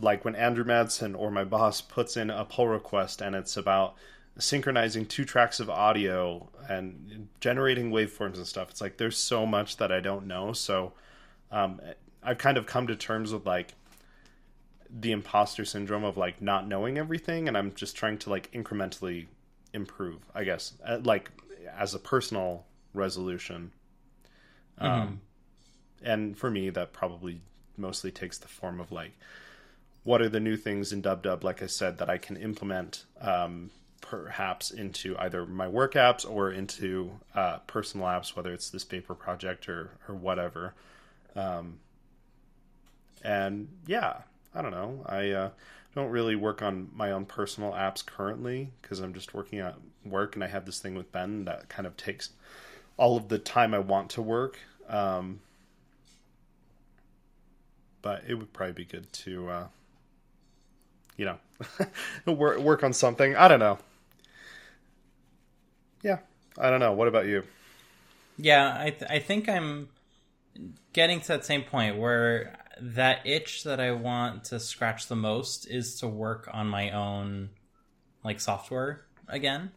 like 0.00 0.24
when 0.24 0.36
Andrew 0.36 0.64
Madsen 0.64 1.18
or 1.18 1.30
my 1.30 1.44
boss 1.44 1.80
puts 1.80 2.16
in 2.16 2.30
a 2.30 2.44
pull 2.44 2.68
request 2.68 3.20
and 3.20 3.34
it's 3.34 3.56
about 3.56 3.96
synchronizing 4.38 5.06
two 5.06 5.24
tracks 5.24 5.60
of 5.60 5.70
audio 5.70 6.48
and 6.68 7.28
generating 7.40 7.90
waveforms 7.90 8.36
and 8.36 8.46
stuff. 8.46 8.70
It's 8.70 8.80
like 8.80 8.96
there's 8.96 9.16
so 9.16 9.46
much 9.46 9.76
that 9.76 9.92
I 9.92 10.00
don't 10.00 10.26
know. 10.26 10.52
So 10.52 10.92
um, 11.50 11.80
I've 12.22 12.38
kind 12.38 12.56
of 12.56 12.66
come 12.66 12.86
to 12.88 12.96
terms 12.96 13.32
with 13.32 13.46
like 13.46 13.74
the 14.96 15.12
imposter 15.12 15.64
syndrome 15.64 16.04
of 16.04 16.16
like 16.16 16.40
not 16.40 16.68
knowing 16.68 16.98
everything, 16.98 17.48
and 17.48 17.58
I'm 17.58 17.74
just 17.74 17.96
trying 17.96 18.18
to 18.18 18.30
like 18.30 18.50
incrementally 18.52 19.26
improve. 19.72 20.20
I 20.34 20.44
guess 20.44 20.74
uh, 20.86 20.98
like 21.02 21.30
as 21.76 21.94
a 21.94 21.98
personal 21.98 22.64
resolution. 22.92 23.72
Mm-hmm. 24.80 24.86
Um, 24.86 25.20
and 26.02 26.36
for 26.36 26.50
me, 26.50 26.70
that 26.70 26.92
probably 26.92 27.40
mostly 27.76 28.10
takes 28.10 28.38
the 28.38 28.48
form 28.48 28.80
of 28.80 28.92
like 28.92 29.12
what 30.04 30.20
are 30.20 30.28
the 30.28 30.40
new 30.40 30.56
things 30.56 30.92
in 30.92 31.00
Dub 31.00 31.22
Dub, 31.22 31.42
like 31.42 31.62
I 31.62 31.66
said, 31.66 31.98
that 31.98 32.10
I 32.10 32.18
can 32.18 32.36
implement 32.36 33.06
um, 33.20 33.70
perhaps 34.02 34.70
into 34.70 35.16
either 35.18 35.46
my 35.46 35.66
work 35.66 35.94
apps 35.94 36.28
or 36.28 36.52
into 36.52 37.18
uh, 37.34 37.58
personal 37.66 38.06
apps, 38.06 38.36
whether 38.36 38.52
it's 38.52 38.70
this 38.70 38.84
Vapor 38.84 39.14
project 39.14 39.68
or 39.68 39.92
or 40.08 40.14
whatever. 40.14 40.74
Um, 41.34 41.80
and 43.22 43.68
yeah, 43.86 44.18
I 44.54 44.62
don't 44.62 44.70
know. 44.70 45.04
I 45.06 45.30
uh, 45.30 45.50
don't 45.94 46.10
really 46.10 46.36
work 46.36 46.62
on 46.62 46.90
my 46.94 47.10
own 47.10 47.24
personal 47.24 47.72
apps 47.72 48.04
currently 48.04 48.70
because 48.80 49.00
I'm 49.00 49.14
just 49.14 49.34
working 49.34 49.58
at 49.58 49.76
work, 50.04 50.34
and 50.34 50.44
I 50.44 50.48
have 50.48 50.66
this 50.66 50.80
thing 50.80 50.94
with 50.94 51.10
Ben 51.12 51.44
that 51.46 51.68
kind 51.68 51.86
of 51.86 51.96
takes 51.96 52.30
all 52.96 53.16
of 53.16 53.28
the 53.28 53.38
time 53.38 53.74
I 53.74 53.80
want 53.80 54.10
to 54.10 54.22
work. 54.22 54.58
Um, 54.88 55.40
but 58.02 58.22
it 58.28 58.34
would 58.34 58.52
probably 58.52 58.74
be 58.74 58.84
good 58.84 59.10
to, 59.12 59.48
uh, 59.48 59.66
you 61.16 61.24
know, 61.24 61.38
work 62.32 62.58
work 62.58 62.84
on 62.84 62.92
something. 62.92 63.34
I 63.34 63.48
don't 63.48 63.60
know 63.60 63.78
yeah, 66.04 66.18
I 66.58 66.70
don't 66.70 66.78
know. 66.78 66.92
What 66.92 67.08
about 67.08 67.26
you? 67.26 67.42
Yeah, 68.36 68.76
I 68.78 68.90
th- 68.90 69.10
I 69.10 69.18
think 69.18 69.48
I'm 69.48 69.88
getting 70.92 71.20
to 71.22 71.28
that 71.28 71.44
same 71.44 71.62
point 71.62 71.96
where 71.96 72.56
that 72.80 73.26
itch 73.26 73.64
that 73.64 73.80
I 73.80 73.92
want 73.92 74.44
to 74.44 74.60
scratch 74.60 75.06
the 75.06 75.16
most 75.16 75.68
is 75.70 76.00
to 76.00 76.08
work 76.08 76.48
on 76.52 76.66
my 76.68 76.90
own 76.90 77.50
like 78.22 78.40
software 78.40 79.04
again. 79.28 79.70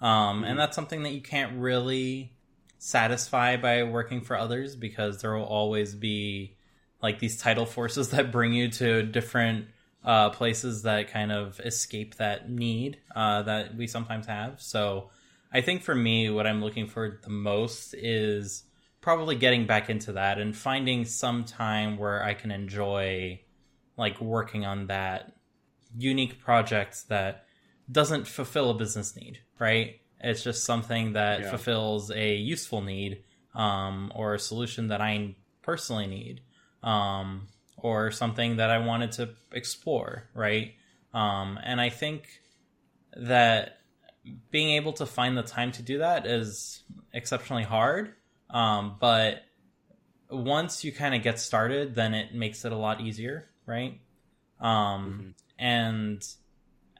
Um, 0.00 0.36
mm-hmm. 0.36 0.44
and 0.44 0.58
that's 0.58 0.74
something 0.74 1.02
that 1.02 1.12
you 1.12 1.20
can't 1.20 1.58
really 1.58 2.32
satisfy 2.78 3.56
by 3.56 3.82
working 3.82 4.22
for 4.22 4.36
others 4.36 4.74
because 4.74 5.20
there 5.20 5.34
will 5.34 5.44
always 5.44 5.94
be 5.94 6.56
like 7.02 7.18
these 7.18 7.36
tidal 7.36 7.66
forces 7.66 8.10
that 8.10 8.32
bring 8.32 8.52
you 8.52 8.68
to 8.68 9.02
different 9.02 9.66
uh, 10.04 10.30
places 10.30 10.82
that 10.82 11.10
kind 11.10 11.30
of 11.30 11.60
escape 11.60 12.14
that 12.16 12.50
need 12.50 12.98
uh, 13.14 13.42
that 13.42 13.74
we 13.76 13.86
sometimes 13.86 14.26
have. 14.26 14.60
So 14.60 15.10
I 15.52 15.60
think 15.60 15.82
for 15.82 15.94
me, 15.94 16.30
what 16.30 16.46
I'm 16.46 16.62
looking 16.62 16.86
for 16.86 17.20
the 17.22 17.30
most 17.30 17.94
is 17.94 18.64
probably 19.00 19.36
getting 19.36 19.66
back 19.66 19.88
into 19.88 20.12
that 20.12 20.38
and 20.38 20.56
finding 20.56 21.04
some 21.04 21.44
time 21.44 21.96
where 21.96 22.22
I 22.22 22.34
can 22.34 22.50
enjoy 22.50 23.40
like 23.96 24.20
working 24.20 24.64
on 24.64 24.86
that 24.88 25.32
unique 25.96 26.40
project 26.40 27.08
that 27.08 27.46
doesn't 27.90 28.26
fulfill 28.26 28.70
a 28.70 28.74
business 28.74 29.16
need, 29.16 29.40
right? 29.58 30.00
It's 30.20 30.42
just 30.42 30.64
something 30.64 31.14
that 31.14 31.40
yeah. 31.40 31.50
fulfills 31.50 32.10
a 32.10 32.34
useful 32.34 32.82
need 32.82 33.24
um, 33.54 34.12
or 34.14 34.34
a 34.34 34.38
solution 34.38 34.88
that 34.88 35.00
I 35.00 35.34
personally 35.62 36.06
need 36.06 36.42
um, 36.82 37.48
or 37.76 38.10
something 38.10 38.56
that 38.56 38.70
I 38.70 38.78
wanted 38.78 39.12
to 39.12 39.30
explore, 39.52 40.28
right? 40.34 40.74
Um, 41.12 41.58
and 41.62 41.80
I 41.80 41.88
think 41.88 42.28
that 43.16 43.78
being 44.50 44.70
able 44.70 44.92
to 44.94 45.06
find 45.06 45.36
the 45.36 45.42
time 45.42 45.72
to 45.72 45.82
do 45.82 45.98
that 45.98 46.26
is 46.26 46.82
exceptionally 47.12 47.64
hard. 47.64 48.14
Um, 48.52 48.96
but 49.00 49.42
once 50.30 50.84
you 50.84 50.92
kind 50.92 51.14
of 51.14 51.22
get 51.22 51.38
started, 51.38 51.94
then 51.94 52.14
it 52.14 52.34
makes 52.34 52.64
it 52.64 52.72
a 52.72 52.76
lot 52.76 53.00
easier, 53.00 53.48
right? 53.66 54.00
Um, 54.60 54.68
mm-hmm. 54.68 55.30
And 55.58 56.26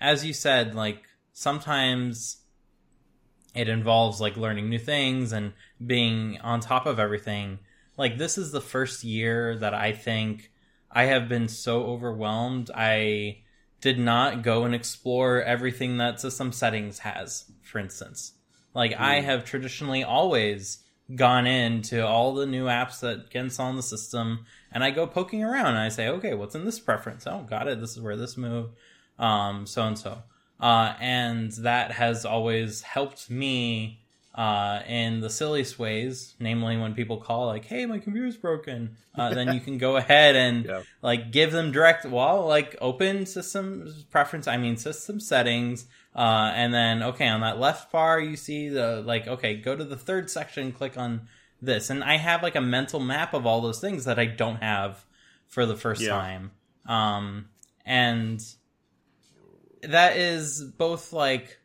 as 0.01 0.25
you 0.25 0.33
said, 0.33 0.75
like 0.75 1.03
sometimes 1.33 2.39
it 3.55 3.69
involves 3.69 4.21
like 4.21 4.37
learning 4.37 4.69
new 4.69 4.79
things 4.79 5.33
and 5.33 5.53
being 5.85 6.39
on 6.41 6.61
top 6.61 6.87
of 6.87 6.99
everything. 6.99 7.59
Like 7.97 8.19
this 8.19 8.39
is 8.39 8.53
the 8.53 8.61
first 8.61 9.05
year 9.05 9.57
that 9.59 9.75
I 9.75 9.93
think 9.93 10.51
I 10.91 11.05
have 11.05 11.29
been 11.29 11.49
so 11.49 11.85
overwhelmed. 11.85 12.71
I 12.75 13.39
did 13.81 13.99
not 13.99 14.43
go 14.43 14.65
and 14.65 14.75
explore 14.75 15.43
everything 15.43 15.99
that 15.99 16.21
system 16.21 16.53
settings 16.53 17.01
has, 17.01 17.51
for 17.63 17.79
instance. 17.79 18.33
Like 18.75 18.93
mm. 18.93 19.01
I 19.01 19.21
have 19.21 19.45
traditionally 19.45 20.05
always 20.05 20.79
gone 21.15 21.47
into 21.47 22.07
all 22.07 22.35
the 22.35 22.47
new 22.47 22.67
apps 22.67 23.01
that 23.01 23.27
installed 23.33 23.71
on 23.71 23.77
the 23.77 23.83
system 23.83 24.47
and 24.73 24.85
I 24.85 24.91
go 24.91 25.07
poking 25.07 25.43
around 25.43 25.67
and 25.67 25.79
I 25.79 25.89
say, 25.89 26.09
okay, 26.09 26.35
what's 26.35 26.55
in 26.55 26.65
this 26.65 26.79
preference? 26.79 27.27
Oh, 27.27 27.45
got 27.49 27.67
it. 27.69 27.81
This 27.81 27.97
is 27.97 28.01
where 28.01 28.17
this 28.17 28.37
move, 28.37 28.71
um, 29.19 29.67
so 29.67 29.83
and 29.83 29.99
so. 29.99 30.23
Uh, 30.61 30.95
and 31.01 31.51
that 31.53 31.93
has 31.93 32.25
always 32.25 32.83
helped 32.83 33.31
me 33.31 34.01
uh, 34.35 34.83
in 34.87 35.21
the 35.21 35.31
silliest 35.31 35.79
ways, 35.79 36.35
namely 36.39 36.77
when 36.77 36.95
people 36.95 37.17
call 37.17 37.47
like, 37.47 37.65
"Hey, 37.65 37.85
my 37.87 37.99
computer's 37.99 38.37
broken," 38.37 38.97
uh, 39.17 39.35
then 39.35 39.53
you 39.53 39.61
can 39.61 39.79
go 39.79 39.97
ahead 39.97 40.37
and 40.37 40.65
yeah. 40.69 40.83
like 41.03 41.33
give 41.33 41.51
them 41.51 41.73
direct, 41.73 42.05
well, 42.05 42.47
like 42.47 42.77
open 42.81 43.27
system 43.27 43.93
preference. 44.11 44.47
I 44.47 44.57
mean 44.57 44.77
system 44.77 45.19
settings, 45.19 45.87
uh, 46.15 46.53
and 46.55 46.75
then 46.75 47.03
okay, 47.03 47.29
on 47.29 47.41
that 47.41 47.59
left 47.59 47.93
bar 47.93 48.21
you 48.21 48.37
see 48.37 48.69
the 48.69 49.03
like, 49.03 49.27
okay, 49.27 49.55
go 49.55 49.77
to 49.77 49.85
the 49.85 49.97
third 49.97 50.31
section, 50.31 50.73
click 50.73 50.99
on 50.99 51.29
this, 51.63 51.91
and 51.91 52.03
I 52.03 52.17
have 52.17 52.43
like 52.43 52.57
a 52.57 52.61
mental 52.61 53.01
map 53.01 53.35
of 53.35 53.47
all 53.47 53.61
those 53.61 53.81
things 53.81 54.05
that 54.05 54.19
I 54.19 54.27
don't 54.27 54.57
have 54.57 55.05
for 55.47 55.67
the 55.67 55.77
first 55.77 56.03
yeah. 56.03 56.11
time, 56.11 56.51
um, 56.87 57.49
and 57.85 58.41
that 59.83 60.17
is 60.17 60.63
both 60.63 61.13
like 61.13 61.59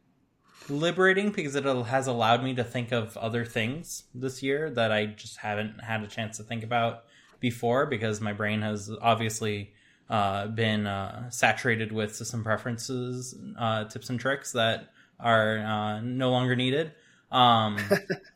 liberating 0.69 1.31
because 1.31 1.55
it 1.55 1.63
has 1.63 2.07
allowed 2.07 2.43
me 2.43 2.55
to 2.55 2.63
think 2.63 2.91
of 2.91 3.15
other 3.17 3.45
things 3.45 4.03
this 4.13 4.41
year 4.41 4.69
that 4.71 4.91
I 4.91 5.05
just 5.05 5.37
haven't 5.37 5.83
had 5.83 6.03
a 6.03 6.07
chance 6.07 6.37
to 6.37 6.43
think 6.43 6.63
about 6.63 7.03
before 7.39 7.85
because 7.85 8.21
my 8.21 8.33
brain 8.33 8.61
has 8.61 8.89
obviously 9.01 9.73
uh, 10.09 10.47
been 10.47 10.87
uh, 10.87 11.29
saturated 11.29 11.91
with 11.91 12.15
system 12.15 12.43
preferences, 12.43 13.35
uh, 13.57 13.85
tips 13.85 14.09
and 14.09 14.19
tricks 14.19 14.51
that 14.51 14.89
are 15.19 15.59
uh, 15.59 16.01
no 16.01 16.31
longer 16.31 16.55
needed. 16.55 16.91
Um, 17.31 17.77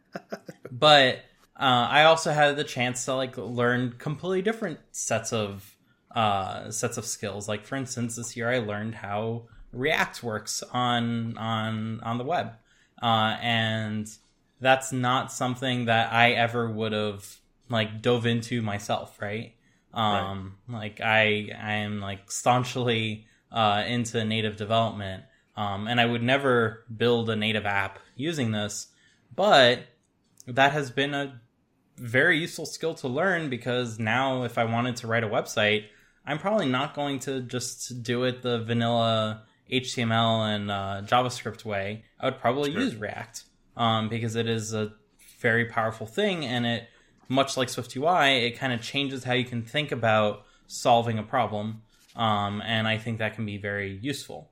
but 0.72 1.16
uh, 1.60 1.88
I 1.90 2.04
also 2.06 2.32
had 2.32 2.56
the 2.56 2.64
chance 2.64 3.06
to 3.06 3.16
like 3.16 3.38
learn 3.38 3.96
completely 3.98 4.42
different 4.42 4.80
sets 4.92 5.34
of 5.34 5.76
uh, 6.16 6.72
sets 6.72 6.98
of 6.98 7.06
skills. 7.06 7.48
Like 7.48 7.66
for 7.66 7.76
instance, 7.76 8.16
this 8.16 8.36
year 8.36 8.50
I 8.50 8.60
learned 8.60 8.96
how 8.96 9.44
React 9.72 10.24
works 10.24 10.64
on 10.74 11.38
on 11.38 12.00
on 12.02 12.18
the 12.18 12.24
web, 12.24 12.54
uh, 13.02 13.38
and 13.42 14.10
that's 14.60 14.92
not 14.92 15.32
something 15.32 15.86
that 15.86 16.12
I 16.12 16.32
ever 16.32 16.70
would 16.70 16.94
have 16.94 17.38
like 17.70 18.02
dove 18.02 18.26
into 18.26 18.62
myself, 18.62 19.22
right? 19.22 19.54
Um, 19.93 20.58
right. 20.67 20.80
like 20.80 21.02
I 21.02 21.49
I 21.60 21.73
am 21.75 21.99
like 21.99 22.32
staunchly 22.32 23.25
uh, 23.52 23.84
into 23.88 24.23
native 24.23 24.58
development, 24.58 25.23
um, 25.56 25.88
and 25.88 25.99
I 25.99 26.06
would 26.06 26.23
never 26.23 26.86
build 26.95 27.30
a 27.30 27.36
native 27.36 27.65
app 27.65 27.99
using 28.15 28.52
this, 28.52 28.88
but 29.36 29.80
that 30.47 30.71
has 30.73 30.91
been 30.91 31.13
a 31.13 31.41
very 31.97 32.39
useful 32.39 32.65
skill 32.65 32.93
to 32.95 33.08
learn 33.08 33.49
because 33.49 33.99
now 33.99 34.43
if 34.43 34.58
I 34.58 34.63
wanted 34.63 34.95
to 34.97 35.08
write 35.08 35.23
a 35.23 35.28
website, 35.28 35.86
I'm 36.25 36.38
probably 36.38 36.67
not 36.67 36.95
going 36.95 37.19
to 37.19 37.41
just 37.41 38.04
do 38.04 38.23
it 38.23 38.41
the 38.41 38.63
vanilla 38.63 39.43
HTML 39.71 40.56
and 40.56 40.71
uh, 40.71 41.02
JavaScript 41.06 41.65
way, 41.65 42.04
I 42.19 42.25
would 42.25 42.39
probably 42.39 42.71
sure. 42.71 42.82
use 42.82 42.95
React 42.95 43.43
um, 43.78 44.10
because 44.10 44.36
it 44.36 44.47
is 44.47 44.73
a 44.73 44.93
very 45.39 45.65
powerful 45.65 46.08
thing, 46.08 46.45
and 46.45 46.65
it, 46.65 46.88
much 47.30 47.56
like 47.56 47.70
SwiftUI, 47.70 48.48
it 48.48 48.58
kind 48.58 48.74
of 48.74 48.82
changes 48.82 49.24
how 49.24 49.34
you 49.34 49.46
can 49.46 49.62
think 49.62 49.92
about 49.92 50.44
solving 50.68 51.18
a 51.18 51.24
problem, 51.24 51.84
um, 52.15 52.62
and 52.65 52.88
I 52.88 52.98
think 52.98 53.20
that 53.20 53.36
can 53.36 53.46
be 53.46 53.58
very 53.58 53.98
useful. 54.02 54.50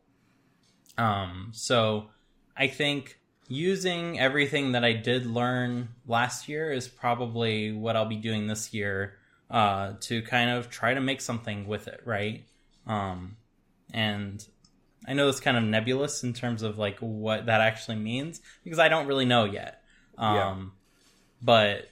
Um, 0.98 1.50
so 1.54 2.10
I 2.56 2.68
think 2.68 3.20
using 3.48 4.20
everything 4.20 4.74
that 4.74 4.84
I 4.84 4.94
did 4.94 5.26
learn 5.26 5.90
last 6.08 6.48
year 6.48 6.72
is 6.72 6.88
probably 6.88 7.72
what 7.72 7.96
I'll 7.96 8.06
be 8.06 8.18
doing 8.18 8.48
this 8.48 8.74
year 8.74 9.18
uh, 9.50 9.94
to 10.02 10.22
kind 10.22 10.50
of 10.50 10.70
try 10.70 10.94
to 10.94 11.02
make 11.02 11.22
something 11.22 11.68
with 11.68 11.88
it, 11.88 12.02
right? 12.06 12.44
Um, 12.86 13.38
and 13.94 14.46
I 15.08 15.14
know 15.14 15.30
it's 15.30 15.40
kind 15.40 15.58
of 15.58 15.64
nebulous 15.64 16.24
in 16.24 16.34
terms 16.34 16.64
of 16.64 16.78
like 16.78 17.00
what 17.00 17.46
that 17.46 17.62
actually 17.62 17.98
means 17.98 18.42
because 18.64 18.80
I 18.80 18.90
don't 18.90 19.08
really 19.08 19.26
know 19.26 19.46
yet. 19.46 19.82
Um, 20.18 20.36
yeah. 20.36 20.66
But 21.42 21.90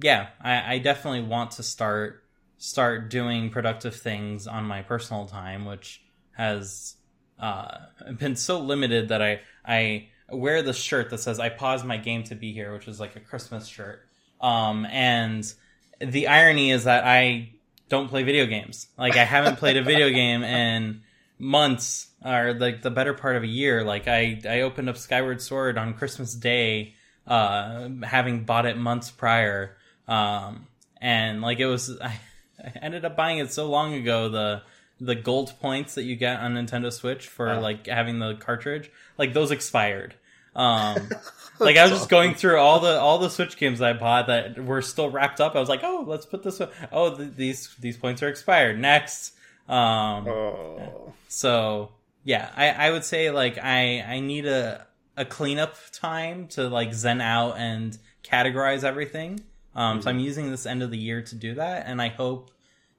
yeah, 0.00 0.28
I, 0.40 0.74
I 0.74 0.78
definitely 0.78 1.22
want 1.22 1.52
to 1.52 1.62
start 1.62 2.24
start 2.58 3.10
doing 3.10 3.50
productive 3.50 3.94
things 3.94 4.46
on 4.46 4.64
my 4.64 4.82
personal 4.82 5.26
time, 5.26 5.64
which 5.64 6.02
has 6.32 6.96
uh, 7.38 7.78
been 8.18 8.36
so 8.36 8.60
limited 8.60 9.08
that 9.08 9.22
I 9.22 9.40
I 9.64 10.08
wear 10.28 10.62
the 10.62 10.72
shirt 10.72 11.10
that 11.10 11.18
says 11.18 11.38
"I 11.38 11.48
paused 11.48 11.84
my 11.84 11.96
game 11.96 12.24
to 12.24 12.34
be 12.34 12.52
here," 12.52 12.72
which 12.72 12.88
is 12.88 13.00
like 13.00 13.16
a 13.16 13.20
Christmas 13.20 13.66
shirt. 13.66 14.06
Um, 14.40 14.86
and 14.86 15.52
the 16.00 16.28
irony 16.28 16.70
is 16.70 16.84
that 16.84 17.04
I 17.04 17.50
don't 17.88 18.08
play 18.08 18.22
video 18.22 18.46
games. 18.46 18.88
Like 18.98 19.16
I 19.16 19.24
haven't 19.24 19.56
played 19.56 19.76
a 19.76 19.82
video 19.82 20.10
game 20.22 20.42
in 20.42 21.02
months 21.38 22.08
or 22.24 22.54
like 22.54 22.82
the 22.82 22.90
better 22.90 23.14
part 23.14 23.36
of 23.36 23.42
a 23.42 23.48
year. 23.48 23.84
Like 23.84 24.08
I 24.08 24.40
I 24.48 24.60
opened 24.62 24.88
up 24.88 24.96
Skyward 24.96 25.40
Sword 25.40 25.78
on 25.78 25.94
Christmas 25.94 26.34
Day, 26.34 26.94
uh, 27.26 27.88
having 28.02 28.44
bought 28.44 28.66
it 28.66 28.76
months 28.76 29.10
prior. 29.10 29.76
Um, 30.06 30.66
and 31.00 31.40
like 31.40 31.60
it 31.60 31.66
was 31.66 31.98
I, 32.00 32.18
I 32.64 32.72
ended 32.82 33.04
up 33.04 33.16
buying 33.16 33.38
it 33.38 33.52
so 33.52 33.68
long 33.68 33.94
ago 33.94 34.28
the 34.28 34.62
the 35.00 35.14
gold 35.14 35.52
points 35.60 35.96
that 35.96 36.04
you 36.04 36.16
get 36.16 36.40
on 36.40 36.54
Nintendo 36.54 36.92
Switch 36.92 37.26
for 37.28 37.48
uh. 37.48 37.60
like 37.60 37.86
having 37.86 38.18
the 38.18 38.34
cartridge, 38.34 38.90
like 39.18 39.32
those 39.32 39.50
expired. 39.50 40.14
Um, 40.56 41.08
like 41.58 41.76
I 41.76 41.82
was 41.82 41.90
just 41.90 42.08
going 42.08 42.34
through 42.34 42.58
all 42.58 42.80
the 42.80 42.98
all 42.98 43.18
the 43.18 43.30
Switch 43.30 43.56
games 43.56 43.82
I 43.82 43.92
bought 43.92 44.28
that 44.28 44.62
were 44.62 44.82
still 44.82 45.10
wrapped 45.10 45.40
up. 45.40 45.56
I 45.56 45.60
was 45.60 45.68
like, 45.68 45.80
oh, 45.82 46.04
let's 46.06 46.26
put 46.26 46.42
this. 46.42 46.60
One. 46.60 46.68
Oh, 46.92 47.16
th- 47.16 47.32
these 47.36 47.74
these 47.80 47.96
points 47.96 48.22
are 48.22 48.28
expired. 48.28 48.78
Next. 48.78 49.34
Um, 49.68 50.28
oh. 50.28 51.12
So 51.28 51.92
yeah, 52.22 52.50
I, 52.56 52.70
I 52.70 52.90
would 52.90 53.04
say 53.04 53.30
like 53.30 53.58
I 53.58 54.00
I 54.00 54.20
need 54.20 54.46
a 54.46 54.86
a 55.16 55.24
cleanup 55.24 55.76
time 55.92 56.48
to 56.48 56.68
like 56.68 56.94
zen 56.94 57.20
out 57.20 57.56
and 57.58 57.96
categorize 58.22 58.84
everything. 58.84 59.40
Um, 59.74 59.98
mm-hmm. 59.98 60.02
So 60.02 60.10
I'm 60.10 60.16
mm-hmm. 60.16 60.24
using 60.24 60.50
this 60.50 60.66
end 60.66 60.82
of 60.82 60.90
the 60.90 60.98
year 60.98 61.22
to 61.22 61.34
do 61.34 61.54
that, 61.54 61.86
and 61.86 62.00
I 62.00 62.08
hope 62.08 62.50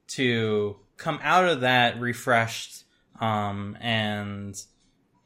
to 0.08 0.76
come 0.96 1.18
out 1.22 1.48
of 1.48 1.62
that 1.62 2.00
refreshed 2.00 2.84
um, 3.20 3.76
and 3.80 4.60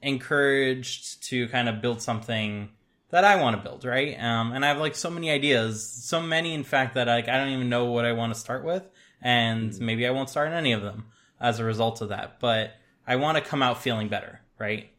encouraged 0.02 1.22
to 1.24 1.48
kind 1.48 1.68
of 1.68 1.82
build 1.82 2.00
something 2.00 2.70
that 3.10 3.24
I 3.24 3.36
want 3.36 3.56
to 3.56 3.62
build, 3.62 3.84
right? 3.84 4.18
Um, 4.20 4.52
and 4.52 4.64
I 4.64 4.68
have 4.68 4.78
like 4.78 4.94
so 4.94 5.10
many 5.10 5.30
ideas, 5.30 5.84
so 5.84 6.22
many 6.22 6.54
in 6.54 6.64
fact 6.64 6.94
that 6.94 7.08
like 7.08 7.28
I 7.28 7.36
don't 7.36 7.50
even 7.50 7.68
know 7.68 7.86
what 7.86 8.04
I 8.04 8.12
want 8.12 8.32
to 8.32 8.38
start 8.38 8.64
with, 8.64 8.88
and 9.20 9.70
mm-hmm. 9.70 9.84
maybe 9.84 10.06
I 10.06 10.10
won't 10.10 10.30
start 10.30 10.52
any 10.52 10.72
of 10.72 10.82
them 10.82 11.06
as 11.40 11.58
a 11.58 11.64
result 11.64 12.00
of 12.00 12.10
that. 12.10 12.40
But 12.40 12.72
I 13.06 13.16
want 13.16 13.36
to 13.38 13.44
come 13.44 13.62
out 13.62 13.82
feeling 13.82 14.08
better, 14.08 14.40
right? 14.58 14.90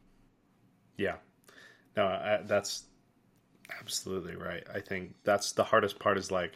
Yeah, 0.97 1.15
no, 1.95 2.05
I, 2.05 2.41
that's 2.43 2.83
absolutely 3.79 4.35
right. 4.35 4.63
I 4.73 4.79
think 4.79 5.15
that's 5.23 5.51
the 5.53 5.63
hardest 5.63 5.99
part 5.99 6.17
is 6.17 6.31
like 6.31 6.53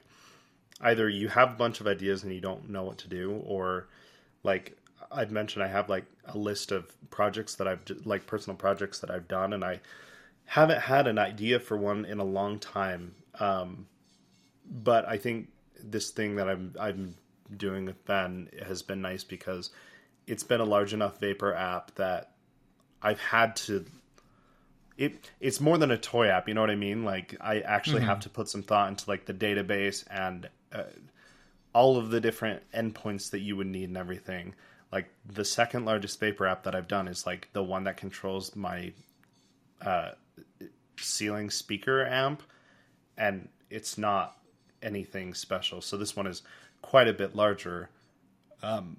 either 0.82 1.08
you 1.08 1.28
have 1.30 1.52
a 1.52 1.56
bunch 1.56 1.80
of 1.80 1.88
ideas 1.88 2.24
and 2.24 2.34
you 2.34 2.42
don't 2.42 2.70
know 2.70 2.84
what 2.84 2.98
to 3.00 3.08
do, 3.08 3.42
or 3.46 3.88
like 4.44 4.78
I've 5.12 5.32
mentioned, 5.32 5.64
I 5.64 5.68
have 5.68 5.90
like 5.90 6.06
a 6.26 6.38
list 6.38 6.72
of 6.72 6.94
projects 7.10 7.56
that 7.56 7.68
I've 7.68 7.82
like 8.06 8.28
personal 8.28 8.58
projects 8.58 9.00
that 9.00 9.12
I've 9.12 9.28
done, 9.28 9.54
and 9.54 9.64
I 9.64 9.80
haven't 10.46 10.82
had 10.82 11.08
an 11.08 11.18
idea 11.18 11.60
for 11.60 11.78
one 11.78 12.06
in 12.06 12.20
a 12.20 12.24
long 12.24 12.60
time. 12.60 13.16
Um, 13.40 13.88
but 14.70 15.08
I 15.08 15.18
think 15.18 15.50
this 15.84 16.12
thing 16.12 16.36
that 16.36 16.50
I'm 16.50 16.74
I'm 16.80 17.16
doing 17.56 17.86
with 17.86 18.04
Ben 18.06 18.50
has 18.66 18.82
been 18.82 19.02
nice 19.02 19.24
because 19.24 19.70
it's 20.28 20.44
been 20.44 20.62
a 20.62 20.66
large 20.66 20.94
enough 20.94 21.20
Vapor 21.20 21.54
app 21.54 21.94
that 21.96 22.32
I've 23.02 23.20
had 23.20 23.56
to. 23.58 23.86
It 24.98 25.30
it's 25.40 25.60
more 25.60 25.78
than 25.78 25.92
a 25.92 25.98
toy 25.98 26.28
app, 26.28 26.48
you 26.48 26.54
know 26.54 26.62
what 26.62 26.70
I 26.70 26.76
mean? 26.76 27.04
Like 27.04 27.36
I 27.42 27.60
actually 27.60 28.00
mm-hmm. 28.00 28.08
have 28.08 28.22
to 28.22 28.30
put 28.30 28.48
some 28.48 28.64
thought 28.64 28.90
into 28.90 29.10
like 29.10 29.26
the 29.26 29.34
database 29.34 30.06
and 30.10 30.50
uh, 30.72 30.84
all 31.74 31.98
of 31.98 32.10
the 32.10 32.22
different 32.22 32.64
endpoints 32.72 33.32
that 33.32 33.40
you 33.40 33.58
would 33.58 33.68
need 33.68 33.90
and 33.90 33.98
everything. 33.98 34.56
Like 34.92 35.10
the 35.26 35.44
second 35.44 35.84
largest 35.84 36.20
Vapor 36.22 36.46
app 36.48 36.64
that 36.64 36.74
I've 36.76 36.88
done 36.88 37.10
is 37.10 37.26
like 37.26 37.50
the 37.52 37.64
one 37.64 37.84
that 37.84 37.98
controls 37.98 38.56
my 38.56 38.94
uh, 39.82 40.12
ceiling 40.98 41.50
speaker 41.50 42.06
amp, 42.06 42.42
and 43.18 43.50
it's 43.70 43.98
not 43.98 44.38
anything 44.82 45.34
special. 45.34 45.82
So 45.82 45.98
this 45.98 46.16
one 46.16 46.28
is 46.28 46.44
quite 46.82 47.10
a 47.10 47.14
bit 47.14 47.36
larger, 47.36 47.90
um, 48.64 48.98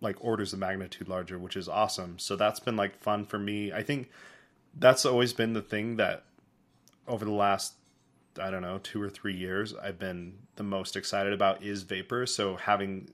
like 0.00 0.16
orders 0.20 0.52
of 0.52 0.58
magnitude 0.58 1.08
larger, 1.08 1.38
which 1.38 1.56
is 1.56 1.68
awesome. 1.68 2.18
So 2.18 2.34
that's 2.34 2.58
been 2.58 2.76
like 2.76 2.98
fun 2.98 3.24
for 3.24 3.38
me. 3.38 3.72
I 3.72 3.82
think 3.82 4.10
that's 4.78 5.04
always 5.04 5.32
been 5.32 5.52
the 5.52 5.62
thing 5.62 5.96
that 5.96 6.24
over 7.08 7.24
the 7.24 7.32
last 7.32 7.74
I 8.40 8.50
don't 8.50 8.62
know 8.62 8.78
two 8.82 9.00
or 9.00 9.08
three 9.08 9.34
years 9.34 9.74
I've 9.74 9.98
been 9.98 10.34
the 10.56 10.62
most 10.62 10.96
excited 10.96 11.32
about 11.32 11.62
is 11.62 11.82
vapor. 11.82 12.26
So 12.26 12.56
having 12.56 13.08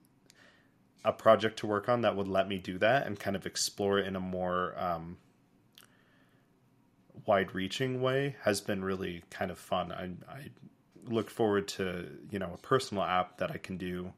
a 1.05 1.13
project 1.13 1.59
to 1.61 1.67
work 1.67 1.89
on 1.89 2.03
that 2.03 2.17
would 2.17 2.29
let 2.29 2.49
me 2.49 2.59
do 2.59 2.79
that 2.79 3.07
and 3.07 3.19
kind 3.19 3.37
of 3.37 3.47
explore 3.47 3.99
it 3.99 4.07
in 4.07 4.17
a 4.17 4.21
more 4.21 4.75
um, 4.79 5.17
wide 7.27 7.55
reaching 7.55 8.01
way 8.01 8.37
has 8.43 8.61
been 8.61 8.85
really 8.85 9.23
kind 9.31 9.51
of 9.51 9.59
fun. 9.59 9.93
I, 9.93 10.33
I, 10.33 10.51
look 11.05 11.31
forward 11.31 11.67
to 11.67 12.07
you 12.31 12.39
know 12.39 12.53
a 12.55 12.59
personal 12.59 13.03
app 13.03 13.39
that 13.39 13.51
I 13.51 13.57
can 13.57 13.77
do 13.77 14.13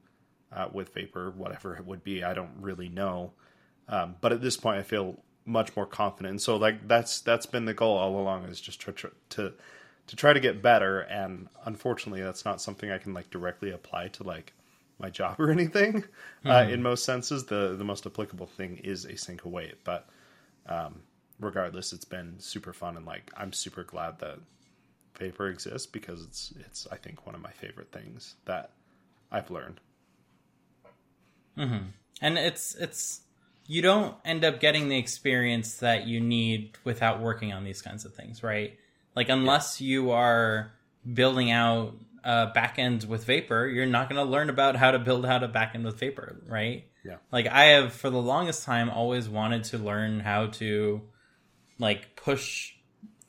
uh, 0.52 0.68
with 0.70 0.92
Vapor, 0.92 1.30
whatever 1.30 1.74
it 1.74 1.87
would 1.87 2.04
be. 2.04 2.22
I 2.22 2.35
don't 2.35 2.50
really 2.61 2.90
know, 2.90 3.33
um, 3.88 4.16
but 4.20 4.33
at 4.33 4.42
this 4.42 4.59
point, 4.59 4.76
I 4.76 4.83
feel 4.83 5.18
much 5.46 5.74
more 5.76 5.87
confident. 5.87 6.30
And 6.30 6.40
so 6.40 6.57
like 6.57 6.87
that's 6.88 7.20
that's 7.20 7.46
been 7.46 7.64
the 7.64 7.74
goal 7.74 7.96
all 7.96 8.18
along 8.18 8.44
is 8.44 8.61
just 8.61 8.80
to 8.83 8.92
to 9.30 9.52
to 10.07 10.16
try 10.16 10.33
to 10.33 10.40
get 10.40 10.62
better. 10.62 11.00
And 11.00 11.48
unfortunately, 11.64 12.22
that's 12.22 12.44
not 12.44 12.61
something 12.61 12.90
I 12.90 12.98
can 12.98 13.14
like 13.14 13.30
directly 13.30 13.70
apply 13.70 14.09
to 14.09 14.22
like 14.22 14.52
my 14.98 15.11
job 15.11 15.37
or 15.40 15.50
anything. 15.50 16.02
Mm-hmm. 16.44 16.50
Uh, 16.50 16.62
in 16.62 16.83
most 16.83 17.04
senses, 17.04 17.44
the 17.44 17.74
the 17.76 17.85
most 17.85 18.07
applicable 18.07 18.46
thing 18.46 18.78
is 18.78 19.07
async 19.07 19.42
await, 19.44 19.85
but 19.85 20.09
um, 20.66 21.02
regardless, 21.40 21.92
it's 21.92 22.04
been 22.04 22.37
super 22.38 22.72
fun 22.72 22.96
and 22.96 23.07
like 23.07 23.30
I'm 23.37 23.52
super 23.52 23.85
glad 23.85 24.18
that 24.20 24.38
Vapor 25.18 25.48
exists 25.48 25.87
because 25.87 26.22
it's 26.24 26.52
it's 26.61 26.87
I 26.90 26.96
think 26.96 27.26
one 27.26 27.35
of 27.35 27.40
my 27.40 27.52
favorite 27.52 27.92
things 27.92 28.37
that 28.46 28.70
I've 29.30 29.50
learned. 29.50 29.80
Mm-hmm. 31.59 31.87
And 32.20 32.38
it's 32.38 32.74
it's 32.74 33.20
you 33.66 33.83
don't 33.83 34.14
end 34.24 34.44
up 34.44 34.61
getting 34.61 34.88
the 34.88 34.98
experience 34.98 35.77
that 35.77 36.07
you 36.07 36.20
need 36.20 36.77
without 36.85 37.20
working 37.20 37.53
on 37.53 37.64
these 37.64 37.81
kinds 37.81 38.05
of 38.05 38.14
things, 38.14 38.42
right? 38.42 38.79
Like 39.16 39.29
unless 39.29 39.81
yeah. 39.81 39.88
you 39.88 40.11
are 40.11 40.72
building 41.12 41.50
out 41.50 41.94
a 42.22 42.50
backend 42.55 43.07
with 43.07 43.24
Vapor, 43.24 43.66
you're 43.66 43.87
not 43.87 44.09
going 44.09 44.24
to 44.24 44.31
learn 44.31 44.50
about 44.50 44.77
how 44.77 44.90
to 44.90 44.98
build 44.98 45.24
out 45.24 45.42
a 45.42 45.48
backend 45.48 45.85
with 45.85 45.98
Vapor, 45.98 46.42
right? 46.46 46.85
Yeah. 47.05 47.16
Like 47.31 47.46
I 47.46 47.66
have 47.66 47.92
for 47.92 48.11
the 48.11 48.20
longest 48.20 48.64
time 48.64 48.90
always 48.90 49.29
wanted 49.29 49.64
to 49.64 49.79
learn 49.79 50.20
how 50.20 50.46
to 50.46 51.03
like 51.79 52.16
push 52.16 52.72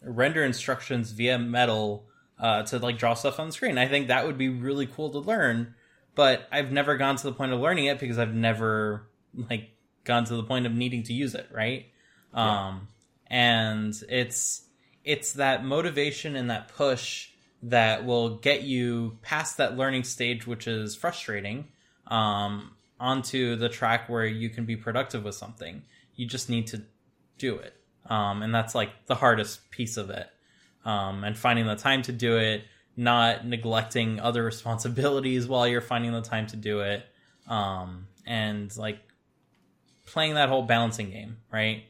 render 0.02 0.44
instructions 0.44 1.12
via 1.12 1.38
metal 1.40 2.06
uh, 2.40 2.64
to 2.64 2.80
like 2.80 2.98
draw 2.98 3.14
stuff 3.14 3.40
on 3.40 3.48
the 3.48 3.54
screen. 3.54 3.78
I 3.78 3.88
think 3.88 4.08
that 4.08 4.26
would 4.26 4.38
be 4.38 4.50
really 4.50 4.86
cool 4.86 5.10
to 5.12 5.20
learn, 5.20 5.76
but 6.14 6.48
I've 6.52 6.72
never 6.72 6.98
gone 6.98 7.16
to 7.18 7.24
the 7.24 7.34
point 7.34 7.54
of 7.54 7.60
learning 7.60 7.86
it 7.86 8.00
because 8.00 8.20
I've 8.20 8.34
never 8.34 9.08
like 9.50 9.70
gone 10.06 10.24
to 10.26 10.36
the 10.36 10.44
point 10.44 10.66
of 10.66 10.74
needing 10.74 11.04
to 11.04 11.14
use 11.14 11.36
it, 11.36 11.48
right? 11.52 11.88
Yeah. 12.34 12.68
Um, 12.68 12.88
and 13.28 13.94
it's 14.08 14.64
it's 15.04 15.34
that 15.34 15.66
motivation 15.66 16.36
and 16.36 16.50
that 16.50 16.70
push 16.70 17.30
that 17.64 18.06
will 18.06 18.38
get 18.38 18.64
you 18.64 19.18
past 19.22 19.58
that 19.58 19.76
learning 19.76 20.04
stage, 20.04 20.48
which 20.48 20.68
is 20.68 20.96
frustrating, 20.96 21.68
um, 22.08 22.72
onto 23.00 23.56
the 23.56 23.70
track 23.70 24.08
where 24.10 24.26
you 24.26 24.50
can 24.50 24.66
be 24.66 24.76
productive 24.76 25.24
with 25.24 25.36
something. 25.36 25.84
You 26.16 26.28
just 26.28 26.50
need 26.50 26.68
to 26.68 26.84
do 27.38 27.58
it 27.58 27.76
um, 28.08 28.44
and 28.44 28.54
that's 28.54 28.76
like 28.76 28.92
the 29.08 29.16
hardest 29.16 29.70
piece 29.72 29.98
of 29.98 30.10
it. 30.10 30.30
Um, 30.84 31.24
and 31.24 31.36
finding 31.36 31.66
the 31.66 31.76
time 31.76 32.04
to 32.04 32.12
do 32.12 32.38
it, 32.38 32.64
not 32.96 33.46
neglecting 33.46 34.20
other 34.20 34.44
responsibilities 34.46 35.48
while 35.48 35.68
you're 35.68 35.82
finding 35.82 36.12
the 36.12 36.22
time 36.22 36.48
to 36.48 36.56
do 36.56 36.82
it, 36.82 37.06
um, 37.48 38.08
and 38.26 38.76
like 38.78 39.00
playing 40.06 40.36
that 40.36 40.50
whole 40.50 40.64
balancing 40.64 41.10
game, 41.10 41.38
right? 41.52 41.84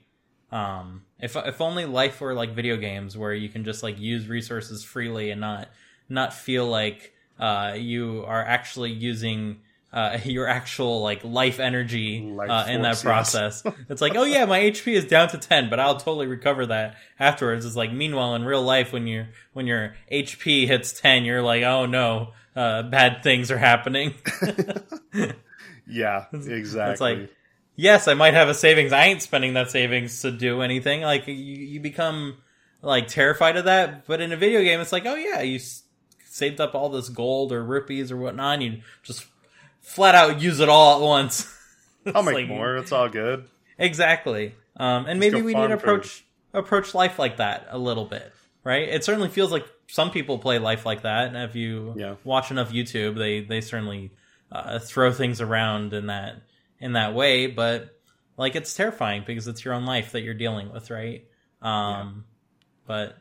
Um, 0.52 1.04
if 1.20 1.36
if 1.36 1.62
only 1.62 1.86
life 1.86 2.22
were 2.22 2.34
like 2.34 2.54
video 2.54 2.78
games 2.78 3.18
where 3.18 3.34
you 3.34 3.50
can 3.50 3.64
just 3.64 3.84
like 3.84 4.00
use 4.00 4.28
resources 4.28 4.84
freely 4.84 5.32
and 5.32 5.42
not 5.42 5.70
not 6.08 6.34
feel 6.34 6.68
like 6.68 7.14
uh, 7.40 7.74
you 7.78 8.24
are 8.28 8.44
actually 8.44 8.92
using 8.92 9.62
uh, 9.92 10.20
your 10.26 10.48
actual 10.48 11.02
like 11.02 11.24
life 11.24 11.60
energy 11.60 12.22
life 12.22 12.50
uh, 12.50 12.66
in 12.70 12.82
that 12.84 13.00
process. 13.02 13.64
It's 13.90 14.02
like, 14.02 14.16
oh 14.16 14.24
yeah, 14.24 14.46
my 14.46 14.60
HP 14.60 14.94
is 14.94 15.06
down 15.06 15.30
to 15.30 15.38
ten, 15.38 15.70
but 15.70 15.80
I'll 15.80 15.98
totally 15.98 16.28
recover 16.28 16.66
that 16.68 16.96
afterwards. 17.20 17.66
It's 17.66 17.76
like, 17.76 17.92
meanwhile, 17.92 18.36
in 18.36 18.44
real 18.44 18.64
life, 18.64 18.94
when 18.94 19.08
you 19.08 19.28
when 19.54 19.68
your 19.68 19.96
HP 20.12 20.68
hits 20.68 20.94
ten, 20.94 21.26
you're 21.26 21.42
like, 21.42 21.64
oh 21.64 21.86
no, 21.86 22.34
uh, 22.56 22.84
bad 22.84 23.24
things 23.24 23.52
are 23.52 23.58
happening. 23.58 24.14
yeah, 25.88 26.26
exactly. 26.32 26.92
It's 26.92 27.02
like 27.02 27.30
yes, 27.76 28.08
I 28.08 28.14
might 28.14 28.34
have 28.34 28.50
a 28.50 28.54
savings. 28.54 28.94
I 28.94 29.06
ain't 29.06 29.22
spending 29.22 29.54
that 29.54 29.72
savings 29.72 30.22
to 30.22 30.32
do 30.32 30.62
anything. 30.62 31.02
Like 31.02 31.28
you, 31.28 31.34
you 31.34 31.80
become 31.80 32.38
like 32.82 33.08
terrified 33.08 33.58
of 33.58 33.66
that. 33.66 34.06
But 34.06 34.22
in 34.22 34.32
a 34.32 34.38
video 34.38 34.62
game, 34.62 34.80
it's 34.80 34.92
like, 34.92 35.06
oh 35.06 35.16
yeah, 35.16 35.42
you 35.42 35.58
s- 35.58 35.84
saved 36.26 36.62
up 36.62 36.76
all 36.76 36.90
this 36.90 37.10
gold 37.10 37.52
or 37.52 37.64
rupees 37.64 38.12
or 38.12 38.18
whatnot. 38.18 38.56
And 38.56 38.64
you 38.64 38.82
just 39.04 39.26
flat 39.82 40.16
out 40.16 40.42
use 40.42 40.60
it 40.60 40.70
all 40.70 40.98
at 40.98 41.02
once. 41.02 41.52
I'll 42.14 42.24
make 42.24 42.36
like, 42.36 42.48
more. 42.48 42.78
It's 42.78 42.92
all 42.92 43.10
good. 43.10 43.48
Exactly. 43.78 44.56
Um, 44.78 45.06
and 45.08 45.20
maybe 45.20 45.42
we 45.42 45.54
need 45.54 45.68
to 45.68 45.74
approach 45.74 46.26
approach 46.54 46.94
life 46.94 47.20
like 47.20 47.38
that 47.38 47.68
a 47.70 47.78
little 47.78 48.06
bit, 48.06 48.32
right? 48.64 48.88
It 48.88 49.04
certainly 49.04 49.30
feels 49.30 49.52
like 49.52 49.66
some 49.88 50.12
people 50.12 50.38
play 50.38 50.60
life 50.60 50.86
like 50.86 51.04
that. 51.04 51.28
And 51.28 51.38
if 51.38 51.56
you 51.56 51.94
yeah. 51.98 52.16
watch 52.24 52.52
enough 52.52 52.72
YouTube, 52.72 53.18
they 53.18 53.42
they 53.42 53.62
certainly 53.62 54.12
uh, 54.52 54.80
throw 54.80 55.12
things 55.12 55.42
around 55.42 55.94
in 55.94 56.08
that 56.08 56.42
in 56.80 56.94
that 56.94 57.14
way. 57.14 57.48
But 57.48 58.00
like 58.38 58.56
it's 58.56 58.74
terrifying 58.74 59.24
because 59.26 59.48
it's 59.48 59.64
your 59.64 59.74
own 59.74 59.86
life 59.86 60.12
that 60.12 60.22
you're 60.22 60.34
dealing 60.34 60.72
with, 60.72 60.90
right? 60.90 61.26
Um, 61.62 61.72
yeah. 61.72 62.12
But 62.88 63.18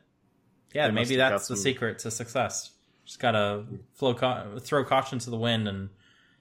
yeah, 0.72 0.88
they 0.88 0.94
maybe 0.94 1.16
that's 1.16 1.48
the 1.48 1.56
some... 1.56 1.62
secret 1.62 2.00
to 2.00 2.10
success. 2.10 2.70
Just 3.04 3.18
gotta 3.18 3.64
flow, 3.94 4.14
throw 4.60 4.84
caution 4.84 5.18
to 5.20 5.30
the 5.30 5.36
wind 5.36 5.68
and 5.68 5.90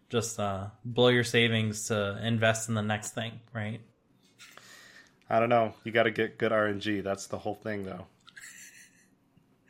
just 0.09 0.39
uh, 0.39 0.67
blow 0.85 1.09
your 1.09 1.23
savings 1.23 1.87
to 1.87 2.19
invest 2.23 2.69
in 2.69 2.75
the 2.75 2.81
next 2.81 3.11
thing, 3.11 3.39
right? 3.53 3.81
I 5.29 5.39
don't 5.39 5.49
know. 5.49 5.73
You 5.83 5.91
got 5.91 6.03
to 6.03 6.11
get 6.11 6.37
good 6.37 6.51
RNG. 6.51 7.03
That's 7.03 7.25
the 7.27 7.39
whole 7.39 7.55
thing, 7.55 7.85
though. 7.85 8.05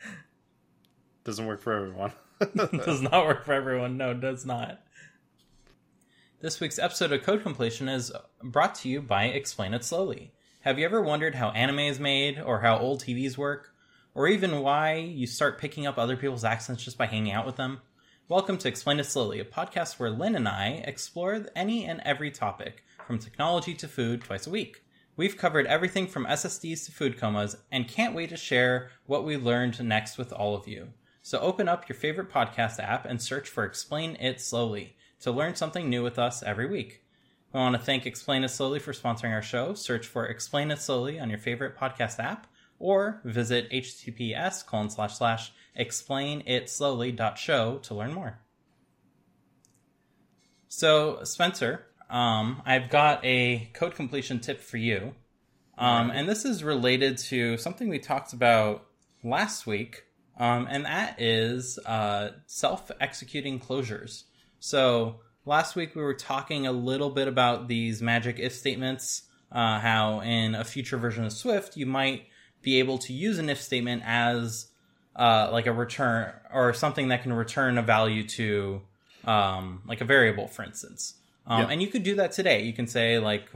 Doesn't 1.24 1.46
work 1.46 1.62
for 1.62 1.74
everyone. 1.74 2.12
does 2.86 3.02
not 3.02 3.26
work 3.26 3.46
for 3.46 3.54
everyone. 3.54 3.96
No, 3.96 4.14
does 4.14 4.46
not. 4.46 4.82
This 6.44 6.60
week's 6.60 6.78
episode 6.78 7.14
of 7.14 7.24
Code 7.24 7.42
Completion 7.42 7.88
is 7.88 8.12
brought 8.44 8.76
to 8.76 8.90
you 8.90 9.02
by 9.02 9.28
Explain 9.28 9.74
It 9.74 9.86
Slowly. 9.86 10.34
Have 10.60 10.78
you 10.78 10.84
ever 10.84 11.02
wondered 11.02 11.36
how 11.36 11.52
anime 11.52 11.80
is 11.80 12.02
made, 12.02 12.38
or 12.38 12.60
how 12.60 12.78
old 12.80 13.00
TVs 13.00 13.38
work, 13.38 13.74
or 14.14 14.28
even 14.28 14.60
why 14.60 14.96
you 14.96 15.26
start 15.26 15.58
picking 15.58 15.88
up 15.88 15.98
other 15.98 16.18
people's 16.18 16.44
accents 16.44 16.84
just 16.84 16.98
by 16.98 17.06
hanging 17.06 17.32
out 17.32 17.46
with 17.46 17.56
them? 17.56 17.80
Welcome 18.28 18.58
to 18.58 18.68
Explain 18.68 19.00
It 19.00 19.06
Slowly, 19.06 19.40
a 19.40 19.46
podcast 19.46 20.00
where 20.00 20.10
Lynn 20.10 20.36
and 20.36 20.50
I 20.50 20.84
explore 20.86 21.46
any 21.56 21.86
and 21.86 22.02
every 22.04 22.30
topic, 22.30 22.84
from 23.08 23.20
technology 23.20 23.74
to 23.76 23.88
food, 23.88 24.24
twice 24.24 24.46
a 24.46 24.50
week. 24.50 24.84
We've 25.16 25.38
covered 25.38 25.68
everything 25.68 26.08
from 26.08 26.26
SSDs 26.26 26.84
to 26.88 26.92
food 26.92 27.18
comas 27.18 27.56
and 27.72 27.88
can't 27.88 28.16
wait 28.16 28.32
to 28.32 28.36
share 28.36 28.90
what 29.06 29.24
we 29.24 29.38
learned 29.38 29.82
next 29.82 30.18
with 30.18 30.34
all 30.34 30.58
of 30.58 30.68
you. 30.68 30.90
So 31.22 31.40
open 31.40 31.70
up 31.70 31.88
your 31.88 31.96
favorite 31.96 32.30
podcast 32.30 32.80
app 32.80 33.06
and 33.06 33.22
search 33.22 33.48
for 33.48 33.64
Explain 33.64 34.18
It 34.18 34.42
Slowly 34.42 34.98
to 35.24 35.32
learn 35.32 35.56
something 35.56 35.90
new 35.90 36.04
with 36.04 36.20
us 36.20 36.44
every 36.44 36.68
week. 36.68 37.02
We 37.54 37.60
want 37.60 37.76
to 37.76 37.82
thank 37.82 38.06
Explain 38.06 38.44
It 38.44 38.50
Slowly 38.50 38.80
for 38.80 38.94
sponsoring 38.94 39.32
our 39.32 39.42
show. 39.42 39.74
Search 39.74 40.06
for 40.06 40.26
Explain 40.26 40.70
It 40.72 40.82
Slowly 40.82 41.20
on 41.20 41.30
your 41.30 41.40
favorite 41.40 41.78
podcast 41.78 42.20
app 42.20 42.48
or 42.78 43.22
visit 43.24 43.72
https 43.72 44.66
colon 44.66 44.90
slash 44.90 45.18
slash 45.18 45.54
explainitslowly.show 45.80 47.78
to 47.78 47.94
learn 47.94 48.14
more. 48.14 48.40
So, 50.68 51.24
Spencer, 51.24 51.86
um, 52.10 52.62
I've 52.66 52.90
got 52.90 53.24
a 53.24 53.70
code 53.74 53.96
completion 53.96 54.40
tip 54.40 54.60
for 54.60 54.78
you. 54.78 55.14
Um, 55.78 56.12
and 56.12 56.28
this 56.28 56.44
is 56.44 56.64
related 56.64 57.18
to 57.20 57.58
something 57.58 57.88
we 57.88 58.00
talked 58.00 58.34
about 58.34 58.88
last 59.24 59.66
week, 59.66 60.04
um, 60.38 60.68
and 60.70 60.86
that 60.86 61.22
is 61.22 61.80
uh, 61.86 62.32
self 62.46 62.92
executing 63.00 63.60
closures. 63.60 64.24
So, 64.66 65.20
last 65.46 65.76
week 65.76 65.94
we 65.94 66.02
were 66.02 66.14
talking 66.14 66.68
a 66.68 66.72
little 66.72 67.10
bit 67.10 67.28
about 67.28 67.68
these 67.68 68.02
magic 68.02 68.40
if 68.40 68.54
statements, 68.54 69.24
uh, 69.52 69.78
how 69.82 70.22
in 70.22 70.56
a 70.56 70.64
future 70.64 70.96
version 70.96 71.26
of 71.26 71.34
Swift 71.34 71.76
you 71.76 71.86
might 71.86 72.28
be 72.62 72.80
able 72.80 72.98
to 73.00 73.12
use 73.12 73.40
an 73.40 73.50
if 73.50 73.62
statement 73.62 74.04
as 74.06 74.68
uh, 75.18 75.50
like 75.52 75.68
a 75.68 75.74
return 75.74 76.32
or 76.54 76.74
something 76.74 77.10
that 77.10 77.24
can 77.24 77.34
return 77.34 77.78
a 77.78 77.82
value 77.82 78.26
to 78.26 78.82
um, 79.26 79.82
like 79.86 80.00
a 80.00 80.06
variable, 80.06 80.48
for 80.48 80.64
instance. 80.64 81.16
Um, 81.46 81.64
yep. 81.64 81.70
And 81.72 81.82
you 81.82 81.90
could 81.90 82.04
do 82.04 82.16
that 82.16 82.32
today. 82.32 82.64
You 82.64 82.72
can 82.72 82.88
say 82.88 83.20
like, 83.20 83.50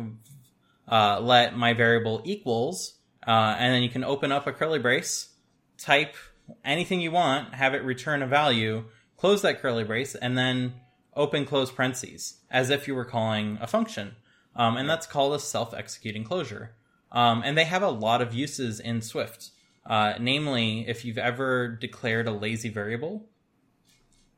uh, 0.90 1.22
let 1.22 1.56
my 1.56 1.72
variable 1.72 2.22
equals, 2.26 2.96
uh, 3.26 3.56
and 3.58 3.74
then 3.74 3.82
you 3.82 3.90
can 3.90 4.04
open 4.04 4.34
up 4.34 4.46
a 4.46 4.52
curly 4.52 4.80
brace, 4.80 5.30
type 5.78 6.18
anything 6.66 7.00
you 7.00 7.12
want, 7.12 7.54
have 7.54 7.74
it 7.74 7.84
return 7.86 8.22
a 8.22 8.28
value, 8.28 8.84
close 9.16 9.42
that 9.44 9.62
curly 9.62 9.86
brace, 9.86 10.14
and 10.14 10.38
then 10.38 10.74
open 11.18 11.46
close 11.46 11.72
parentheses 11.72 12.38
as 12.50 12.70
if 12.70 12.88
you 12.88 12.96
were 12.96 13.06
calling 13.06 13.58
a 13.60 13.68
function. 13.68 14.16
Um, 14.56 14.78
and 14.78 14.90
that's 14.90 15.06
called 15.06 15.34
a 15.34 15.40
self-executing 15.40 16.24
closure. 16.24 16.76
Um, 17.12 17.42
and 17.44 17.58
they 17.58 17.66
have 17.66 17.84
a 17.84 17.90
lot 17.90 18.22
of 18.22 18.34
uses 18.34 18.80
in 18.80 19.02
Swift. 19.02 19.52
Uh, 19.86 20.14
namely, 20.20 20.88
if 20.88 21.06
you've 21.06 21.18
ever 21.18 21.68
declared 21.68 22.28
a 22.28 22.32
lazy 22.32 22.70
variable, 22.70 23.26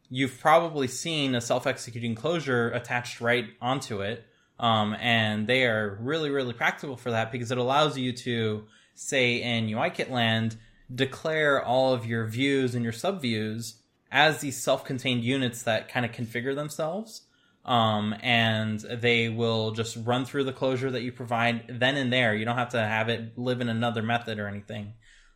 you've 0.10 0.40
probably 0.40 0.88
seen 0.88 1.36
a 1.36 1.42
self-executing 1.42 2.16
closure 2.16 2.70
attached 2.72 3.22
right 3.22 3.48
onto 3.62 4.02
it. 4.02 4.26
Um, 4.60 4.96
and 5.00 5.48
they 5.48 5.66
are 5.66 5.98
really, 6.02 6.30
really 6.30 6.54
practical 6.54 6.98
for 6.98 7.12
that 7.12 7.32
because 7.32 7.52
it 7.52 7.58
allows 7.58 7.98
you 7.98 8.12
to 8.14 8.66
say 8.94 9.42
in 9.42 9.68
UIKit 9.68 10.10
land, 10.10 10.58
declare 10.94 11.64
all 11.64 11.94
of 11.94 12.06
your 12.06 12.26
views 12.26 12.76
and 12.76 12.84
your 12.84 12.94
subviews 12.94 13.76
as 14.12 14.40
these 14.40 14.62
self-contained 14.62 15.24
units 15.24 15.64
that 15.64 15.90
kind 15.90 16.06
of 16.06 16.12
configure 16.12 16.56
themselves. 16.56 17.24
Um, 17.66 18.16
and 18.22 18.80
they 18.80 19.30
will 19.30 19.72
just 19.72 19.98
run 20.04 20.26
through 20.26 20.46
the 20.46 20.54
closure 20.54 20.90
that 20.90 21.04
you 21.04 21.12
provide 21.12 21.80
then 21.80 21.98
and 21.98 22.12
there. 22.12 22.34
You 22.34 22.46
don't 22.46 22.58
have 22.58 22.70
to 22.70 22.80
have 22.80 23.10
it 23.10 23.38
live 23.38 23.62
in 23.62 23.70
another 23.70 24.02
method 24.02 24.40
or 24.40 24.48
anything. 24.48 24.94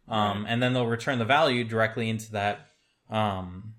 Um, 0.07 0.43
right. 0.43 0.51
and 0.51 0.63
then 0.63 0.73
they'll 0.73 0.87
return 0.87 1.19
the 1.19 1.25
value 1.25 1.63
directly 1.63 2.09
into 2.09 2.31
that, 2.31 2.67
um, 3.09 3.75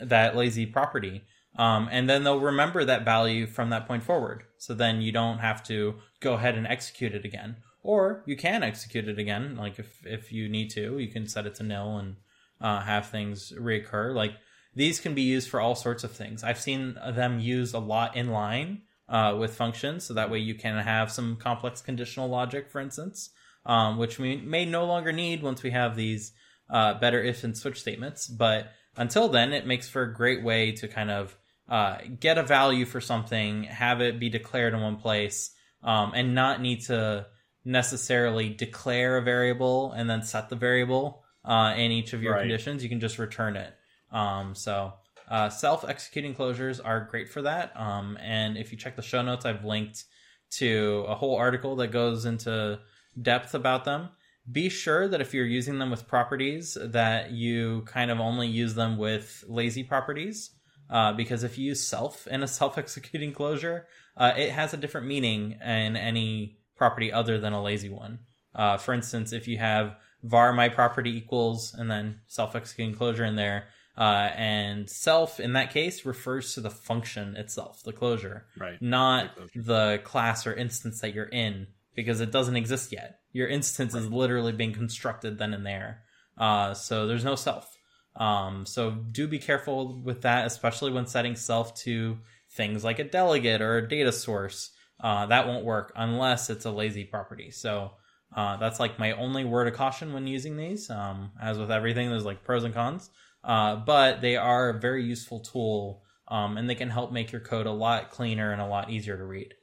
that 0.00 0.36
lazy 0.36 0.66
property. 0.66 1.22
Um, 1.56 1.88
and 1.90 2.08
then 2.08 2.22
they'll 2.22 2.38
remember 2.38 2.84
that 2.84 3.04
value 3.04 3.46
from 3.46 3.70
that 3.70 3.86
point 3.88 4.02
forward. 4.02 4.44
So 4.58 4.74
then 4.74 5.00
you 5.00 5.10
don't 5.10 5.38
have 5.38 5.62
to 5.64 5.96
go 6.20 6.34
ahead 6.34 6.56
and 6.56 6.66
execute 6.66 7.14
it 7.14 7.24
again. 7.24 7.56
Or 7.82 8.22
you 8.26 8.36
can 8.36 8.62
execute 8.62 9.08
it 9.08 9.18
again. 9.18 9.56
Like 9.56 9.78
if, 9.78 10.04
if 10.04 10.32
you 10.32 10.48
need 10.48 10.70
to, 10.70 10.98
you 10.98 11.08
can 11.08 11.26
set 11.26 11.46
it 11.46 11.54
to 11.56 11.62
nil 11.62 11.96
and 11.96 12.16
uh, 12.60 12.80
have 12.80 13.08
things 13.08 13.52
reoccur. 13.52 14.14
Like 14.14 14.32
these 14.74 15.00
can 15.00 15.14
be 15.14 15.22
used 15.22 15.48
for 15.48 15.60
all 15.60 15.74
sorts 15.74 16.04
of 16.04 16.12
things. 16.12 16.44
I've 16.44 16.60
seen 16.60 16.94
them 16.94 17.40
used 17.40 17.74
a 17.74 17.78
lot 17.78 18.16
in 18.16 18.28
line 18.28 18.82
uh, 19.08 19.36
with 19.38 19.56
functions. 19.56 20.04
So 20.04 20.14
that 20.14 20.30
way 20.30 20.38
you 20.38 20.54
can 20.54 20.78
have 20.78 21.10
some 21.10 21.36
complex 21.36 21.80
conditional 21.80 22.28
logic, 22.28 22.70
for 22.70 22.80
instance, 22.80 23.30
um, 23.66 23.98
which 23.98 24.18
we 24.18 24.36
may 24.36 24.64
no 24.64 24.84
longer 24.84 25.12
need 25.12 25.42
once 25.42 25.62
we 25.62 25.70
have 25.70 25.96
these 25.96 26.32
uh, 26.70 26.94
better 26.94 27.22
if 27.22 27.44
and 27.44 27.56
switch 27.56 27.80
statements. 27.80 28.26
But 28.26 28.70
until 28.96 29.28
then, 29.28 29.52
it 29.52 29.66
makes 29.66 29.88
for 29.88 30.02
a 30.02 30.14
great 30.14 30.42
way 30.42 30.72
to 30.72 30.88
kind 30.88 31.10
of 31.10 31.36
uh, 31.68 31.98
get 32.18 32.38
a 32.38 32.42
value 32.42 32.84
for 32.84 33.00
something, 33.00 33.64
have 33.64 34.00
it 34.00 34.18
be 34.18 34.28
declared 34.28 34.74
in 34.74 34.80
one 34.80 34.96
place, 34.96 35.50
um, 35.82 36.12
and 36.14 36.34
not 36.34 36.60
need 36.60 36.82
to 36.82 37.26
necessarily 37.64 38.48
declare 38.48 39.18
a 39.18 39.22
variable 39.22 39.92
and 39.92 40.08
then 40.08 40.22
set 40.22 40.48
the 40.48 40.56
variable 40.56 41.22
uh, 41.44 41.74
in 41.76 41.90
each 41.90 42.12
of 42.12 42.22
your 42.22 42.34
right. 42.34 42.40
conditions. 42.40 42.82
You 42.82 42.88
can 42.88 43.00
just 43.00 43.18
return 43.18 43.56
it. 43.56 43.74
Um, 44.10 44.54
so 44.54 44.94
uh, 45.28 45.50
self-executing 45.50 46.34
closures 46.34 46.80
are 46.82 47.08
great 47.10 47.28
for 47.28 47.42
that. 47.42 47.72
Um, 47.78 48.18
and 48.20 48.56
if 48.56 48.72
you 48.72 48.78
check 48.78 48.96
the 48.96 49.02
show 49.02 49.22
notes, 49.22 49.44
I've 49.44 49.64
linked 49.64 50.04
to 50.50 51.04
a 51.08 51.14
whole 51.14 51.36
article 51.36 51.76
that 51.76 51.88
goes 51.88 52.24
into 52.24 52.80
depth 53.20 53.54
about 53.54 53.84
them 53.84 54.10
be 54.50 54.68
sure 54.68 55.08
that 55.08 55.20
if 55.20 55.34
you're 55.34 55.46
using 55.46 55.78
them 55.78 55.90
with 55.90 56.08
properties 56.08 56.76
that 56.80 57.32
you 57.32 57.82
kind 57.86 58.10
of 58.10 58.18
only 58.18 58.48
use 58.48 58.74
them 58.74 58.96
with 58.96 59.44
lazy 59.46 59.82
properties 59.82 60.50
uh, 60.90 61.12
because 61.12 61.42
if 61.42 61.58
you 61.58 61.66
use 61.66 61.86
self 61.86 62.26
in 62.30 62.42
a 62.42 62.48
self-executing 62.48 63.32
closure 63.32 63.86
uh, 64.16 64.32
it 64.36 64.50
has 64.50 64.72
a 64.72 64.76
different 64.76 65.06
meaning 65.06 65.52
in 65.52 65.96
any 65.96 66.58
property 66.76 67.12
other 67.12 67.38
than 67.38 67.52
a 67.52 67.62
lazy 67.62 67.88
one 67.88 68.18
uh, 68.54 68.76
for 68.76 68.94
instance 68.94 69.32
if 69.32 69.46
you 69.46 69.58
have 69.58 69.96
var 70.22 70.52
my 70.52 70.68
property 70.68 71.16
equals 71.16 71.74
and 71.74 71.90
then 71.90 72.20
self-executing 72.26 72.94
closure 72.94 73.24
in 73.24 73.36
there 73.36 73.68
uh, 73.96 74.30
and 74.36 74.88
self 74.88 75.40
in 75.40 75.54
that 75.54 75.72
case 75.72 76.04
refers 76.04 76.54
to 76.54 76.60
the 76.60 76.70
function 76.70 77.36
itself 77.36 77.82
the 77.84 77.92
closure 77.92 78.46
right 78.58 78.80
not 78.80 79.30
the 79.54 80.00
class 80.04 80.46
or 80.46 80.54
instance 80.54 81.00
that 81.00 81.14
you're 81.14 81.24
in 81.24 81.66
because 81.98 82.20
it 82.20 82.30
doesn't 82.30 82.54
exist 82.54 82.92
yet. 82.92 83.18
Your 83.32 83.48
instance 83.48 83.92
right. 83.92 84.04
is 84.04 84.08
literally 84.08 84.52
being 84.52 84.72
constructed 84.72 85.36
then 85.36 85.52
and 85.52 85.66
there. 85.66 86.04
Uh, 86.38 86.72
so 86.72 87.08
there's 87.08 87.24
no 87.24 87.34
self. 87.34 87.76
Um, 88.14 88.66
so 88.66 88.92
do 88.92 89.26
be 89.26 89.40
careful 89.40 90.00
with 90.04 90.22
that, 90.22 90.46
especially 90.46 90.92
when 90.92 91.06
setting 91.06 91.34
self 91.34 91.74
to 91.80 92.18
things 92.52 92.84
like 92.84 93.00
a 93.00 93.04
delegate 93.04 93.60
or 93.60 93.78
a 93.78 93.88
data 93.88 94.12
source. 94.12 94.70
Uh, 95.00 95.26
that 95.26 95.48
won't 95.48 95.64
work 95.64 95.92
unless 95.96 96.50
it's 96.50 96.66
a 96.66 96.70
lazy 96.70 97.02
property. 97.02 97.50
So 97.50 97.90
uh, 98.34 98.56
that's 98.58 98.78
like 98.78 98.98
my 98.98 99.12
only 99.12 99.44
word 99.44 99.68
of 99.68 99.74
caution 99.74 100.12
when 100.12 100.26
using 100.26 100.56
these. 100.56 100.90
Um, 100.90 101.32
as 101.40 101.58
with 101.58 101.70
everything, 101.70 102.10
there's 102.10 102.24
like 102.24 102.44
pros 102.44 102.64
and 102.64 102.74
cons, 102.74 103.10
uh, 103.42 103.76
but 103.76 104.20
they 104.20 104.36
are 104.36 104.70
a 104.70 104.78
very 104.78 105.04
useful 105.04 105.40
tool, 105.40 106.02
um, 106.28 106.56
and 106.58 106.68
they 106.68 106.74
can 106.74 106.90
help 106.90 107.12
make 107.12 107.32
your 107.32 107.40
code 107.40 107.66
a 107.66 107.72
lot 107.72 108.10
cleaner 108.10 108.52
and 108.52 108.60
a 108.60 108.66
lot 108.66 108.90
easier 108.90 109.16
to 109.16 109.24
read. 109.24 109.54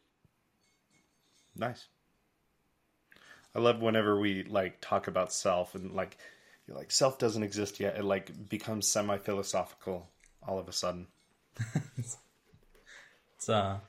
Nice. 1.56 1.88
I 3.56 3.60
love 3.60 3.82
whenever 3.82 4.20
we 4.20 4.44
like 4.44 4.82
talk 4.82 5.08
about 5.08 5.32
self 5.32 5.76
and 5.76 5.94
like 5.94 6.18
you're 6.68 6.76
like 6.76 6.92
self 6.92 7.18
doesn't 7.18 7.44
exist 7.44 7.80
yet. 7.80 7.98
It 7.98 8.04
like 8.04 8.50
becomes 8.50 8.88
semi 8.88 9.18
philosophical 9.18 10.10
all 10.46 10.60
of 10.60 10.68
a 10.68 10.74
sudden. 10.74 11.08
it's 11.98 13.48
uh 13.48 13.80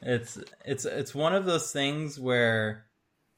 it's 0.00 0.38
it's 0.64 0.86
it's 0.86 1.14
one 1.14 1.34
of 1.34 1.44
those 1.44 1.70
things 1.70 2.18
where 2.18 2.86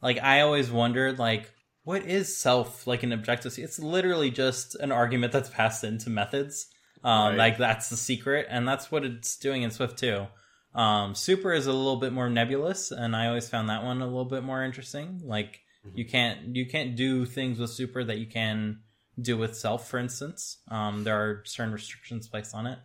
like 0.03 0.19
I 0.23 0.41
always 0.41 0.71
wondered 0.71 1.19
like 1.19 1.51
what 1.85 2.05
is 2.05 2.37
self 2.37 2.87
like 2.87 3.03
an 3.03 3.13
objective 3.13 3.59
it's 3.59 3.79
literally 3.79 4.31
just 4.31 4.75
an 4.77 4.93
argument 4.93 5.33
that's 5.33 5.51
passed 5.51 5.85
into 5.85 6.11
methods 6.11 6.67
um 7.05 7.31
right. 7.31 7.39
like 7.39 7.59
that's 7.59 7.89
the 7.89 7.97
secret 7.97 8.47
and 8.49 8.67
that's 8.67 8.91
what 8.91 9.05
it's 9.05 9.37
doing 9.37 9.63
in 9.63 9.71
swift 9.71 9.99
too 9.99 10.27
um 10.75 11.15
super 11.15 11.53
is 11.53 11.67
a 11.67 11.73
little 11.73 11.97
bit 11.97 12.13
more 12.13 12.29
nebulous 12.29 12.91
and 12.91 13.17
i 13.17 13.27
always 13.27 13.49
found 13.49 13.69
that 13.69 13.83
one 13.83 14.01
a 14.01 14.07
little 14.07 14.25
bit 14.25 14.45
more 14.45 14.65
interesting 14.65 15.21
like 15.25 15.61
mm-hmm. 15.87 15.99
you 15.99 16.05
can't 16.05 16.55
you 16.55 16.67
can't 16.67 16.97
do 16.97 17.25
things 17.25 17.59
with 17.59 17.71
super 17.71 18.05
that 18.05 18.19
you 18.19 18.27
can 18.27 18.79
do 19.21 19.37
with 19.37 19.57
self 19.57 19.89
for 19.89 19.99
instance 19.99 20.59
um 20.69 21.05
there 21.05 21.17
are 21.17 21.43
certain 21.45 21.73
restrictions 21.73 22.29
placed 22.29 22.55
on 22.55 22.67
it 22.67 22.79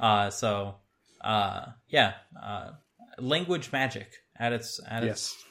uh 0.00 0.30
so 0.30 0.74
uh 1.20 1.66
yeah 1.88 2.14
uh 2.42 2.70
language 3.18 3.70
magic 3.72 4.10
at 4.36 4.52
its 4.52 4.80
at 4.88 5.02
yes. 5.04 5.34
its 5.34 5.44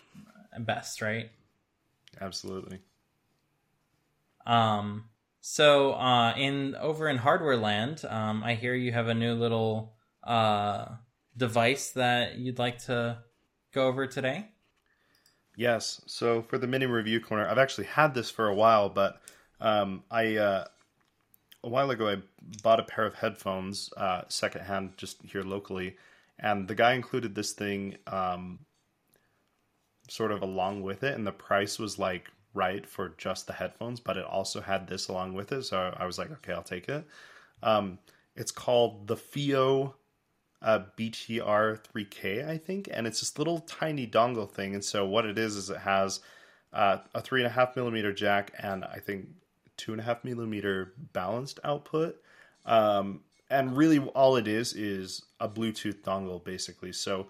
best 0.60 1.02
right 1.02 1.30
Absolutely. 2.22 2.80
Um. 4.46 5.06
So, 5.42 5.94
uh, 5.94 6.34
in 6.36 6.76
over 6.76 7.08
in 7.08 7.18
hardware 7.18 7.58
land, 7.58 8.04
um, 8.10 8.44
I 8.44 8.56
hear 8.56 8.74
you 8.74 8.92
have 8.92 9.08
a 9.08 9.14
new 9.14 9.34
little 9.34 9.94
uh 10.24 10.86
device 11.36 11.92
that 11.92 12.38
you'd 12.38 12.60
like 12.60 12.80
to 12.86 13.20
go 13.74 13.88
over 13.88 14.08
today. 14.08 14.50
Yes. 15.56 16.02
So 16.08 16.42
for 16.42 16.58
the 16.58 16.68
mini 16.68 16.86
review 16.86 17.20
corner, 17.20 17.48
I've 17.48 17.58
actually 17.58 17.86
had 17.86 18.14
this 18.14 18.30
for 18.30 18.48
a 18.48 18.56
while, 18.56 18.90
but 18.90 19.22
um, 19.60 20.04
I 20.12 20.38
uh, 20.38 20.66
a 21.64 21.70
while 21.70 21.90
ago 21.92 22.10
I 22.10 22.18
bought 22.62 22.80
a 22.80 22.84
pair 22.84 23.06
of 23.06 23.16
headphones 23.16 23.92
uh, 23.98 24.24
secondhand 24.28 24.98
just 24.98 25.22
here 25.24 25.44
locally, 25.44 25.98
and 26.40 26.68
the 26.68 26.76
guy 26.76 26.94
included 26.94 27.36
this 27.36 27.54
thing 27.54 27.98
um, 28.08 28.60
sort 30.08 30.32
of 30.32 30.42
along 30.42 30.84
with 30.84 31.04
it, 31.04 31.16
and 31.16 31.26
the 31.26 31.32
price 31.32 31.80
was 31.80 32.00
like 32.00 32.32
right 32.54 32.86
for 32.86 33.14
just 33.18 33.48
the 33.48 33.54
headphones, 33.54 34.00
but 34.00 34.18
it 34.18 34.26
also 34.26 34.62
had 34.62 34.88
this 34.88 35.08
along 35.08 35.34
with 35.34 35.52
it. 35.52 35.64
So 35.64 35.94
I 35.98 36.06
was 36.06 36.18
like, 36.18 36.32
okay, 36.32 36.54
I'll 36.54 36.64
take 36.64 36.90
it. 36.90 37.06
Um, 37.62 38.00
it's 38.36 38.52
called 38.52 39.08
the 39.08 39.16
FiiO 39.16 39.94
uh, 40.62 40.80
BTR 40.98 41.80
3K, 41.94 42.48
I 42.48 42.58
think, 42.58 42.90
and 42.92 43.06
it's 43.06 43.20
this 43.20 43.38
little 43.38 43.60
tiny 43.60 44.08
dongle 44.08 44.50
thing. 44.50 44.74
And 44.74 44.84
so 44.84 45.06
what 45.06 45.26
it 45.26 45.38
is 45.38 45.56
is 45.56 45.70
it 45.70 45.78
has 45.78 46.20
uh, 46.74 46.98
a 47.14 47.22
three 47.22 47.42
and 47.42 47.48
a 47.48 47.54
half 47.54 47.76
millimeter 47.76 48.12
jack 48.12 48.52
and 48.60 48.84
I 48.84 49.00
think 49.00 49.28
two 49.78 49.92
and 49.92 50.02
a 50.02 50.04
half 50.04 50.24
millimeter 50.24 50.94
balanced 51.14 51.60
output. 51.64 52.22
Um, 52.66 53.22
and 53.50 53.78
really, 53.78 54.00
all 54.00 54.36
it 54.36 54.48
is 54.48 54.74
is 54.74 55.24
a 55.40 55.48
Bluetooth 55.48 56.02
dongle, 56.02 56.44
basically. 56.44 56.92
So 56.92 57.28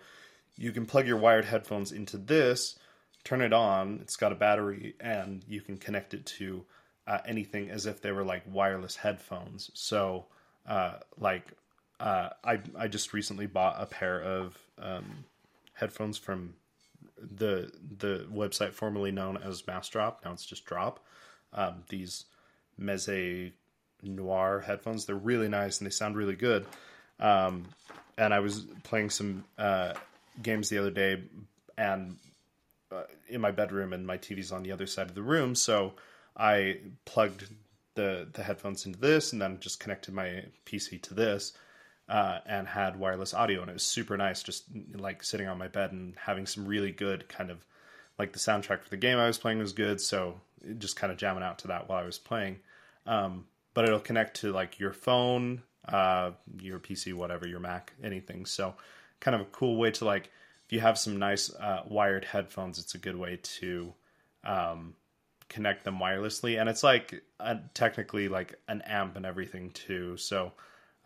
you 0.58 0.72
can 0.72 0.86
plug 0.86 1.08
your 1.08 1.18
wired 1.18 1.46
headphones 1.46 1.92
into 1.92 2.18
this, 2.18 2.78
turn 3.24 3.42
it 3.42 3.54
on. 3.54 4.00
It's 4.02 4.16
got 4.16 4.32
a 4.32 4.36
battery, 4.36 4.96
and 5.00 5.44
you 5.48 5.62
can 5.62 5.78
connect 5.78 6.14
it 6.14 6.26
to 6.38 6.66
uh, 7.06 7.20
anything 7.26 7.70
as 7.70 7.86
if 7.86 8.02
they 8.02 8.12
were 8.12 8.24
like 8.24 8.44
wireless 8.52 8.96
headphones. 8.96 9.72
So, 9.74 10.26
uh, 10.68 10.96
like, 11.20 11.54
uh, 12.00 12.30
I 12.44 12.60
I 12.78 12.88
just 12.88 13.14
recently 13.14 13.48
bought 13.48 13.82
a 13.82 13.86
pair 13.86 14.22
of 14.22 14.58
um, 14.80 15.26
headphones 15.74 16.18
from 16.18 16.56
the 17.20 17.72
the 17.98 18.28
website 18.32 18.74
formerly 18.74 19.12
known 19.12 19.38
as 19.38 19.62
Massdrop. 19.64 20.18
Now 20.26 20.34
it's 20.34 20.46
just 20.46 20.66
Drop. 20.66 21.00
Um, 21.54 21.84
these 21.90 22.26
Meze 22.80 23.52
Noir 24.04 24.64
headphones. 24.66 25.06
They're 25.06 25.16
really 25.16 25.48
nice 25.48 25.80
and 25.80 25.88
they 25.88 25.92
sound 25.92 26.16
really 26.16 26.36
good. 26.36 26.66
Um, 27.20 27.66
and 28.18 28.34
I 28.34 28.40
was 28.40 28.66
playing 28.84 29.10
some 29.10 29.44
uh, 29.58 29.94
games 30.42 30.70
the 30.70 30.78
other 30.78 30.92
day, 30.92 31.24
and 31.78 32.18
uh, 32.92 33.04
in 33.28 33.42
my 33.42 33.52
bedroom, 33.52 33.94
and 33.94 34.06
my 34.06 34.18
TV's 34.18 34.52
on 34.52 34.64
the 34.64 34.72
other 34.72 34.88
side 34.88 35.08
of 35.08 35.16
the 35.16 35.22
room, 35.22 35.56
so 35.56 35.94
I 36.36 36.80
plugged 37.06 37.46
the 37.96 38.28
the 38.32 38.44
headphones 38.44 38.86
into 38.86 39.00
this, 39.00 39.34
and 39.34 39.42
then 39.42 39.60
just 39.60 39.80
connected 39.80 40.14
my 40.14 40.46
PC 40.66 41.02
to 41.04 41.14
this, 41.14 41.54
uh, 42.10 42.40
and 42.46 42.68
had 42.68 42.98
wireless 42.98 43.34
audio, 43.34 43.62
and 43.62 43.70
it 43.70 43.74
was 43.74 43.84
super 43.84 44.18
nice, 44.18 44.44
just 44.44 44.66
like 44.96 45.24
sitting 45.24 45.48
on 45.48 45.58
my 45.58 45.68
bed 45.68 45.92
and 45.92 46.16
having 46.18 46.46
some 46.46 46.66
really 46.66 46.92
good 46.92 47.28
kind 47.28 47.52
of 47.52 47.66
like 48.20 48.34
the 48.34 48.40
soundtrack 48.40 48.84
for 48.84 48.90
the 48.90 48.98
game 48.98 49.18
I 49.18 49.28
was 49.28 49.38
playing 49.38 49.60
was 49.60 49.74
good, 49.74 50.02
so 50.02 50.40
just 50.78 50.96
kind 50.96 51.12
of 51.12 51.18
jamming 51.18 51.44
out 51.44 51.60
to 51.60 51.68
that 51.68 51.88
while 51.88 52.00
I 52.02 52.06
was 52.06 52.18
playing. 52.18 52.60
Um, 53.06 53.46
but 53.74 53.86
it'll 53.86 54.00
connect 54.00 54.42
to 54.42 54.52
like 54.52 54.80
your 54.80 54.92
phone, 54.92 55.62
uh, 55.88 56.32
your 56.62 56.80
PC, 56.80 57.14
whatever, 57.14 57.48
your 57.48 57.60
Mac, 57.60 57.94
anything. 58.04 58.46
So 58.46 58.76
kind 59.20 59.36
of 59.36 59.42
a 59.42 59.46
cool 59.46 59.78
way 59.78 59.92
to 59.92 60.06
like 60.06 60.32
if 60.66 60.74
you 60.74 60.82
have 60.82 60.98
some 60.98 61.18
nice 61.18 61.54
uh, 61.54 61.84
wired 61.88 62.26
headphones, 62.26 62.78
it's 62.78 62.94
a 62.94 62.98
good 62.98 63.16
way 63.16 63.40
to 63.42 63.94
um, 64.44 64.96
connect 65.48 65.86
them 65.86 65.98
wirelessly, 65.98 66.60
and 66.60 66.70
it's 66.70 66.84
like 66.84 67.24
technically 67.74 68.28
like 68.28 68.60
an 68.68 68.82
amp 68.82 69.16
and 69.16 69.26
everything 69.26 69.70
too. 69.72 70.18
So 70.18 70.52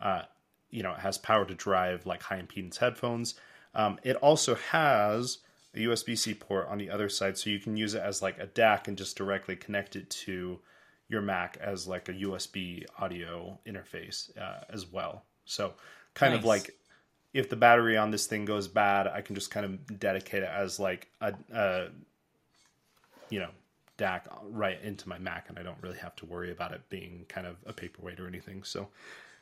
uh, 0.00 0.22
you 0.70 0.82
know 0.82 0.92
it 0.92 0.98
has 0.98 1.16
power 1.16 1.44
to 1.44 1.54
drive 1.54 2.06
like 2.06 2.22
high 2.22 2.42
impedance 2.42 2.78
headphones. 2.78 3.34
Um, 3.74 3.98
it 4.02 4.16
also 4.16 4.56
has 4.56 5.38
a 5.74 5.78
USB 5.78 6.18
C 6.18 6.34
port 6.34 6.66
on 6.68 6.78
the 6.78 6.90
other 6.90 7.08
side, 7.08 7.38
so 7.38 7.48
you 7.48 7.60
can 7.60 7.76
use 7.76 7.94
it 7.94 8.02
as 8.02 8.20
like 8.20 8.38
a 8.38 8.46
DAC 8.46 8.88
and 8.88 8.98
just 8.98 9.16
directly 9.16 9.56
connect 9.56 9.94
it 9.96 10.10
to 10.10 10.58
your 11.08 11.22
Mac 11.22 11.56
as 11.60 11.86
like 11.86 12.08
a 12.08 12.12
USB 12.12 12.84
audio 12.98 13.58
interface 13.66 14.36
uh, 14.36 14.64
as 14.70 14.90
well. 14.90 15.24
So 15.44 15.74
kind 16.14 16.32
nice. 16.32 16.40
of 16.40 16.44
like 16.46 16.74
if 17.32 17.48
the 17.48 17.56
battery 17.56 17.96
on 17.96 18.10
this 18.10 18.26
thing 18.26 18.44
goes 18.44 18.68
bad, 18.68 19.06
I 19.06 19.22
can 19.22 19.34
just 19.34 19.50
kind 19.50 19.64
of 19.64 19.98
dedicate 19.98 20.42
it 20.42 20.50
as 20.52 20.78
like 20.78 21.08
a, 21.20 21.34
a 21.52 21.86
you 23.30 23.40
know 23.40 23.48
DAC 23.98 24.22
right 24.50 24.78
into 24.82 25.08
my 25.08 25.18
Mac, 25.18 25.48
and 25.48 25.58
I 25.58 25.62
don't 25.62 25.78
really 25.82 25.98
have 25.98 26.16
to 26.16 26.26
worry 26.26 26.50
about 26.50 26.72
it 26.72 26.82
being 26.88 27.24
kind 27.28 27.46
of 27.46 27.56
a 27.66 27.72
paperweight 27.72 28.20
or 28.20 28.26
anything. 28.26 28.64
So, 28.64 28.88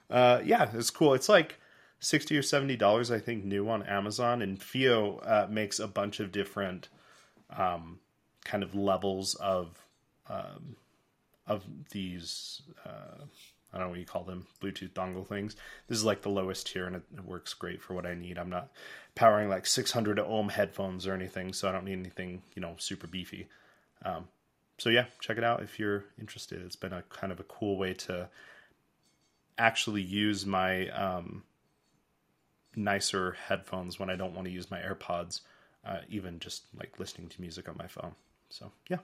uh, 0.09 0.41
yeah, 0.45 0.71
it's 0.75 0.91
cool. 0.91 1.15
It's 1.15 1.29
like 1.29 1.59
sixty 1.99 2.37
or 2.37 2.43
seventy 2.43 2.77
dollars, 2.77 3.11
I 3.11 3.19
think, 3.19 3.45
new 3.45 3.69
on 3.69 3.83
Amazon, 3.85 4.43
and 4.43 4.59
FiiO 4.59 5.21
uh, 5.27 5.47
makes 5.49 5.79
a 5.79 5.89
bunch 5.89 6.21
of 6.21 6.33
different 6.33 6.89
um, 7.57 7.99
kind 8.45 8.63
of 8.63 8.75
levels 8.75 9.35
of 9.37 9.85
um, 10.29 10.77
of 11.47 11.65
these. 11.91 12.63
Uh, 12.85 13.25
I 13.73 13.79
don't 13.79 13.87
know 13.87 13.91
what 13.91 14.01
you 14.01 14.07
call 14.07 14.25
them, 14.25 14.47
Bluetooth 14.61 14.91
dongle 14.91 15.27
things. 15.27 15.55
This 15.89 15.99
is 15.99 16.05
like 16.05 16.23
the 16.23 16.29
lowest 16.29 16.67
tier, 16.67 16.87
and 16.87 16.97
it, 16.97 17.03
it, 17.15 17.25
works 17.25 17.55
great 17.55 17.81
for 17.81 17.95
what 17.95 18.07
I 18.07 18.15
need. 18.15 18.39
I'm 18.39 18.51
not 18.51 18.71
powering 19.15 19.49
like 19.49 19.67
600 19.67 20.19
ohm 20.19 20.49
headphones 20.49 21.07
or 21.07 21.15
anything, 21.15 21.53
so 21.53 21.69
I 21.69 21.73
don't 21.73 21.85
need 21.85 21.99
anything 21.99 22.43
you 22.55 22.63
know 22.63 22.75
super 22.79 23.07
beefy. 23.07 23.47
Um, 24.05 24.29
so 24.79 24.89
yeah, 24.91 25.07
check 25.21 25.39
it 25.39 25.45
out 25.45 25.63
if 25.63 25.79
you're 25.79 26.05
interested. 26.19 26.63
It's 26.63 26.77
been 26.77 26.93
a 26.93 27.03
kind 27.03 27.33
of 27.33 27.39
a 27.39 27.45
cool 27.45 27.77
way 27.77 27.95
to 27.95 28.29
actually 29.59 30.03
use 30.03 30.47
my 30.47 30.89
um, 30.89 31.45
nicer 32.75 33.37
headphones 33.47 34.01
when 34.01 34.11
I 34.11 34.17
don't 34.17 34.35
want 34.35 34.47
to 34.47 34.53
use 34.53 34.71
my 34.71 34.79
AirPods, 34.79 35.43
uh, 35.85 35.99
even 36.09 36.39
just 36.39 36.65
like 36.77 36.99
listening 36.99 37.29
to 37.29 37.41
music 37.41 37.69
on 37.69 37.77
my 37.77 37.87
phone. 37.87 38.15
So 38.49 38.73
yeah, 38.89 38.99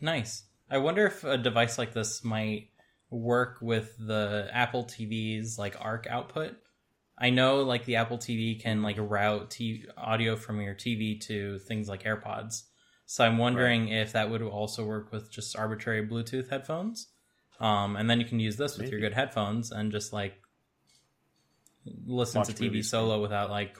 nice. 0.00 0.44
I 0.70 0.78
wonder 0.78 1.06
if 1.06 1.24
a 1.24 1.38
device 1.38 1.78
like 1.78 1.92
this 1.92 2.24
might 2.24 2.68
work 3.10 3.58
with 3.60 3.94
the 3.98 4.48
Apple 4.52 4.84
TV's 4.84 5.58
like 5.58 5.76
ARC 5.80 6.06
output. 6.08 6.56
I 7.18 7.30
know 7.30 7.62
like 7.62 7.84
the 7.84 7.96
Apple 7.96 8.18
TV 8.18 8.60
can 8.60 8.82
like 8.82 8.96
route 8.98 9.50
t- 9.50 9.86
audio 9.96 10.36
from 10.36 10.60
your 10.60 10.74
TV 10.74 11.20
to 11.22 11.58
things 11.60 11.88
like 11.88 12.04
AirPods. 12.04 12.64
So 13.06 13.24
I'm 13.24 13.38
wondering 13.38 13.84
right. 13.84 14.00
if 14.00 14.12
that 14.12 14.30
would 14.30 14.42
also 14.42 14.84
work 14.84 15.10
with 15.10 15.30
just 15.30 15.56
arbitrary 15.56 16.06
Bluetooth 16.06 16.50
headphones. 16.50 17.08
Um, 17.60 17.96
and 17.96 18.08
then 18.08 18.20
you 18.20 18.26
can 18.26 18.38
use 18.38 18.56
this 18.56 18.78
with 18.78 18.90
your 18.90 19.00
good 19.00 19.14
headphones 19.14 19.72
and 19.72 19.90
just 19.90 20.12
like 20.12 20.34
listen 22.06 22.40
Watch 22.40 22.48
to 22.48 22.54
TV 22.54 22.84
solo 22.84 23.20
without 23.20 23.50
like 23.50 23.76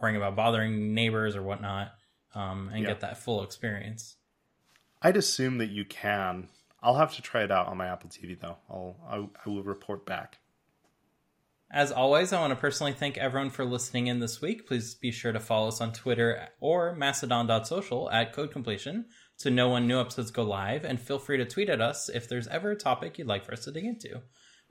worrying 0.00 0.16
about 0.16 0.36
bothering 0.36 0.94
neighbors 0.94 1.36
or 1.36 1.42
whatnot, 1.42 1.92
um, 2.34 2.70
and 2.72 2.82
yeah. 2.82 2.88
get 2.88 3.00
that 3.00 3.18
full 3.18 3.42
experience. 3.42 4.16
I'd 5.00 5.16
assume 5.16 5.58
that 5.58 5.70
you 5.70 5.84
can 5.84 6.48
I'll 6.82 6.96
have 6.96 7.14
to 7.16 7.22
try 7.22 7.42
it 7.42 7.50
out 7.50 7.68
on 7.68 7.76
my 7.76 7.86
Apple 7.86 8.10
TV 8.10 8.38
though. 8.38 8.58
I'll 8.68 8.96
I, 9.08 9.16
I 9.44 9.48
will 9.48 9.62
report 9.62 10.06
back. 10.06 10.38
As 11.70 11.90
always, 11.90 12.32
I 12.32 12.40
want 12.40 12.52
to 12.52 12.56
personally 12.56 12.92
thank 12.92 13.18
everyone 13.18 13.50
for 13.50 13.64
listening 13.64 14.06
in 14.06 14.20
this 14.20 14.40
week. 14.40 14.68
Please 14.68 14.94
be 14.94 15.10
sure 15.10 15.32
to 15.32 15.40
follow 15.40 15.66
us 15.66 15.80
on 15.80 15.92
Twitter 15.92 16.48
or 16.60 16.94
mastodon.social 16.94 18.08
at 18.10 18.32
code 18.32 18.52
completion 18.52 19.06
to 19.38 19.50
know 19.50 19.70
when 19.70 19.88
new 19.88 20.00
episodes 20.00 20.30
go 20.30 20.44
live, 20.44 20.84
and 20.84 21.00
feel 21.00 21.18
free 21.18 21.36
to 21.36 21.44
tweet 21.44 21.68
at 21.68 21.80
us 21.80 22.08
if 22.08 22.28
there's 22.28 22.46
ever 22.48 22.70
a 22.70 22.76
topic 22.76 23.18
you'd 23.18 23.26
like 23.26 23.44
for 23.44 23.52
us 23.52 23.64
to 23.64 23.72
dig 23.72 23.84
into. 23.84 24.22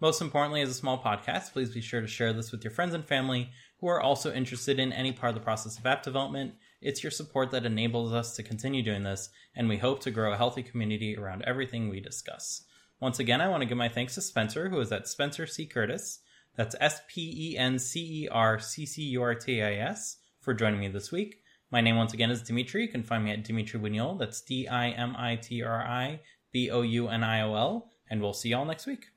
Most 0.01 0.21
importantly, 0.21 0.61
as 0.61 0.69
a 0.69 0.73
small 0.73 1.01
podcast, 1.01 1.53
please 1.53 1.73
be 1.73 1.81
sure 1.81 2.01
to 2.01 2.07
share 2.07 2.33
this 2.33 2.51
with 2.51 2.63
your 2.63 2.71
friends 2.71 2.93
and 2.93 3.05
family 3.05 3.51
who 3.79 3.87
are 3.87 4.01
also 4.01 4.33
interested 4.33 4.79
in 4.79 4.91
any 4.91 5.11
part 5.11 5.29
of 5.29 5.35
the 5.35 5.43
process 5.43 5.77
of 5.77 5.85
app 5.85 6.01
development 6.01 6.55
It's 6.81 7.03
your 7.03 7.11
support 7.11 7.51
that 7.51 7.65
enables 7.65 8.13
us 8.13 8.35
to 8.35 8.43
continue 8.43 8.83
doing 8.83 9.03
this, 9.03 9.29
and 9.55 9.67
we 9.69 9.77
hope 9.77 10.01
to 10.01 10.11
grow 10.11 10.33
a 10.33 10.37
healthy 10.37 10.63
community 10.63 11.17
around 11.17 11.43
everything 11.43 11.89
we 11.89 11.99
discuss. 11.99 12.63
Once 12.99 13.19
again, 13.19 13.41
I 13.41 13.49
want 13.49 13.61
to 13.61 13.67
give 13.67 13.77
my 13.77 13.89
thanks 13.89 14.15
to 14.15 14.21
Spencer, 14.21 14.69
who 14.69 14.79
is 14.79 14.91
at 14.91 15.07
Spencer 15.07 15.47
C. 15.47 15.65
Curtis. 15.65 16.19
That's 16.55 16.75
S 16.79 17.01
P 17.07 17.53
E 17.53 17.57
N 17.57 17.77
C 17.79 18.23
E 18.23 18.27
R 18.31 18.59
C 18.59 18.85
C 18.85 19.01
U 19.03 19.21
R 19.21 19.35
T 19.35 19.61
I 19.61 19.73
S 19.73 20.17
for 20.39 20.53
joining 20.53 20.79
me 20.79 20.87
this 20.87 21.11
week. 21.11 21.41
My 21.71 21.81
name 21.81 21.97
once 21.97 22.13
again 22.13 22.31
is 22.31 22.41
Dimitri. 22.41 22.83
You 22.83 22.87
can 22.87 23.03
find 23.03 23.25
me 23.25 23.31
at 23.31 23.43
Dimitri 23.43 23.79
Bouniol. 23.79 24.17
That's 24.17 24.41
D 24.41 24.67
I 24.67 24.89
M 24.89 25.15
I 25.17 25.35
T 25.35 25.61
R 25.61 25.83
I 25.83 26.21
B 26.51 26.69
O 26.71 26.81
U 26.81 27.09
N 27.09 27.23
I 27.23 27.41
O 27.41 27.55
L. 27.55 27.89
And 28.09 28.21
we'll 28.21 28.33
see 28.33 28.49
y'all 28.49 28.65
next 28.65 28.85
week. 28.85 29.07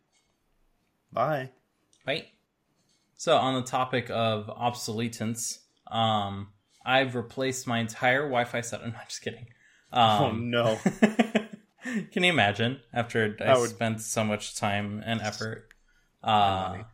Bye. 1.12 1.50
Bye. 2.04 2.26
So, 3.16 3.36
on 3.36 3.54
the 3.54 3.66
topic 3.66 4.11
of 4.11 4.48
obsolescence, 4.48 5.61
um, 5.90 6.48
I've 6.89 7.14
replaced 7.14 7.66
my 7.66 7.80
entire 7.80 8.22
Wi 8.22 8.45
Fi 8.45 8.62
set. 8.62 8.80
I'm 8.84 8.93
not 8.93 9.09
just 9.09 9.22
kidding. 9.22 9.47
Um, 9.93 10.03
oh, 10.03 10.32
no. 10.32 10.78
can 11.82 12.24
you 12.24 12.30
imagine 12.30 12.80
after 12.93 13.36
I, 13.45 13.59
would... 13.59 13.70
spent 13.70 14.01
so 14.01 14.24
much 14.24 14.57
time 14.57 15.03
and 15.05 15.20
effort 15.20 15.68
uh, 16.24 16.28
and 16.30 16.70
money? 16.72 16.84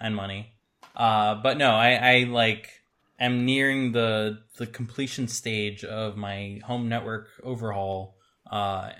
And 0.00 0.16
money. 0.16 0.52
Uh, 0.94 1.34
but 1.42 1.58
no, 1.58 1.72
I, 1.72 1.94
I 1.94 2.18
like 2.24 2.70
am 3.18 3.44
nearing 3.44 3.90
the 3.92 4.38
the 4.56 4.66
completion 4.66 5.26
stage 5.26 5.84
of 5.84 6.16
my 6.16 6.60
home 6.64 6.88
network 6.88 7.28
overhaul, 7.42 8.16
uh, 8.50 8.90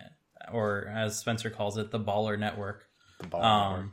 or 0.53 0.89
as 0.89 1.16
Spencer 1.16 1.51
calls 1.51 1.78
it, 1.78 1.93
the 1.93 2.01
baller 2.01 2.37
network. 2.37 2.89
The 3.20 3.28
baller 3.28 3.45
um, 3.45 3.72
network. 3.72 3.91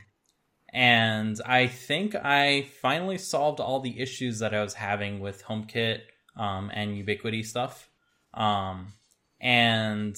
And 0.74 1.40
I 1.44 1.66
think 1.66 2.14
I 2.14 2.66
finally 2.80 3.18
solved 3.18 3.60
all 3.60 3.80
the 3.80 4.00
issues 4.00 4.38
that 4.38 4.54
I 4.54 4.62
was 4.62 4.74
having 4.74 5.20
with 5.20 5.44
HomeKit 5.44 6.00
um, 6.36 6.70
and 6.72 6.96
Ubiquiti 6.96 7.44
stuff. 7.44 7.88
Um, 8.34 8.88
and 9.40 10.16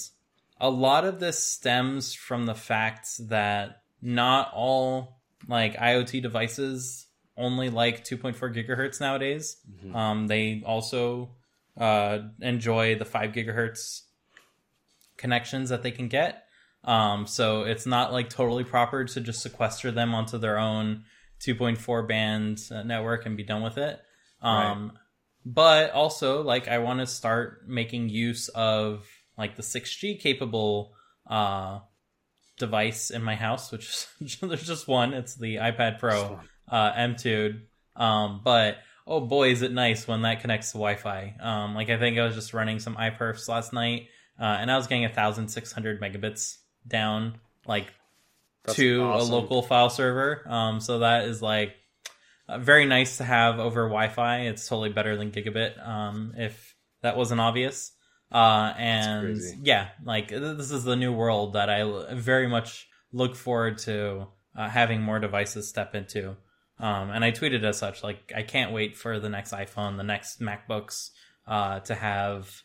a 0.60 0.70
lot 0.70 1.04
of 1.04 1.20
this 1.20 1.42
stems 1.42 2.14
from 2.14 2.46
the 2.46 2.54
fact 2.54 3.08
that 3.28 3.82
not 4.00 4.52
all 4.54 5.20
like 5.48 5.76
IoT 5.76 6.22
devices 6.22 7.06
only 7.36 7.70
like 7.70 8.04
2.4 8.04 8.36
gigahertz 8.54 9.00
nowadays. 9.00 9.56
Mm-hmm. 9.68 9.96
Um, 9.96 10.26
they 10.26 10.62
also 10.64 11.30
uh, 11.76 12.18
enjoy 12.40 12.96
the 12.96 13.04
5 13.04 13.32
gigahertz 13.32 14.02
connections 15.16 15.70
that 15.70 15.82
they 15.82 15.90
can 15.90 16.08
get. 16.08 16.44
Um, 16.84 17.26
so 17.26 17.62
it's 17.62 17.86
not 17.86 18.12
like 18.12 18.28
totally 18.28 18.64
proper 18.64 19.04
to 19.04 19.20
just 19.20 19.42
sequester 19.42 19.90
them 19.90 20.14
onto 20.14 20.38
their 20.38 20.58
own 20.58 21.04
2.4 21.40 22.06
band 22.06 22.60
uh, 22.70 22.82
network 22.82 23.26
and 23.26 23.36
be 23.36 23.42
done 23.42 23.62
with 23.62 23.78
it. 23.78 24.00
Um, 24.42 24.92
right. 24.92 25.00
But 25.44 25.90
also, 25.90 26.42
like, 26.42 26.68
I 26.68 26.78
want 26.78 27.00
to 27.00 27.06
start 27.06 27.68
making 27.68 28.08
use 28.08 28.48
of 28.48 29.06
like 29.36 29.56
the 29.56 29.62
6G 29.62 30.20
capable 30.20 30.94
uh, 31.28 31.80
device 32.58 33.10
in 33.10 33.22
my 33.22 33.34
house, 33.34 33.70
which 33.70 34.06
is, 34.20 34.38
there's 34.40 34.66
just 34.66 34.88
one. 34.88 35.12
It's 35.12 35.34
the 35.34 35.56
iPad 35.56 35.98
Pro 35.98 36.40
uh, 36.68 36.92
M2. 36.92 37.60
Um, 37.96 38.40
but 38.42 38.78
oh 39.06 39.20
boy, 39.20 39.50
is 39.50 39.62
it 39.62 39.72
nice 39.72 40.08
when 40.08 40.22
that 40.22 40.40
connects 40.40 40.72
to 40.72 40.78
Wi-Fi. 40.78 41.36
Um, 41.40 41.74
like 41.74 41.90
I 41.90 41.98
think 41.98 42.18
I 42.18 42.24
was 42.24 42.34
just 42.34 42.54
running 42.54 42.78
some 42.78 42.96
iPerfs 42.96 43.48
last 43.48 43.72
night, 43.72 44.08
uh, 44.40 44.44
and 44.44 44.70
I 44.70 44.76
was 44.76 44.86
getting 44.86 45.04
a 45.04 45.12
thousand 45.12 45.48
six 45.48 45.72
hundred 45.72 46.00
megabits 46.00 46.56
down, 46.86 47.38
like 47.66 47.92
That's 48.64 48.76
to 48.76 49.02
awesome. 49.02 49.32
a 49.32 49.36
local 49.36 49.62
file 49.62 49.90
server. 49.90 50.42
Um, 50.48 50.80
so 50.80 51.00
that 51.00 51.24
is 51.24 51.42
like 51.42 51.74
uh, 52.48 52.58
very 52.58 52.86
nice 52.86 53.18
to 53.18 53.24
have 53.24 53.58
over 53.58 53.82
Wi-Fi. 53.84 54.40
It's 54.40 54.68
totally 54.68 54.90
better 54.90 55.16
than 55.16 55.30
gigabit. 55.30 55.86
Um, 55.86 56.34
if 56.36 56.74
that 57.02 57.16
wasn't 57.16 57.40
obvious. 57.40 57.92
Uh, 58.32 58.72
and 58.76 59.40
yeah, 59.62 59.88
like 60.04 60.28
this 60.28 60.70
is 60.70 60.82
the 60.84 60.96
new 60.96 61.12
world 61.12 61.52
that 61.52 61.70
I 61.70 62.14
very 62.14 62.48
much 62.48 62.88
look 63.12 63.36
forward 63.36 63.78
to 63.78 64.26
uh, 64.56 64.68
having 64.68 65.02
more 65.02 65.20
devices 65.20 65.68
step 65.68 65.94
into. 65.94 66.36
Um, 66.80 67.10
and 67.10 67.24
I 67.24 67.30
tweeted 67.30 67.62
as 67.62 67.78
such, 67.78 68.02
like 68.02 68.32
I 68.34 68.42
can't 68.42 68.72
wait 68.72 68.96
for 68.96 69.20
the 69.20 69.28
next 69.28 69.52
iPhone, 69.52 69.96
the 69.96 70.02
next 70.02 70.40
MacBooks, 70.40 71.10
uh, 71.46 71.80
to 71.80 71.94
have 71.94 72.62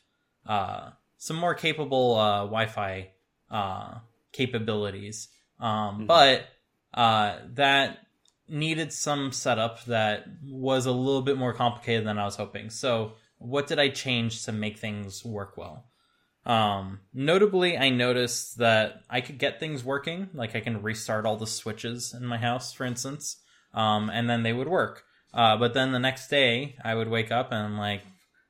uh, 0.47 0.89
some 1.17 1.37
more 1.37 1.53
capable 1.53 2.15
uh, 2.15 2.39
Wi-Fi 2.39 3.11
uh, 3.51 3.99
capabilities. 4.31 5.27
Um, 5.59 5.69
mm-hmm. 5.69 6.05
But 6.07 6.45
uh, 6.93 7.37
that 7.53 7.99
needed 8.49 8.91
some 8.93 9.31
setup 9.31 9.85
that 9.85 10.25
was 10.43 10.85
a 10.85 10.91
little 10.91 11.21
bit 11.21 11.37
more 11.37 11.53
complicated 11.53 12.05
than 12.05 12.17
I 12.17 12.25
was 12.25 12.35
hoping. 12.35 12.69
So, 12.69 13.13
what 13.37 13.67
did 13.67 13.79
I 13.79 13.89
change 13.89 14.45
to 14.45 14.51
make 14.51 14.79
things 14.79 15.23
work 15.23 15.57
well? 15.57 15.85
Um, 16.45 16.99
notably, 17.13 17.77
I 17.77 17.89
noticed 17.89 18.57
that 18.57 19.01
I 19.09 19.21
could 19.21 19.37
get 19.37 19.59
things 19.59 19.83
working. 19.83 20.29
Like 20.33 20.55
I 20.55 20.59
can 20.59 20.81
restart 20.81 21.25
all 21.25 21.37
the 21.37 21.47
switches 21.47 22.13
in 22.13 22.25
my 22.25 22.37
house, 22.37 22.73
for 22.73 22.85
instance 22.85 23.37
um, 23.73 24.09
and 24.09 24.29
then 24.29 24.43
they 24.43 24.53
would 24.53 24.67
work. 24.67 25.03
Uh, 25.33 25.57
but 25.57 25.73
then 25.73 25.91
the 25.91 25.99
next 25.99 26.27
day, 26.27 26.75
I 26.83 26.95
would 26.95 27.07
wake 27.07 27.31
up 27.31 27.51
and 27.51 27.61
I'm 27.61 27.77
like, 27.77 28.01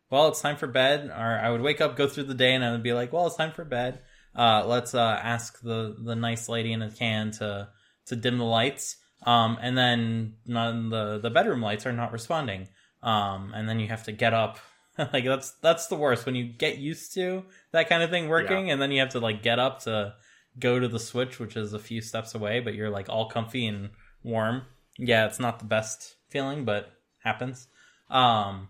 well, 0.09 0.29
it's 0.29 0.41
time 0.41 0.55
for 0.55 0.67
bed. 0.67 1.09
Or 1.09 1.39
I 1.39 1.49
would 1.49 1.61
wake 1.61 1.81
up, 1.81 1.95
go 1.95 2.07
through 2.07 2.23
the 2.23 2.33
day, 2.33 2.55
and 2.55 2.63
I 2.63 2.71
would 2.71 2.83
be 2.83 2.93
like, 2.93 3.13
well, 3.13 3.27
it's 3.27 3.35
time 3.35 3.51
for 3.51 3.65
bed. 3.65 3.99
Uh, 4.35 4.63
let's 4.65 4.95
uh, 4.95 5.19
ask 5.21 5.59
the 5.61 5.95
the 6.03 6.15
nice 6.15 6.47
lady 6.47 6.71
in 6.71 6.81
a 6.81 6.91
can 6.91 7.31
to 7.31 7.69
to 8.07 8.15
dim 8.15 8.37
the 8.37 8.45
lights. 8.45 8.95
Um, 9.23 9.57
and 9.61 9.77
then 9.77 10.35
none 10.45 10.89
the 10.89 11.19
the 11.19 11.29
bedroom 11.29 11.61
lights 11.61 11.85
are 11.85 11.93
not 11.93 12.11
responding. 12.11 12.67
Um, 13.03 13.53
and 13.55 13.67
then 13.67 13.79
you 13.79 13.87
have 13.87 14.03
to 14.03 14.11
get 14.11 14.33
up. 14.33 14.59
like 15.13 15.25
that's 15.25 15.51
that's 15.61 15.87
the 15.87 15.95
worst 15.95 16.25
when 16.25 16.35
you 16.35 16.43
get 16.43 16.77
used 16.77 17.13
to 17.13 17.43
that 17.71 17.87
kind 17.87 18.03
of 18.03 18.09
thing 18.09 18.27
working, 18.27 18.67
yeah. 18.67 18.73
and 18.73 18.81
then 18.81 18.91
you 18.91 18.99
have 18.99 19.09
to 19.09 19.19
like 19.19 19.41
get 19.43 19.59
up 19.59 19.79
to 19.83 20.13
go 20.57 20.79
to 20.79 20.87
the 20.87 20.99
switch, 20.99 21.39
which 21.39 21.55
is 21.55 21.73
a 21.73 21.79
few 21.79 22.01
steps 22.01 22.35
away, 22.35 22.59
but 22.59 22.73
you're 22.73 22.89
like 22.89 23.07
all 23.07 23.29
comfy 23.29 23.65
and 23.65 23.91
warm 24.23 24.63
yeah, 24.99 25.25
it's 25.25 25.39
not 25.39 25.59
the 25.59 25.65
best 25.65 26.15
feeling, 26.27 26.65
but 26.65 26.91
happens. 27.23 27.67
Um, 28.09 28.67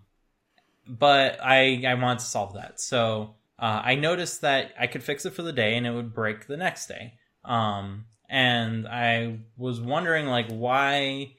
but 0.86 1.38
I 1.42 1.82
I 1.86 1.94
wanted 1.94 2.20
to 2.20 2.24
solve 2.24 2.54
that, 2.54 2.80
so 2.80 3.34
uh, 3.58 3.82
I 3.84 3.96
noticed 3.96 4.42
that 4.42 4.72
I 4.78 4.86
could 4.86 5.02
fix 5.02 5.26
it 5.26 5.34
for 5.34 5.42
the 5.42 5.52
day, 5.52 5.76
and 5.76 5.86
it 5.86 5.90
would 5.90 6.14
break 6.14 6.46
the 6.46 6.56
next 6.56 6.86
day. 6.86 7.14
Um, 7.44 8.06
and 8.30 8.86
I 8.86 9.40
was 9.56 9.80
wondering 9.80 10.26
like 10.26 10.48
why 10.48 11.34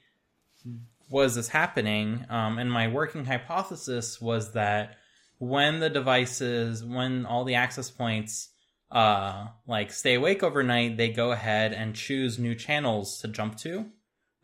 was 1.08 1.34
this 1.34 1.48
happening? 1.48 2.24
Um, 2.30 2.58
and 2.58 2.70
my 2.70 2.88
working 2.88 3.24
hypothesis 3.24 4.20
was 4.20 4.52
that 4.52 4.96
when 5.38 5.80
the 5.80 5.90
devices, 5.90 6.84
when 6.84 7.26
all 7.26 7.44
the 7.44 7.56
access 7.56 7.90
points 7.90 8.50
uh, 8.90 9.46
like 9.66 9.92
stay 9.92 10.14
awake 10.14 10.42
overnight, 10.42 10.96
they 10.96 11.10
go 11.10 11.32
ahead 11.32 11.72
and 11.72 11.94
choose 11.94 12.38
new 12.38 12.54
channels 12.54 13.20
to 13.20 13.28
jump 13.28 13.56
to 13.58 13.86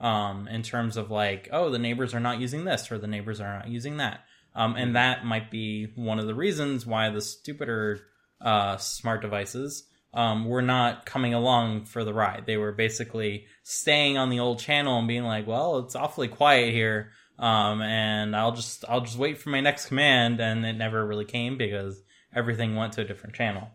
um, 0.00 0.48
in 0.48 0.62
terms 0.62 0.96
of 0.96 1.10
like, 1.10 1.48
oh, 1.52 1.70
the 1.70 1.78
neighbors 1.78 2.14
are 2.14 2.20
not 2.20 2.40
using 2.40 2.64
this 2.64 2.90
or 2.90 2.98
the 2.98 3.06
neighbors 3.06 3.40
are 3.40 3.58
not 3.58 3.68
using 3.68 3.98
that. 3.98 4.24
Um, 4.54 4.74
and 4.76 4.96
that 4.96 5.24
might 5.24 5.50
be 5.50 5.92
one 5.94 6.18
of 6.18 6.26
the 6.26 6.34
reasons 6.34 6.86
why 6.86 7.10
the 7.10 7.20
stupider 7.20 8.00
uh, 8.40 8.76
smart 8.76 9.22
devices 9.22 9.87
um, 10.14 10.46
were 10.46 10.62
not 10.62 11.04
coming 11.06 11.34
along 11.34 11.84
for 11.84 12.04
the 12.04 12.14
ride. 12.14 12.44
They 12.46 12.56
were 12.56 12.72
basically 12.72 13.46
staying 13.62 14.16
on 14.16 14.30
the 14.30 14.40
old 14.40 14.58
channel 14.58 14.98
and 14.98 15.08
being 15.08 15.24
like, 15.24 15.46
well, 15.46 15.78
it's 15.78 15.94
awfully 15.94 16.28
quiet 16.28 16.72
here. 16.72 17.10
Um, 17.38 17.82
and 17.82 18.34
I'll 18.34 18.52
just 18.52 18.84
I'll 18.88 19.02
just 19.02 19.18
wait 19.18 19.38
for 19.38 19.50
my 19.50 19.60
next 19.60 19.86
command, 19.86 20.40
and 20.40 20.66
it 20.66 20.72
never 20.72 21.06
really 21.06 21.24
came 21.24 21.56
because 21.56 22.00
everything 22.34 22.74
went 22.74 22.94
to 22.94 23.02
a 23.02 23.04
different 23.04 23.36
channel. 23.36 23.70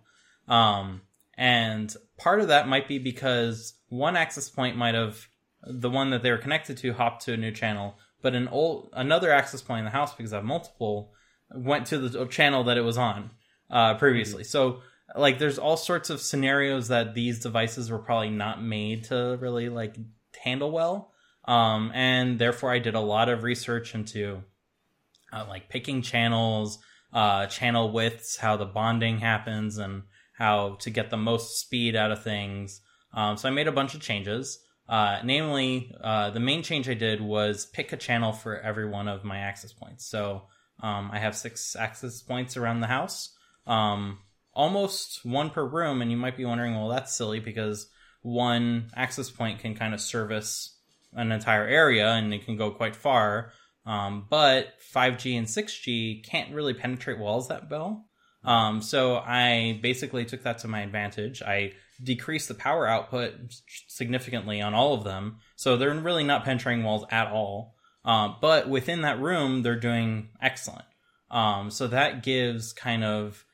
Um, 0.48 1.02
and 1.38 1.96
part 2.18 2.42
of 2.42 2.50
that 2.50 2.68
might 2.68 2.88
be 2.88 3.00
because 3.00 3.74
one 3.88 4.18
access 4.18 4.50
point 4.50 4.76
might 4.76 4.96
have 4.96 5.28
the 5.66 5.90
one 5.90 6.10
that 6.10 6.24
they 6.24 6.32
were 6.32 6.38
connected 6.38 6.78
to 6.78 6.94
hopped 6.94 7.24
to 7.26 7.34
a 7.34 7.38
new 7.38 7.52
channel, 7.52 7.98
but 8.22 8.36
an 8.36 8.50
old 8.50 8.90
another 8.92 9.32
access 9.32 9.62
point 9.62 9.80
in 9.80 9.86
the 9.86 9.92
house 9.92 10.14
because 10.14 10.34
I 10.34 10.38
have 10.38 10.46
multiple 10.46 11.14
went 11.56 11.88
to 11.88 11.98
the 11.98 12.26
channel 12.26 12.66
that 12.66 12.78
it 12.78 12.82
was 12.82 12.98
on 12.98 13.32
uh, 13.70 13.96
previously. 13.96 14.44
So 14.44 14.82
like 15.16 15.40
there's 15.40 15.60
all 15.60 15.78
sorts 15.78 16.10
of 16.10 16.22
scenarios 16.22 16.88
that 16.88 17.14
these 17.14 17.40
devices 17.40 17.92
were 17.92 18.00
probably 18.00 18.30
not 18.30 18.64
made 18.64 19.06
to 19.06 19.38
really 19.40 19.70
like 19.70 19.96
handle 20.44 20.72
well. 20.72 21.12
Um, 21.46 21.92
and 21.94 22.40
therefore 22.40 22.72
I 22.72 22.80
did 22.80 22.96
a 22.96 23.00
lot 23.00 23.30
of 23.30 23.44
research 23.44 23.96
into 23.96 24.44
uh, 25.32 25.46
like 25.48 25.70
picking 25.70 26.02
channels, 26.02 26.80
uh, 27.12 27.48
channel 27.48 27.92
widths, 27.92 28.38
how 28.38 28.56
the 28.58 28.66
bonding 28.66 29.20
happens 29.20 29.78
and 29.78 30.04
how 30.38 30.76
to 30.80 30.90
get 30.90 31.10
the 31.10 31.18
most 31.18 31.60
speed 31.60 31.96
out 31.96 32.12
of 32.12 32.24
things. 32.24 32.82
Um, 33.14 33.38
so 33.38 33.48
I 33.48 33.52
made 33.52 33.68
a 33.68 33.72
bunch 33.72 33.94
of 33.94 34.02
changes. 34.02 34.60
Uh, 34.88 35.20
namely, 35.24 35.96
uh, 36.02 36.30
the 36.32 36.40
main 36.40 36.62
change 36.62 36.90
I 36.90 36.94
did 36.94 37.22
was 37.22 37.66
pick 37.68 37.94
a 37.94 37.98
channel 37.98 38.34
for 38.34 38.60
every 38.60 38.88
one 38.88 39.08
of 39.08 39.24
my 39.24 39.38
access 39.38 39.72
points. 39.72 40.06
So 40.06 40.44
um, 40.82 41.10
I 41.14 41.20
have 41.20 41.36
six 41.36 41.76
access 41.76 42.22
points 42.22 42.58
around 42.58 42.82
the 42.82 42.88
house, 42.88 43.36
um, 43.66 44.20
almost 44.54 45.26
one 45.26 45.50
per 45.50 45.66
room. 45.66 46.02
And 46.02 46.12
you 46.12 46.18
might 46.18 46.38
be 46.38 46.46
wondering, 46.46 46.76
well, 46.76 46.90
that's 46.90 47.16
silly 47.16 47.40
because 47.40 47.88
one 48.22 48.90
access 48.96 49.30
point 49.30 49.60
can 49.60 49.76
kind 49.76 49.94
of 49.94 50.02
service 50.02 50.78
an 51.14 51.32
entire 51.32 51.66
area 51.68 52.12
and 52.12 52.34
it 52.34 52.46
can 52.46 52.58
go 52.58 52.72
quite 52.72 52.96
far. 52.96 53.52
Um, 53.86 54.28
but 54.30 54.80
5G 54.94 55.38
and 55.38 55.48
6G 55.48 56.26
can't 56.26 56.54
really 56.54 56.74
penetrate 56.74 57.20
walls 57.20 57.50
that 57.50 57.70
well. 57.70 58.06
Um, 58.46 58.82
so 58.82 59.18
I 59.18 59.80
basically 59.82 60.26
took 60.26 60.44
that 60.44 60.60
to 60.60 60.68
my 60.68 60.82
advantage. 60.82 61.42
I 61.42 61.74
decreased 62.02 62.48
the 62.48 62.54
power 62.54 62.88
output 62.88 63.34
significantly 63.88 64.62
on 64.62 64.74
all 64.74 64.94
of 64.94 65.04
them, 65.04 65.38
so 65.56 65.78
they're 65.78 65.94
really 65.94 66.24
not 66.24 66.44
penetrating 66.44 66.84
walls 66.84 67.06
at 67.10 67.28
all. 67.32 67.76
Um, 68.06 68.36
but 68.42 68.68
within 68.68 69.02
that 69.02 69.22
room, 69.22 69.64
they're 69.64 69.80
doing 69.80 70.30
excellent. 70.42 70.86
Um, 71.32 71.72
so 71.72 71.88
that 71.88 72.22
gives 72.24 72.74
kind 72.74 73.04
of 73.04 73.46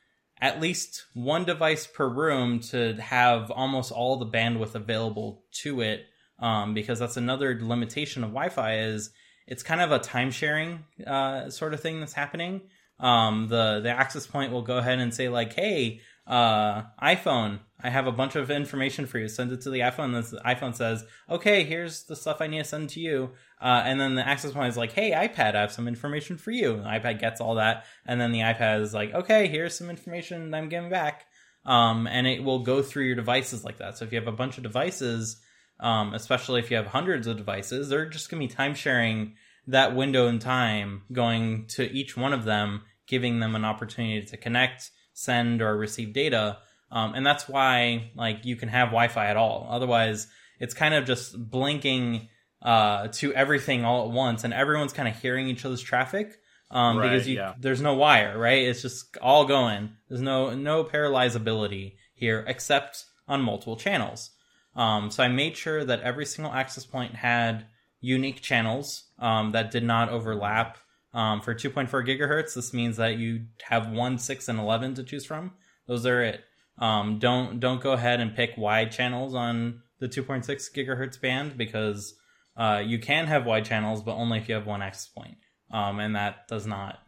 at 0.41 0.61
least 0.61 1.05
one 1.13 1.45
device 1.45 1.85
per 1.85 2.07
room 2.07 2.59
to 2.59 2.93
have 2.95 3.51
almost 3.51 3.91
all 3.91 4.17
the 4.17 4.25
bandwidth 4.25 4.75
available 4.75 5.43
to 5.61 5.81
it. 5.81 6.05
Um, 6.39 6.73
because 6.73 6.99
that's 6.99 7.17
another 7.17 7.59
limitation 7.61 8.23
of 8.23 8.29
Wi-Fi 8.29 8.79
is 8.79 9.11
it's 9.45 9.63
kind 9.63 9.81
of 9.81 9.91
a 9.91 9.99
time 9.99 10.31
sharing 10.31 10.85
uh, 11.05 11.49
sort 11.49 11.73
of 11.73 11.81
thing 11.81 11.99
that's 11.99 12.13
happening. 12.13 12.61
Um, 12.99 13.47
the 13.49 13.81
the 13.81 13.89
access 13.89 14.25
point 14.25 14.53
will 14.53 14.61
go 14.61 14.77
ahead 14.77 14.99
and 14.99 15.13
say 15.13 15.27
like, 15.27 15.53
"Hey, 15.53 16.01
uh, 16.29 16.83
iPhone, 17.01 17.59
I 17.81 17.89
have 17.89 18.07
a 18.07 18.11
bunch 18.11 18.35
of 18.35 18.51
information 18.51 19.05
for 19.05 19.17
you. 19.17 19.27
Send 19.27 19.51
it 19.51 19.61
to 19.61 19.69
the 19.69 19.79
iPhone." 19.79 20.13
The 20.29 20.37
iPhone 20.45 20.75
says, 20.75 21.05
"Okay, 21.29 21.63
here's 21.63 22.05
the 22.05 22.15
stuff 22.15 22.39
I 22.39 22.47
need 22.47 22.59
to 22.59 22.63
send 22.63 22.89
to 22.91 22.99
you." 22.99 23.31
Uh, 23.59 23.81
and 23.83 23.99
then 23.99 24.15
the 24.15 24.27
access 24.27 24.51
point 24.51 24.69
is 24.69 24.77
like, 24.77 24.93
"Hey, 24.93 25.11
iPad, 25.11 25.55
I 25.55 25.61
have 25.61 25.71
some 25.71 25.87
information 25.87 26.37
for 26.37 26.51
you." 26.51 26.75
And 26.75 26.85
the 26.85 26.89
iPad 26.89 27.19
gets 27.19 27.41
all 27.41 27.55
that, 27.55 27.85
and 28.05 28.21
then 28.21 28.31
the 28.31 28.39
iPad 28.39 28.81
is 28.81 28.93
like, 28.93 29.13
"Okay, 29.13 29.47
here's 29.47 29.77
some 29.77 29.89
information 29.89 30.53
I'm 30.53 30.69
giving 30.69 30.89
back." 30.89 31.25
Um, 31.65 32.07
and 32.07 32.25
it 32.27 32.43
will 32.43 32.59
go 32.59 32.81
through 32.81 33.05
your 33.05 33.15
devices 33.15 33.63
like 33.63 33.77
that. 33.77 33.97
So 33.97 34.05
if 34.05 34.11
you 34.11 34.19
have 34.19 34.27
a 34.27 34.31
bunch 34.31 34.57
of 34.57 34.63
devices, 34.63 35.41
um, 35.79 36.13
especially 36.13 36.59
if 36.59 36.71
you 36.71 36.77
have 36.77 36.87
hundreds 36.87 37.27
of 37.27 37.37
devices, 37.37 37.89
they're 37.89 38.09
just 38.09 38.29
going 38.29 38.41
to 38.41 38.47
be 38.47 38.53
time 38.53 38.75
sharing 38.75 39.35
that 39.67 39.95
window 39.95 40.27
in 40.27 40.39
time, 40.39 41.03
going 41.11 41.67
to 41.67 41.89
each 41.91 42.17
one 42.17 42.33
of 42.33 42.43
them, 42.43 42.81
giving 43.07 43.39
them 43.39 43.55
an 43.55 43.65
opportunity 43.65 44.25
to 44.25 44.37
connect, 44.37 44.89
send, 45.19 45.61
or 45.61 45.77
receive 45.77 46.13
data. 46.13 46.57
Um, 46.91 47.13
and 47.13 47.25
that's 47.25 47.47
why 47.47 48.11
like 48.15 48.45
you 48.45 48.55
can 48.55 48.69
have 48.69 48.89
Wi-Fi 48.89 49.27
at 49.27 49.37
all. 49.37 49.67
Otherwise, 49.69 50.27
it's 50.59 50.73
kind 50.73 50.93
of 50.93 51.05
just 51.05 51.37
blinking 51.49 52.29
uh, 52.61 53.07
to 53.09 53.33
everything 53.33 53.85
all 53.85 54.05
at 54.05 54.11
once, 54.11 54.43
and 54.43 54.53
everyone's 54.53 54.93
kind 54.93 55.07
of 55.07 55.15
hearing 55.15 55.47
each 55.47 55.65
other's 55.65 55.81
traffic 55.81 56.39
um, 56.71 56.97
right, 56.97 57.09
because 57.09 57.27
you, 57.27 57.35
yeah. 57.35 57.53
there's 57.59 57.81
no 57.81 57.95
wire, 57.95 58.37
right? 58.37 58.63
It's 58.63 58.81
just 58.81 59.17
all 59.21 59.45
going. 59.45 59.91
There's 60.07 60.21
no 60.21 60.53
no 60.55 60.83
parallelizability 60.83 61.95
here, 62.13 62.43
except 62.47 63.05
on 63.27 63.41
multiple 63.41 63.75
channels. 63.75 64.31
Um, 64.75 65.09
so 65.09 65.23
I 65.23 65.27
made 65.27 65.57
sure 65.57 65.83
that 65.83 66.01
every 66.01 66.25
single 66.25 66.53
access 66.53 66.85
point 66.85 67.15
had 67.15 67.65
unique 68.01 68.41
channels 68.41 69.05
um, 69.19 69.51
that 69.51 69.71
did 69.71 69.83
not 69.83 70.09
overlap. 70.09 70.77
Um, 71.13 71.41
for 71.41 71.55
2.4 71.55 71.89
gigahertz, 71.89 72.53
this 72.53 72.73
means 72.73 72.97
that 72.97 73.17
you 73.17 73.45
have 73.63 73.91
one, 73.91 74.17
six, 74.19 74.47
and 74.47 74.59
11 74.59 74.95
to 74.95 75.03
choose 75.03 75.25
from. 75.25 75.51
Those 75.87 76.05
are 76.05 76.21
it. 76.21 76.41
Um, 76.77 77.19
don't 77.19 77.59
don't 77.59 77.81
go 77.81 77.91
ahead 77.91 78.19
and 78.19 78.35
pick 78.35 78.51
wide 78.57 78.91
channels 78.91 79.35
on 79.35 79.81
the 79.99 80.07
2.6 80.07 80.45
gigahertz 80.73 81.19
band 81.19 81.57
because 81.57 82.13
uh, 82.55 82.81
you 82.85 82.99
can 82.99 83.27
have 83.27 83.45
wide 83.45 83.65
channels, 83.65 84.01
but 84.01 84.15
only 84.15 84.37
if 84.37 84.47
you 84.47 84.55
have 84.55 84.65
one 84.65 84.81
access 84.81 85.07
point, 85.07 85.37
um, 85.71 85.99
and 85.99 86.15
that 86.15 86.47
does 86.47 86.65
not 86.65 86.99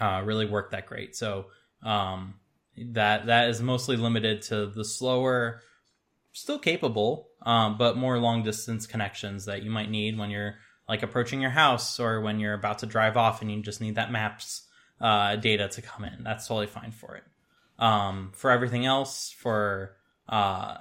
uh, 0.00 0.22
really 0.24 0.46
work 0.46 0.72
that 0.72 0.86
great. 0.86 1.16
So 1.16 1.46
um, 1.82 2.34
that 2.92 3.26
that 3.26 3.48
is 3.48 3.62
mostly 3.62 3.96
limited 3.96 4.42
to 4.42 4.66
the 4.66 4.84
slower 4.84 5.62
still 6.32 6.58
capable, 6.58 7.28
um, 7.42 7.78
but 7.78 7.96
more 7.96 8.18
long 8.18 8.42
distance 8.42 8.86
connections 8.86 9.46
that 9.46 9.62
you 9.62 9.70
might 9.70 9.90
need 9.90 10.18
when 10.18 10.30
you're 10.30 10.56
like 10.88 11.02
approaching 11.02 11.40
your 11.40 11.50
house 11.50 12.00
or 12.00 12.20
when 12.20 12.40
you're 12.40 12.54
about 12.54 12.78
to 12.78 12.86
drive 12.86 13.16
off 13.16 13.42
and 13.42 13.50
you 13.50 13.62
just 13.62 13.80
need 13.80 13.96
that 13.96 14.10
maps 14.10 14.62
uh, 15.00 15.36
data 15.36 15.68
to 15.68 15.82
come 15.82 16.04
in. 16.04 16.24
That's 16.24 16.46
totally 16.46 16.66
fine 16.66 16.92
for 16.92 17.16
it. 17.16 17.24
Um, 17.78 18.32
for 18.34 18.50
everything 18.50 18.86
else, 18.86 19.30
for 19.38 19.96
uh, 20.28 20.78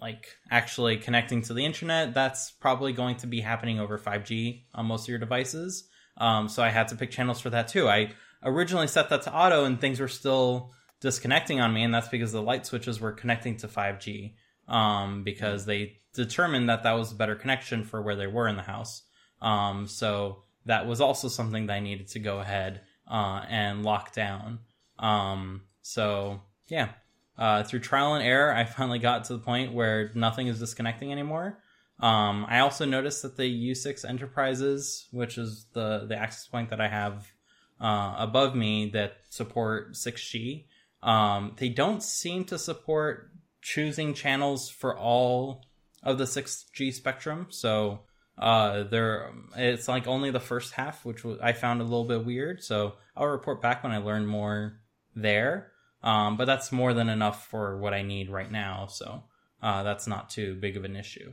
like 0.00 0.36
actually 0.50 0.98
connecting 0.98 1.42
to 1.42 1.54
the 1.54 1.64
internet, 1.64 2.14
that's 2.14 2.50
probably 2.50 2.92
going 2.92 3.16
to 3.16 3.26
be 3.26 3.40
happening 3.40 3.80
over 3.80 3.98
5G 3.98 4.62
on 4.74 4.86
most 4.86 5.04
of 5.04 5.08
your 5.08 5.18
devices. 5.18 5.88
Um, 6.16 6.48
so 6.48 6.62
I 6.62 6.68
had 6.68 6.88
to 6.88 6.96
pick 6.96 7.10
channels 7.10 7.40
for 7.40 7.50
that 7.50 7.68
too. 7.68 7.88
I 7.88 8.12
originally 8.42 8.86
set 8.86 9.08
that 9.08 9.22
to 9.22 9.34
auto 9.34 9.64
and 9.64 9.80
things 9.80 9.98
were 9.98 10.08
still 10.08 10.72
disconnecting 11.00 11.60
on 11.60 11.72
me, 11.72 11.82
and 11.82 11.94
that's 11.94 12.08
because 12.08 12.30
the 12.30 12.42
light 12.42 12.66
switches 12.66 13.00
were 13.00 13.12
connecting 13.12 13.56
to 13.56 13.68
5G 13.68 14.34
um, 14.70 15.24
because 15.24 15.66
they 15.66 15.98
determined 16.14 16.70
that 16.70 16.84
that 16.84 16.92
was 16.92 17.12
a 17.12 17.16
better 17.16 17.34
connection 17.34 17.84
for 17.84 18.00
where 18.00 18.16
they 18.16 18.26
were 18.26 18.48
in 18.48 18.56
the 18.56 18.62
house. 18.62 19.02
Um, 19.42 19.86
so 19.86 20.44
that 20.66 20.86
was 20.86 21.00
also 21.00 21.28
something 21.28 21.66
that 21.66 21.74
I 21.74 21.80
needed 21.80 22.08
to 22.08 22.18
go 22.18 22.38
ahead 22.38 22.82
uh, 23.10 23.42
and 23.48 23.84
lock 23.84 24.14
down. 24.14 24.60
Um, 24.98 25.62
so 25.82 26.40
yeah, 26.68 26.90
uh, 27.36 27.64
through 27.64 27.80
trial 27.80 28.14
and 28.14 28.24
error, 28.24 28.54
I 28.54 28.64
finally 28.76 28.98
got 28.98 29.24
to 29.24 29.34
the 29.34 29.40
point 29.40 29.72
where 29.72 30.10
nothing 30.14 30.46
is 30.46 30.58
disconnecting 30.58 31.12
anymore. 31.12 31.58
Um, 31.98 32.46
I 32.48 32.60
also 32.60 32.86
noticed 32.86 33.22
that 33.22 33.36
the 33.36 33.70
U6 33.70 34.08
Enterprises, 34.08 35.06
which 35.10 35.36
is 35.36 35.66
the 35.74 36.06
the 36.08 36.16
access 36.16 36.46
point 36.46 36.70
that 36.70 36.80
I 36.80 36.88
have 36.88 37.30
uh, 37.78 38.14
above 38.16 38.54
me 38.54 38.90
that 38.90 39.18
support 39.28 39.92
6G, 39.92 40.64
um, 41.02 41.56
they 41.58 41.68
don't 41.68 42.02
seem 42.02 42.44
to 42.44 42.58
support 42.58 43.29
choosing 43.62 44.14
channels 44.14 44.68
for 44.68 44.96
all 44.96 45.64
of 46.02 46.18
the 46.18 46.24
6G 46.24 46.92
spectrum. 46.92 47.46
So 47.50 48.00
uh, 48.38 48.84
there, 48.84 49.32
it's 49.56 49.88
like 49.88 50.06
only 50.06 50.30
the 50.30 50.40
first 50.40 50.72
half, 50.72 51.04
which 51.04 51.24
I 51.42 51.52
found 51.52 51.80
a 51.80 51.84
little 51.84 52.04
bit 52.04 52.24
weird. 52.24 52.62
So 52.62 52.94
I'll 53.16 53.26
report 53.26 53.60
back 53.60 53.82
when 53.82 53.92
I 53.92 53.98
learn 53.98 54.26
more 54.26 54.80
there. 55.14 55.72
Um, 56.02 56.36
but 56.36 56.46
that's 56.46 56.72
more 56.72 56.94
than 56.94 57.10
enough 57.10 57.46
for 57.48 57.76
what 57.76 57.92
I 57.92 58.02
need 58.02 58.30
right 58.30 58.50
now. 58.50 58.86
So 58.86 59.24
uh, 59.62 59.82
that's 59.82 60.06
not 60.06 60.30
too 60.30 60.54
big 60.54 60.76
of 60.76 60.84
an 60.84 60.96
issue. 60.96 61.32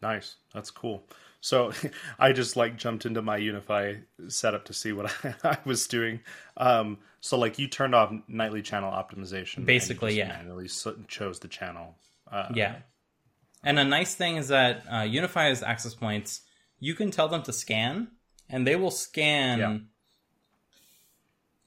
Nice. 0.00 0.36
That's 0.54 0.70
cool. 0.70 1.04
So 1.40 1.72
I 2.18 2.32
just 2.32 2.56
like 2.56 2.76
jumped 2.76 3.06
into 3.06 3.22
my 3.22 3.38
UniFi 3.38 4.02
setup 4.28 4.66
to 4.66 4.72
see 4.72 4.92
what 4.92 5.12
I, 5.24 5.34
I 5.48 5.58
was 5.64 5.86
doing. 5.86 6.20
Um, 6.56 6.98
so 7.20 7.38
like 7.38 7.58
you 7.58 7.68
turned 7.68 7.94
off 7.94 8.12
nightly 8.28 8.62
channel 8.62 8.90
optimization. 8.90 9.64
Basically, 9.64 10.16
yeah. 10.16 10.28
Manually 10.28 10.68
chose 11.08 11.38
the 11.40 11.48
channel. 11.48 11.96
Uh, 12.30 12.48
yeah. 12.54 12.76
And 13.62 13.78
a 13.78 13.84
nice 13.84 14.14
thing 14.14 14.36
is 14.36 14.48
that 14.48 14.84
uh, 14.88 15.02
UniFi's 15.02 15.62
access 15.62 15.94
points, 15.94 16.42
you 16.78 16.94
can 16.94 17.10
tell 17.10 17.28
them 17.28 17.42
to 17.42 17.52
scan, 17.52 18.08
and 18.48 18.66
they 18.66 18.76
will 18.76 18.90
scan. 18.90 19.58
Yeah. 19.58 19.78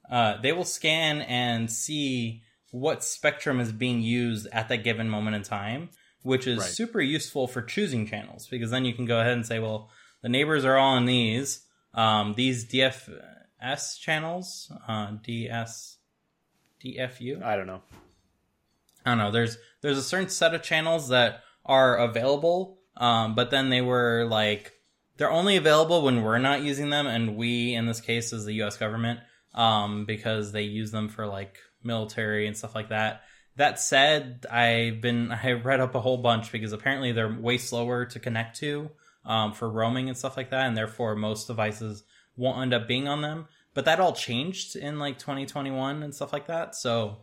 Uh, 0.09 0.41
they 0.41 0.51
will 0.51 0.65
scan 0.65 1.21
and 1.21 1.71
see 1.71 2.41
what 2.71 3.03
spectrum 3.03 3.59
is 3.59 3.71
being 3.71 4.01
used 4.01 4.47
at 4.51 4.67
that 4.69 4.83
given 4.83 5.07
moment 5.07 5.35
in 5.35 5.43
time 5.43 5.89
which 6.23 6.47
is 6.47 6.59
right. 6.59 6.67
super 6.67 7.01
useful 7.01 7.47
for 7.47 7.61
choosing 7.61 8.07
channels 8.07 8.47
because 8.47 8.71
then 8.71 8.85
you 8.85 8.93
can 8.93 9.05
go 9.05 9.19
ahead 9.19 9.33
and 9.33 9.45
say, 9.45 9.59
well, 9.59 9.89
the 10.21 10.29
neighbors 10.29 10.65
are 10.65 10.77
all 10.77 10.97
in 10.97 11.05
these. 11.05 11.61
Um, 11.93 12.33
these 12.35 12.65
DFS 12.65 13.99
channels, 13.99 14.71
uh, 14.87 15.11
DS, 15.21 15.97
DFU. 16.83 17.43
I 17.43 17.55
don't 17.55 17.67
know. 17.67 17.81
I 19.05 19.11
don't 19.11 19.17
know. 19.17 19.31
There's 19.31 19.57
there's 19.81 19.97
a 19.97 20.03
certain 20.03 20.29
set 20.29 20.55
of 20.55 20.63
channels 20.63 21.09
that 21.09 21.43
are 21.65 21.97
available, 21.97 22.79
um, 22.97 23.35
but 23.35 23.51
then 23.51 23.69
they 23.69 23.81
were 23.81 24.25
like 24.25 24.73
they're 25.17 25.31
only 25.31 25.57
available 25.57 26.01
when 26.01 26.23
we're 26.23 26.39
not 26.39 26.61
using 26.61 26.89
them, 26.89 27.05
and 27.05 27.35
we 27.35 27.75
in 27.75 27.85
this 27.85 28.01
case 28.01 28.33
is 28.33 28.45
the 28.45 28.53
U.S. 28.55 28.77
government 28.77 29.19
um, 29.53 30.05
because 30.05 30.51
they 30.51 30.63
use 30.63 30.91
them 30.91 31.09
for 31.09 31.27
like 31.27 31.57
military 31.83 32.47
and 32.47 32.57
stuff 32.57 32.73
like 32.73 32.89
that. 32.89 33.23
That 33.55 33.79
said, 33.79 34.45
I've 34.49 35.01
been 35.01 35.31
I 35.31 35.51
read 35.51 35.79
up 35.79 35.95
a 35.95 36.01
whole 36.01 36.17
bunch 36.17 36.51
because 36.51 36.73
apparently 36.73 37.11
they're 37.11 37.31
way 37.31 37.57
slower 37.57 38.05
to 38.05 38.19
connect 38.19 38.59
to 38.59 38.89
um, 39.25 39.53
for 39.53 39.69
roaming 39.69 40.09
and 40.09 40.17
stuff 40.17 40.37
like 40.37 40.49
that, 40.49 40.65
and 40.65 40.75
therefore 40.75 41.15
most 41.15 41.47
devices 41.47 42.03
won't 42.35 42.61
end 42.61 42.73
up 42.73 42.87
being 42.87 43.07
on 43.07 43.21
them. 43.21 43.47
But 43.73 43.85
that 43.85 43.99
all 43.99 44.13
changed 44.13 44.75
in 44.75 44.99
like 44.99 45.17
2021 45.19 46.03
and 46.03 46.13
stuff 46.13 46.33
like 46.33 46.47
that, 46.47 46.75
so 46.75 47.17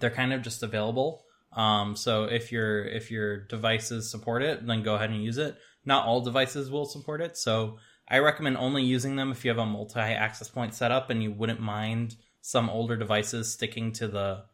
they're 0.00 0.10
kind 0.10 0.32
of 0.32 0.42
just 0.42 0.62
available. 0.62 1.24
Um, 1.52 1.96
so 1.96 2.24
if 2.24 2.50
your 2.50 2.84
if 2.84 3.10
your 3.10 3.38
devices 3.38 4.10
support 4.10 4.42
it, 4.42 4.66
then 4.66 4.82
go 4.82 4.94
ahead 4.94 5.10
and 5.10 5.22
use 5.22 5.38
it. 5.38 5.56
Not 5.84 6.06
all 6.06 6.20
devices 6.20 6.70
will 6.70 6.86
support 6.86 7.20
it, 7.20 7.36
so 7.36 7.78
I 8.08 8.18
recommend 8.18 8.56
only 8.56 8.82
using 8.82 9.16
them 9.16 9.30
if 9.30 9.44
you 9.44 9.50
have 9.50 9.58
a 9.58 9.66
multi-access 9.66 10.48
point 10.48 10.74
setup 10.74 11.10
and 11.10 11.22
you 11.22 11.32
wouldn't 11.32 11.60
mind 11.60 12.16
some 12.40 12.68
older 12.68 12.96
devices 12.96 13.52
sticking 13.52 13.92
to 13.92 14.08
the 14.08 14.44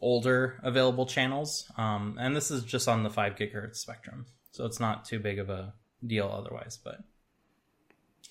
older 0.00 0.58
available 0.62 1.06
channels. 1.06 1.70
Um, 1.76 2.16
and 2.18 2.34
this 2.34 2.50
is 2.50 2.64
just 2.64 2.88
on 2.88 3.02
the 3.02 3.10
5 3.10 3.36
gigahertz 3.36 3.76
spectrum. 3.76 4.26
So 4.52 4.64
it's 4.64 4.80
not 4.80 5.04
too 5.04 5.18
big 5.18 5.38
of 5.38 5.50
a 5.50 5.74
deal 6.04 6.28
otherwise, 6.32 6.78
but 6.82 6.98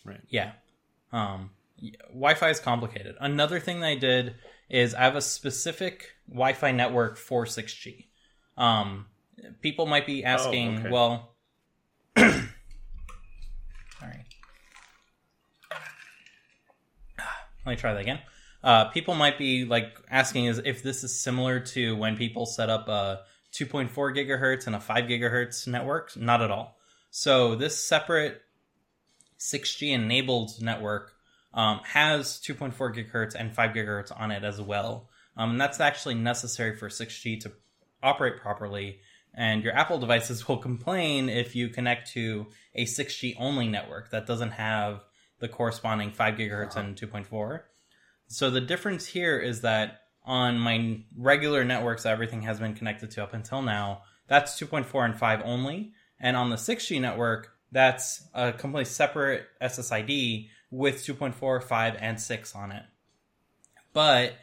right. 0.04 0.22
Yeah. 0.30 0.54
Um, 1.12 1.52
Wi-Fi 2.10 2.50
is 2.50 2.60
complicated. 2.60 3.16
Another 3.20 3.60
thing 3.60 3.80
that 3.82 3.88
I 3.88 3.96
did 3.96 4.36
is 4.70 4.94
I 4.94 5.04
have 5.04 5.16
a 5.16 5.22
specific 5.22 6.12
Wi-Fi 6.28 6.72
network 6.72 7.18
for 7.18 7.46
6G. 7.46 8.08
Um, 8.58 9.06
people 9.62 9.86
might 9.86 10.06
be 10.06 10.24
oh, 10.26 10.28
asking, 10.28 10.78
oh, 10.78 10.80
okay. 10.80 10.90
well, 10.90 11.36
sorry. 12.18 12.44
Let 17.66 17.72
me 17.74 17.76
try 17.76 17.94
that 17.94 18.02
again. 18.02 18.20
Uh, 18.64 18.86
people 18.86 19.16
might 19.16 19.38
be 19.38 19.66
like 19.66 19.98
asking 20.10 20.46
is 20.46 20.62
if 20.66 20.84
this 20.84 21.04
is 21.04 21.18
similar 21.18 21.60
to 21.60 21.96
when 21.96 22.18
people 22.18 22.46
set 22.46 22.70
up 22.70 22.88
a 22.90 23.22
2.4 23.54 23.90
gigahertz 24.16 24.68
and 24.68 24.76
a 24.76 24.80
5 24.80 25.06
gigahertz 25.06 25.68
network. 25.68 26.16
Not 26.18 26.42
at 26.42 26.52
all. 26.52 26.78
So 27.10 27.56
this 27.56 27.82
separate 27.84 28.42
6G 29.40 29.92
enabled 29.92 30.62
network 30.62 31.14
um, 31.54 31.80
has 31.84 32.40
2.4 32.46 32.74
gigahertz 32.74 33.36
and 33.36 33.54
5 33.54 33.72
gigahertz 33.72 34.12
on 34.18 34.32
it 34.32 34.44
as 34.44 34.62
well. 34.62 35.10
Um, 35.38 35.52
and 35.52 35.62
that's 35.62 35.80
actually 35.80 36.16
necessary 36.16 36.76
for 36.76 36.90
6G 36.90 37.40
to 37.42 37.52
operate 38.04 38.42
properly. 38.42 39.00
And 39.34 39.64
your 39.64 39.74
Apple 39.74 40.00
devices 40.00 40.48
will 40.48 40.58
complain 40.58 41.30
if 41.30 41.56
you 41.56 41.70
connect 41.70 42.12
to 42.12 42.48
a 42.76 42.86
6G 42.86 43.36
only 43.40 43.68
network 43.68 44.12
that 44.12 44.28
doesn't 44.28 44.52
have 44.52 45.06
the 45.40 45.48
corresponding 45.48 46.12
5 46.12 46.36
gigahertz 46.36 46.72
uh-huh. 46.72 46.82
and 46.82 46.96
2.4. 46.96 47.62
So 48.30 48.52
the 48.52 48.62
difference 48.62 49.08
here 49.08 49.40
is 49.40 49.62
that 49.62 50.02
on 50.24 50.60
my 50.60 51.00
regular 51.18 51.66
networks 51.66 52.06
everything 52.06 52.44
has 52.44 52.60
been 52.60 52.76
connected 52.76 53.10
to 53.12 53.24
up 53.24 53.34
until 53.34 53.64
now, 53.64 54.04
that's 54.28 54.60
2.4 54.60 55.06
and 55.06 55.18
5 55.18 55.42
only. 55.44 55.94
And 56.20 56.38
on 56.38 56.52
the 56.52 56.56
6G 56.56 57.02
network, 57.02 57.50
that's 57.72 58.24
a 58.34 58.52
completely 58.54 58.86
separate 58.86 59.48
SSID 59.62 60.48
with 60.70 61.04
2.4, 61.04 61.64
5, 61.64 61.96
and 62.00 62.22
6 62.22 62.56
on 62.56 62.72
it. 62.72 62.84
But 63.94 64.34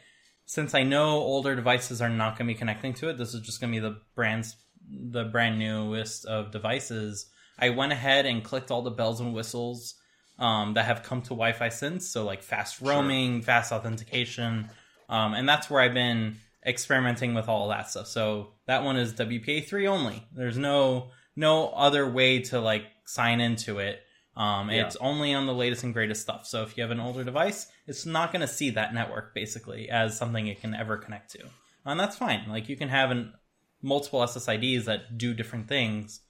since 0.45 0.75
I 0.75 0.83
know 0.83 1.11
older 1.19 1.55
devices 1.55 2.01
are 2.01 2.09
not 2.09 2.37
going 2.37 2.47
to 2.47 2.53
be 2.53 2.57
connecting 2.57 2.93
to 2.95 3.09
it, 3.09 3.17
this 3.17 3.33
is 3.33 3.41
just 3.41 3.61
going 3.61 3.71
to 3.71 3.79
be 3.79 3.87
the 3.87 4.01
brand's 4.15 4.57
the 4.89 5.25
brand 5.25 5.59
newest 5.59 6.25
of 6.25 6.51
devices. 6.51 7.29
I 7.59 7.69
went 7.69 7.91
ahead 7.91 8.25
and 8.25 8.43
clicked 8.43 8.71
all 8.71 8.81
the 8.81 8.91
bells 8.91 9.19
and 9.19 9.33
whistles 9.33 9.95
um, 10.39 10.73
that 10.75 10.85
have 10.85 11.03
come 11.03 11.21
to 11.23 11.29
Wi-Fi 11.29 11.69
since, 11.69 12.07
so 12.07 12.23
like 12.23 12.43
fast 12.43 12.81
roaming, 12.81 13.39
sure. 13.39 13.45
fast 13.45 13.71
authentication, 13.71 14.69
um, 15.09 15.33
and 15.33 15.47
that's 15.47 15.69
where 15.69 15.81
I've 15.81 15.93
been 15.93 16.37
experimenting 16.65 17.33
with 17.33 17.47
all 17.47 17.69
that 17.69 17.89
stuff. 17.89 18.07
So 18.07 18.53
that 18.65 18.83
one 18.83 18.97
is 18.97 19.13
WPA3 19.13 19.87
only. 19.87 20.23
There's 20.33 20.57
no 20.57 21.11
no 21.35 21.69
other 21.69 22.09
way 22.09 22.41
to 22.41 22.59
like 22.59 22.85
sign 23.05 23.39
into 23.39 23.79
it. 23.79 24.01
Um, 24.35 24.69
yeah. 24.69 24.85
It's 24.85 24.95
only 24.97 25.33
on 25.33 25.47
the 25.47 25.53
latest 25.53 25.83
and 25.83 25.93
greatest 25.93 26.21
stuff. 26.21 26.45
So 26.45 26.61
if 26.63 26.77
you 26.77 26.83
have 26.83 26.91
an 26.91 26.99
older 26.99 27.23
device, 27.23 27.67
it's 27.87 28.05
not 28.05 28.31
going 28.31 28.41
to 28.41 28.47
see 28.47 28.71
that 28.71 28.93
network 28.93 29.33
basically 29.33 29.89
as 29.89 30.17
something 30.17 30.45
it 30.45 30.61
can 30.61 30.75
ever 30.75 30.97
connect 30.97 31.31
to, 31.31 31.45
and 31.85 31.99
that's 31.99 32.17
fine. 32.17 32.47
Like 32.47 32.69
you 32.69 32.75
can 32.75 32.89
have 32.89 33.11
an 33.11 33.33
multiple 33.81 34.21
SSIDs 34.21 34.85
that 34.85 35.17
do 35.17 35.33
different 35.33 35.67
things 35.67 36.21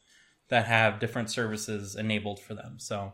that 0.49 0.65
have 0.65 0.99
different 0.99 1.29
services 1.29 1.95
enabled 1.95 2.39
for 2.39 2.53
them. 2.53 2.75
So 2.77 3.13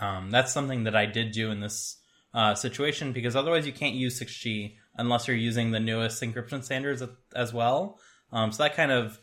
um, 0.00 0.30
that's 0.30 0.52
something 0.52 0.84
that 0.84 0.96
I 0.96 1.06
did 1.06 1.32
do 1.32 1.50
in 1.50 1.60
this 1.60 1.98
uh, 2.34 2.54
situation 2.54 3.12
because 3.12 3.36
otherwise 3.36 3.66
you 3.66 3.72
can't 3.72 3.94
use 3.94 4.18
6G 4.20 4.76
unless 4.96 5.28
you're 5.28 5.36
using 5.36 5.70
the 5.70 5.80
newest 5.80 6.22
encryption 6.22 6.62
standards 6.62 7.02
as 7.34 7.52
well. 7.52 7.98
Um, 8.32 8.52
so 8.52 8.62
that 8.62 8.74
kind 8.74 8.90
of 8.90 9.20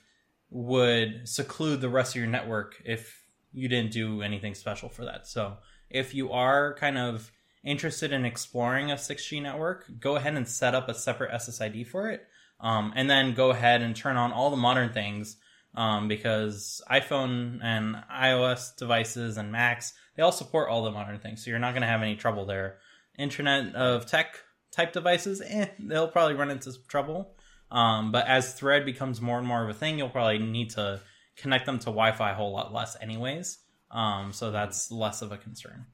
would 0.51 1.27
seclude 1.27 1.81
the 1.81 1.89
rest 1.89 2.11
of 2.11 2.17
your 2.17 2.29
network 2.29 2.81
if 2.85 3.23
you 3.51 3.67
didn't 3.67 3.91
do 3.91 4.21
anything 4.21 4.55
special 4.55 4.89
for 4.89 5.05
that. 5.05 5.27
So 5.27 5.57
if 5.89 6.13
you 6.13 6.31
are 6.31 6.75
kind 6.75 6.97
of 6.97 7.31
interested 7.63 8.13
in 8.13 8.25
exploring 8.25 8.91
a 8.91 8.95
6G 8.95 9.41
network, 9.41 9.85
go 9.99 10.15
ahead 10.15 10.35
and 10.35 10.47
set 10.47 10.75
up 10.75 10.89
a 10.89 10.93
separate 10.93 11.31
SSID 11.31 11.87
for 11.87 12.09
it. 12.09 12.27
Um, 12.59 12.93
and 12.95 13.09
then 13.09 13.33
go 13.33 13.51
ahead 13.51 13.81
and 13.81 13.95
turn 13.95 14.17
on 14.17 14.31
all 14.31 14.49
the 14.49 14.57
modern 14.57 14.91
things 14.91 15.37
um, 15.75 16.07
because 16.07 16.81
iPhone 16.89 17.63
and 17.63 17.95
iOS 18.13 18.75
devices 18.75 19.37
and 19.37 19.51
Macs 19.51 19.93
they 20.19 20.23
all 20.23 20.33
support 20.33 20.67
all 20.67 20.83
the 20.83 20.91
modern 20.91 21.17
things, 21.17 21.45
so 21.45 21.49
you're 21.49 21.59
not 21.59 21.71
going 21.71 21.81
to 21.81 21.87
have 21.87 22.01
any 22.01 22.17
trouble 22.17 22.43
there. 22.43 22.79
Internet 23.17 23.73
of 23.73 24.05
Tech 24.05 24.37
type 24.69 24.91
devices, 24.91 25.41
eh, 25.41 25.67
they'll 25.79 26.09
probably 26.09 26.35
run 26.35 26.51
into 26.51 26.73
trouble. 26.89 27.37
Um, 27.71 28.11
but 28.11 28.27
as 28.27 28.53
Thread 28.53 28.83
becomes 28.83 29.21
more 29.21 29.37
and 29.37 29.47
more 29.47 29.63
of 29.63 29.69
a 29.69 29.73
thing, 29.73 29.97
you'll 29.97 30.09
probably 30.09 30.39
need 30.39 30.71
to 30.71 30.99
connect 31.37 31.65
them 31.65 31.79
to 31.79 31.85
Wi-Fi 31.85 32.31
a 32.31 32.33
whole 32.33 32.51
lot 32.51 32.73
less, 32.73 32.97
anyways. 32.99 33.59
Um, 33.91 34.33
so 34.33 34.51
that's 34.51 34.91
less 34.91 35.21
of 35.21 35.31
a 35.31 35.37
concern. 35.37 35.85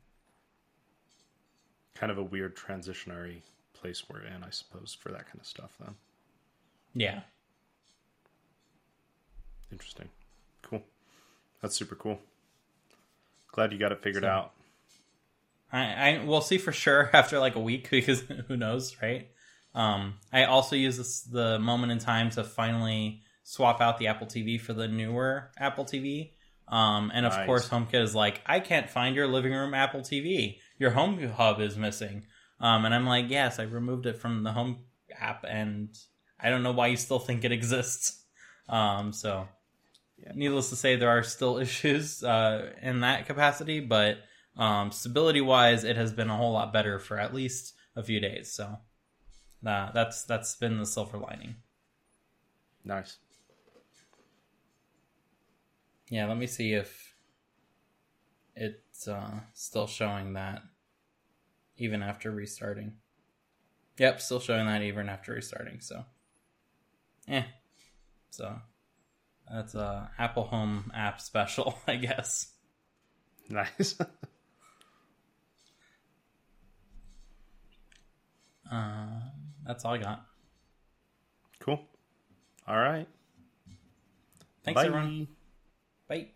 Kind 1.93 2.11
of 2.11 2.17
a 2.17 2.23
weird 2.23 2.57
transitionary 2.57 3.43
place 3.73 4.05
we're 4.09 4.23
in, 4.23 4.43
I 4.43 4.49
suppose, 4.49 4.97
for 4.99 5.11
that 5.11 5.27
kind 5.27 5.39
of 5.39 5.45
stuff. 5.45 5.75
Then. 5.79 5.93
Yeah. 6.95 7.19
Interesting. 9.71 10.09
Cool. 10.63 10.81
That's 11.61 11.75
super 11.75 11.93
cool. 11.93 12.19
Glad 13.55 13.71
you 13.71 13.79
got 13.79 13.93
it 13.93 14.03
figured 14.03 14.23
so, 14.23 14.29
out. 14.29 14.51
I, 15.71 15.79
I 16.19 16.25
we'll 16.25 16.41
see 16.41 16.57
for 16.57 16.73
sure 16.73 17.09
after 17.13 17.39
like 17.39 17.55
a 17.55 17.59
week 17.59 17.89
because 17.91 18.21
who 18.49 18.57
knows, 18.57 18.95
right? 19.01 19.29
Um, 19.73 20.15
I 20.31 20.43
also 20.43 20.75
use 20.75 20.97
this 20.97 21.21
the 21.21 21.57
moment 21.57 21.93
in 21.93 21.99
time 21.99 22.29
to 22.31 22.43
finally 22.43 23.21
swap 23.43 23.79
out 23.79 23.97
the 23.97 24.07
Apple 24.07 24.27
TV 24.27 24.59
for 24.59 24.73
the 24.73 24.89
newer 24.89 25.51
Apple 25.57 25.85
TV. 25.85 26.31
Um, 26.67 27.11
and 27.13 27.25
of 27.25 27.31
nice. 27.31 27.45
course, 27.45 27.69
HomeKit 27.69 28.01
is 28.01 28.13
like, 28.13 28.41
I 28.45 28.59
can't 28.59 28.89
find 28.89 29.15
your 29.15 29.27
living 29.27 29.53
room 29.53 29.73
Apple 29.73 30.01
TV. 30.01 30.57
Your 30.77 30.91
Home 30.91 31.21
Hub 31.29 31.61
is 31.61 31.77
missing. 31.77 32.25
Um, 32.59 32.83
and 32.83 32.93
I'm 32.93 33.05
like, 33.05 33.29
yes, 33.29 33.59
I 33.59 33.63
removed 33.63 34.05
it 34.05 34.17
from 34.17 34.43
the 34.43 34.51
Home 34.51 34.79
app, 35.17 35.45
and 35.47 35.89
I 36.39 36.49
don't 36.49 36.63
know 36.63 36.71
why 36.71 36.87
you 36.87 36.97
still 36.97 37.19
think 37.19 37.45
it 37.45 37.51
exists. 37.51 38.21
Um, 38.67 39.13
so 39.13 39.47
yeah. 40.17 40.31
needless 40.35 40.69
to 40.69 40.75
say, 40.75 40.95
there 40.95 41.09
are 41.09 41.23
still 41.23 41.57
issues 41.65 42.23
uh, 42.23 42.71
in 42.81 43.01
that 43.01 43.25
capacity, 43.25 43.79
but 43.79 44.17
um, 44.57 44.91
stability 44.91 45.41
wise, 45.41 45.83
it 45.83 45.97
has 45.97 46.11
been 46.11 46.29
a 46.29 46.37
whole 46.37 46.53
lot 46.53 46.71
better 46.71 46.99
for 46.99 47.19
at 47.19 47.33
least 47.33 47.73
a 47.95 48.03
few 48.03 48.19
days. 48.19 48.51
So 48.51 48.77
uh, 49.65 49.91
that's 49.91 50.23
that's 50.23 50.55
been 50.55 50.77
the 50.77 50.85
silver 50.85 51.17
lining. 51.17 51.55
Nice. 52.83 53.17
Yeah, 56.09 56.27
let 56.27 56.37
me 56.37 56.45
see 56.45 56.73
if 56.73 57.15
it's 58.55 59.07
uh, 59.07 59.39
still 59.53 59.87
showing 59.87 60.33
that 60.33 60.61
even 61.77 62.03
after 62.03 62.31
restarting. 62.31 62.93
Yep, 63.97 64.21
still 64.21 64.39
showing 64.39 64.67
that 64.67 64.81
even 64.81 65.09
after 65.09 65.33
restarting. 65.33 65.79
So, 65.79 66.05
eh. 67.27 67.43
So 68.29 68.55
that's 69.51 69.75
a 69.75 70.09
Apple 70.17 70.43
Home 70.45 70.91
app 70.93 71.21
special, 71.21 71.77
I 71.87 71.95
guess. 71.95 72.51
Nice. 73.49 73.99
uh, 78.71 79.05
that's 79.65 79.85
all 79.85 79.93
I 79.93 79.97
got. 79.97 80.25
Cool. 81.59 81.81
All 82.67 82.77
right. 82.77 83.07
Thanks, 84.63 84.81
Bye. 84.81 84.87
everyone. 84.87 85.27
Bye. 86.07 86.29